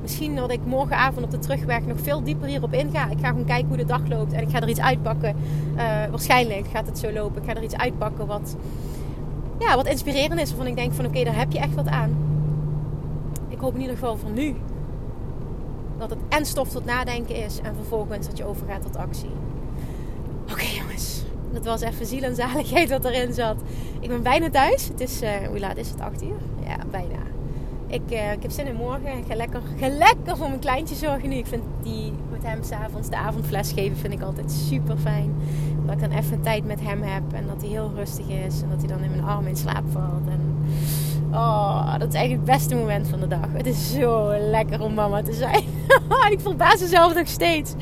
Misschien 0.02 0.36
dat 0.36 0.52
ik 0.52 0.60
morgenavond 0.66 1.26
op 1.26 1.32
de 1.32 1.40
terugweg 1.40 1.86
nog 1.86 2.00
veel 2.02 2.24
dieper 2.24 2.48
hierop 2.48 2.74
inga. 2.74 3.10
Ik 3.10 3.20
ga 3.20 3.28
gewoon 3.28 3.46
kijken 3.46 3.68
hoe 3.68 3.78
de 3.78 3.86
dag 3.86 4.08
loopt 4.08 4.34
en 4.34 4.42
ik 4.42 4.50
ga 4.50 4.62
er 4.62 4.70
iets 4.70 4.80
uitpakken. 4.80 5.36
Uh, 5.76 5.82
waarschijnlijk 6.10 6.68
gaat 6.68 6.86
het 6.86 7.00
zo 7.00 7.12
lopen. 7.12 7.42
Ik 7.42 7.50
ga 7.50 7.56
er 7.56 7.64
iets 7.64 7.76
uitpakken 7.76 8.28
wat, 8.28 8.56
ja, 9.60 9.76
wat 9.76 9.88
inspirerend 9.88 10.40
is. 10.40 10.50
Waarvan 10.50 10.68
ik 10.68 10.76
denk 10.76 10.94
van 10.94 11.06
oké, 11.06 11.24
daar 11.24 11.38
heb 11.38 11.52
je 11.52 11.60
echt 11.60 11.76
wat 11.76 11.88
aan. 11.88 12.16
Ik 13.50 13.60
hoop 13.60 13.74
in 13.74 13.82
ieder 13.82 13.96
geval 13.96 14.18
voor 14.18 14.32
nu 14.32 14.56
dat 15.98 16.10
het 16.10 16.20
en 16.30 16.46
stof 16.46 16.70
tot 16.70 16.86
nadenken 16.86 17.36
is 17.36 17.60
en 17.60 17.76
vervolgens 17.76 18.28
dat 18.28 18.38
je 18.38 18.46
overgaat 18.46 18.82
tot 18.82 18.98
actie. 18.98 19.30
Oké 20.52 20.66
jongens, 20.80 21.24
dat 21.52 21.66
was 21.66 21.82
even 21.82 22.06
ziel 22.06 22.24
en 22.24 22.36
zaligheid 22.36 22.90
wat 22.90 23.06
erin 23.06 23.34
zat. 23.34 23.58
Ik 24.04 24.10
ben 24.10 24.24
bijna 24.24 24.50
thuis. 24.50 24.88
Het 24.88 25.00
is, 25.00 25.22
uh, 25.22 25.30
hoe 25.48 25.60
laat 25.60 25.78
is 25.78 25.90
het? 25.90 26.02
8 26.02 26.24
uur? 26.24 26.38
Ja, 26.66 26.78
bijna. 26.92 27.20
Ik, 27.88 28.02
uh, 28.10 28.32
ik 28.32 28.42
heb 28.42 28.52
zin 28.52 28.68
in 28.68 28.76
morgen. 28.76 29.18
Ik 29.18 29.24
ga 29.28 29.36
lekker, 29.36 29.62
lekker 29.80 30.38
voor 30.38 30.48
mijn 30.48 30.60
kleintje 30.60 30.96
zorgen 30.96 31.30
nu. 31.30 31.36
Ik 31.36 31.46
vind 31.46 31.64
die 31.84 32.14
met 32.32 32.44
hem 32.44 32.64
s'avonds 32.64 33.10
de 33.10 33.16
avondfles 33.16 33.72
geven 33.72 33.98
vind 33.98 34.14
ik 34.14 34.22
altijd 34.22 34.52
super 34.52 34.98
fijn. 34.98 35.36
Dat 35.86 35.96
ik 35.96 36.02
dan 36.02 36.12
even 36.12 36.42
tijd 36.42 36.66
met 36.66 36.82
hem 36.82 37.02
heb 37.02 37.24
en 37.34 37.48
dat 37.48 37.62
hij 37.62 37.70
heel 37.70 37.92
rustig 37.96 38.28
is. 38.28 38.62
En 38.62 38.70
dat 38.70 38.80
hij 38.80 38.88
dan 38.88 39.04
in 39.04 39.10
mijn 39.10 39.24
arm 39.24 39.48
in 39.48 39.56
slaap 39.56 39.84
valt. 39.92 40.28
En 40.30 40.66
Oh, 41.34 41.92
dat 42.00 42.08
is 42.08 42.14
eigenlijk 42.14 42.48
het 42.48 42.58
beste 42.58 42.76
moment 42.76 43.08
van 43.08 43.20
de 43.20 43.28
dag. 43.28 43.48
Het 43.52 43.66
is 43.66 43.92
zo 43.94 44.34
lekker 44.40 44.82
om 44.82 44.94
mama 44.94 45.22
te 45.22 45.34
zijn. 45.34 45.64
ik 46.32 46.40
verbaas 46.40 46.82
mezelf 46.82 47.16
nog 47.16 47.28
steeds 47.28 47.74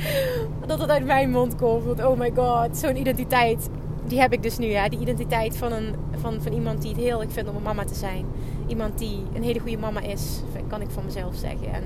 dat 0.66 0.80
het 0.80 0.90
uit 0.90 1.06
mijn 1.06 1.32
mond 1.32 1.56
komt. 1.56 1.84
Want 1.84 2.06
oh 2.06 2.20
my 2.20 2.32
god, 2.36 2.78
zo'n 2.78 2.98
identiteit. 2.98 3.70
Die 4.12 4.20
heb 4.20 4.34
ik 4.34 4.44
dus 4.44 4.58
nu, 4.58 4.66
ja. 4.66 4.90
Die 4.90 5.00
identiteit 5.00 5.58
van, 5.58 5.72
een, 5.72 5.96
van, 6.16 6.42
van 6.42 6.52
iemand 6.52 6.82
die 6.82 6.92
het 6.92 7.00
heel 7.00 7.22
ik 7.22 7.32
vind 7.32 7.50
om 7.50 7.56
een 7.56 7.62
mama 7.62 7.84
te 7.84 7.96
zijn. 7.96 8.26
Iemand 8.68 8.98
die 8.98 9.24
een 9.34 9.44
hele 9.44 9.60
goede 9.60 9.78
mama 9.78 10.02
is, 10.02 10.42
kan 10.68 10.82
ik 10.82 10.90
van 10.90 11.06
mezelf 11.06 11.36
zeggen. 11.36 11.74
En 11.74 11.84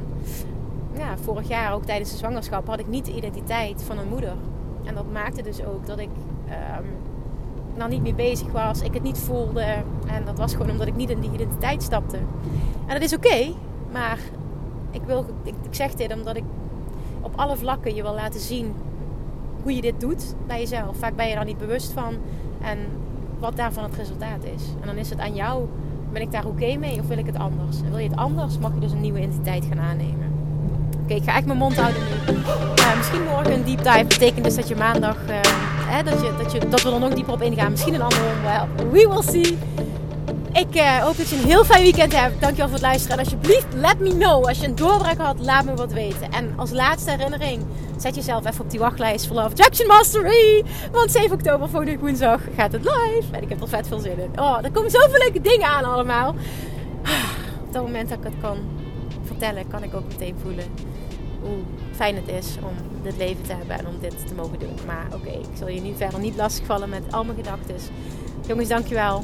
ja, 0.97 1.17
vorig 1.17 1.47
jaar, 1.47 1.73
ook 1.73 1.85
tijdens 1.85 2.11
de 2.11 2.17
zwangerschap, 2.17 2.67
had 2.67 2.79
ik 2.79 2.87
niet 2.87 3.05
de 3.05 3.15
identiteit 3.15 3.83
van 3.83 3.97
een 3.97 4.07
moeder. 4.07 4.33
En 4.83 4.95
dat 4.95 5.11
maakte 5.11 5.41
dus 5.41 5.63
ook 5.63 5.85
dat 5.85 5.99
ik 5.99 6.09
um, 6.79 6.85
nou 7.75 7.89
niet 7.89 8.01
mee 8.01 8.13
bezig 8.13 8.51
was, 8.51 8.81
ik 8.81 8.93
het 8.93 9.03
niet 9.03 9.17
voelde. 9.17 9.83
En 10.07 10.25
dat 10.25 10.37
was 10.37 10.51
gewoon 10.51 10.69
omdat 10.69 10.87
ik 10.87 10.95
niet 10.95 11.09
in 11.09 11.19
die 11.19 11.31
identiteit 11.31 11.83
stapte. 11.83 12.17
En 12.85 12.93
dat 12.93 13.01
is 13.01 13.13
oké, 13.13 13.53
maar 13.91 14.19
ik, 14.91 15.01
wil, 15.05 15.25
ik, 15.43 15.53
ik 15.63 15.73
zeg 15.73 15.93
dit 15.93 16.13
omdat 16.13 16.35
ik 16.35 16.43
op 17.21 17.33
alle 17.35 17.55
vlakken 17.55 17.95
je 17.95 18.01
wil 18.01 18.13
laten 18.13 18.39
zien 18.39 18.73
hoe 19.65 19.75
je 19.75 19.81
dit 19.81 19.99
doet 19.99 20.35
bij 20.47 20.59
jezelf. 20.59 20.97
Vaak 20.97 21.15
ben 21.15 21.27
je 21.27 21.35
daar 21.35 21.45
niet 21.45 21.57
bewust 21.57 21.91
van 21.91 22.13
en 22.61 22.77
wat 23.39 23.55
daarvan 23.55 23.83
het 23.83 23.95
resultaat 23.95 24.43
is. 24.55 24.63
En 24.81 24.87
dan 24.87 24.95
is 24.95 25.09
het 25.09 25.19
aan 25.19 25.35
jou, 25.35 25.65
ben 26.11 26.21
ik 26.21 26.31
daar 26.31 26.45
oké 26.45 26.75
mee 26.75 26.99
of 26.99 27.07
wil 27.07 27.17
ik 27.17 27.25
het 27.25 27.37
anders? 27.37 27.77
En 27.77 27.89
wil 27.89 27.99
je 27.99 28.09
het 28.09 28.17
anders, 28.17 28.57
mag 28.57 28.73
je 28.73 28.79
dus 28.79 28.91
een 28.91 29.01
nieuwe 29.01 29.19
identiteit 29.19 29.65
gaan 29.69 29.79
aannemen. 29.79 30.33
Oké, 31.03 31.13
ik 31.13 31.23
ga 31.23 31.35
echt 31.35 31.45
mijn 31.45 31.57
mond 31.57 31.75
houden 31.75 32.01
nu. 32.01 32.33
Uh, 32.35 32.97
misschien 32.97 33.23
morgen 33.23 33.53
een 33.53 33.63
deep 33.63 33.83
dive 33.83 34.05
betekent 34.07 34.43
dus 34.43 34.55
dat 34.55 34.67
je 34.67 34.75
maandag, 34.75 35.17
uh, 35.29 35.39
hè, 35.85 36.03
dat, 36.03 36.21
je, 36.21 36.33
dat, 36.37 36.51
je, 36.51 36.67
dat 36.69 36.81
we 36.81 36.91
er 36.91 36.99
nog 36.99 37.13
dieper 37.13 37.33
op 37.33 37.41
ingaan. 37.41 37.71
Misschien 37.71 37.93
een 37.93 38.01
ander 38.01 38.19
onderwerp. 38.19 38.91
We 38.91 39.07
will 39.09 39.21
see. 39.21 39.57
Ik 40.55 40.75
uh, 40.75 40.97
hoop 40.97 41.17
dat 41.17 41.29
je 41.29 41.35
een 41.35 41.45
heel 41.45 41.65
fijn 41.65 41.81
weekend 41.81 42.15
hebt. 42.15 42.41
Dankjewel 42.41 42.67
voor 42.67 42.77
het 42.77 42.85
luisteren. 42.85 43.17
En 43.17 43.23
alsjeblieft, 43.23 43.73
let 43.73 43.99
me 43.99 44.09
know. 44.09 44.45
Als 44.45 44.59
je 44.59 44.65
een 44.67 44.75
doorbraak 44.75 45.17
had, 45.17 45.39
laat 45.39 45.65
me 45.65 45.73
wat 45.73 45.93
weten. 45.93 46.31
En 46.31 46.53
als 46.55 46.71
laatste 46.71 47.09
herinnering, 47.11 47.65
zet 47.97 48.15
jezelf 48.15 48.45
even 48.45 48.63
op 48.63 48.69
die 48.69 48.79
wachtlijst 48.79 49.27
voor 49.27 49.35
Love 49.35 49.55
Jackson 49.55 49.87
Mastery. 49.87 50.63
Want 50.91 51.11
7 51.11 51.31
oktober, 51.31 51.69
volgende 51.69 51.97
woensdag, 51.97 52.41
gaat 52.55 52.71
het 52.71 52.83
live. 52.83 53.27
En 53.31 53.41
ik 53.41 53.49
heb 53.49 53.61
er 53.61 53.67
vet 53.67 53.87
veel 53.87 53.99
zin 53.99 54.19
in. 54.19 54.39
Oh, 54.39 54.57
er 54.63 54.71
komen 54.71 54.91
zoveel 54.91 55.19
leuke 55.19 55.41
dingen 55.41 55.67
aan 55.67 55.83
allemaal. 55.83 56.29
Op 57.65 57.73
dat 57.73 57.81
moment 57.81 58.09
dat 58.09 58.17
ik 58.17 58.23
het 58.23 58.41
kan 58.41 58.57
vertellen, 59.23 59.67
kan 59.67 59.83
ik 59.83 59.95
ook 59.95 60.07
meteen 60.07 60.35
voelen 60.41 60.65
hoe 61.41 61.57
fijn 61.91 62.15
het 62.15 62.27
is 62.27 62.55
om 62.61 62.73
dit 63.03 63.17
leven 63.17 63.43
te 63.43 63.53
hebben 63.53 63.77
en 63.79 63.87
om 63.87 63.99
dit 63.99 64.27
te 64.27 64.33
mogen 64.33 64.59
doen. 64.59 64.77
Maar 64.85 65.05
oké, 65.13 65.29
ik 65.29 65.57
zal 65.57 65.67
je 65.67 65.81
nu 65.81 65.95
verder 65.95 66.19
niet 66.19 66.35
lastigvallen 66.35 66.89
met 66.89 67.03
al 67.11 67.23
mijn 67.23 67.37
gedachten. 67.37 67.75
Jongens, 68.47 68.69
dankjewel. 68.69 69.23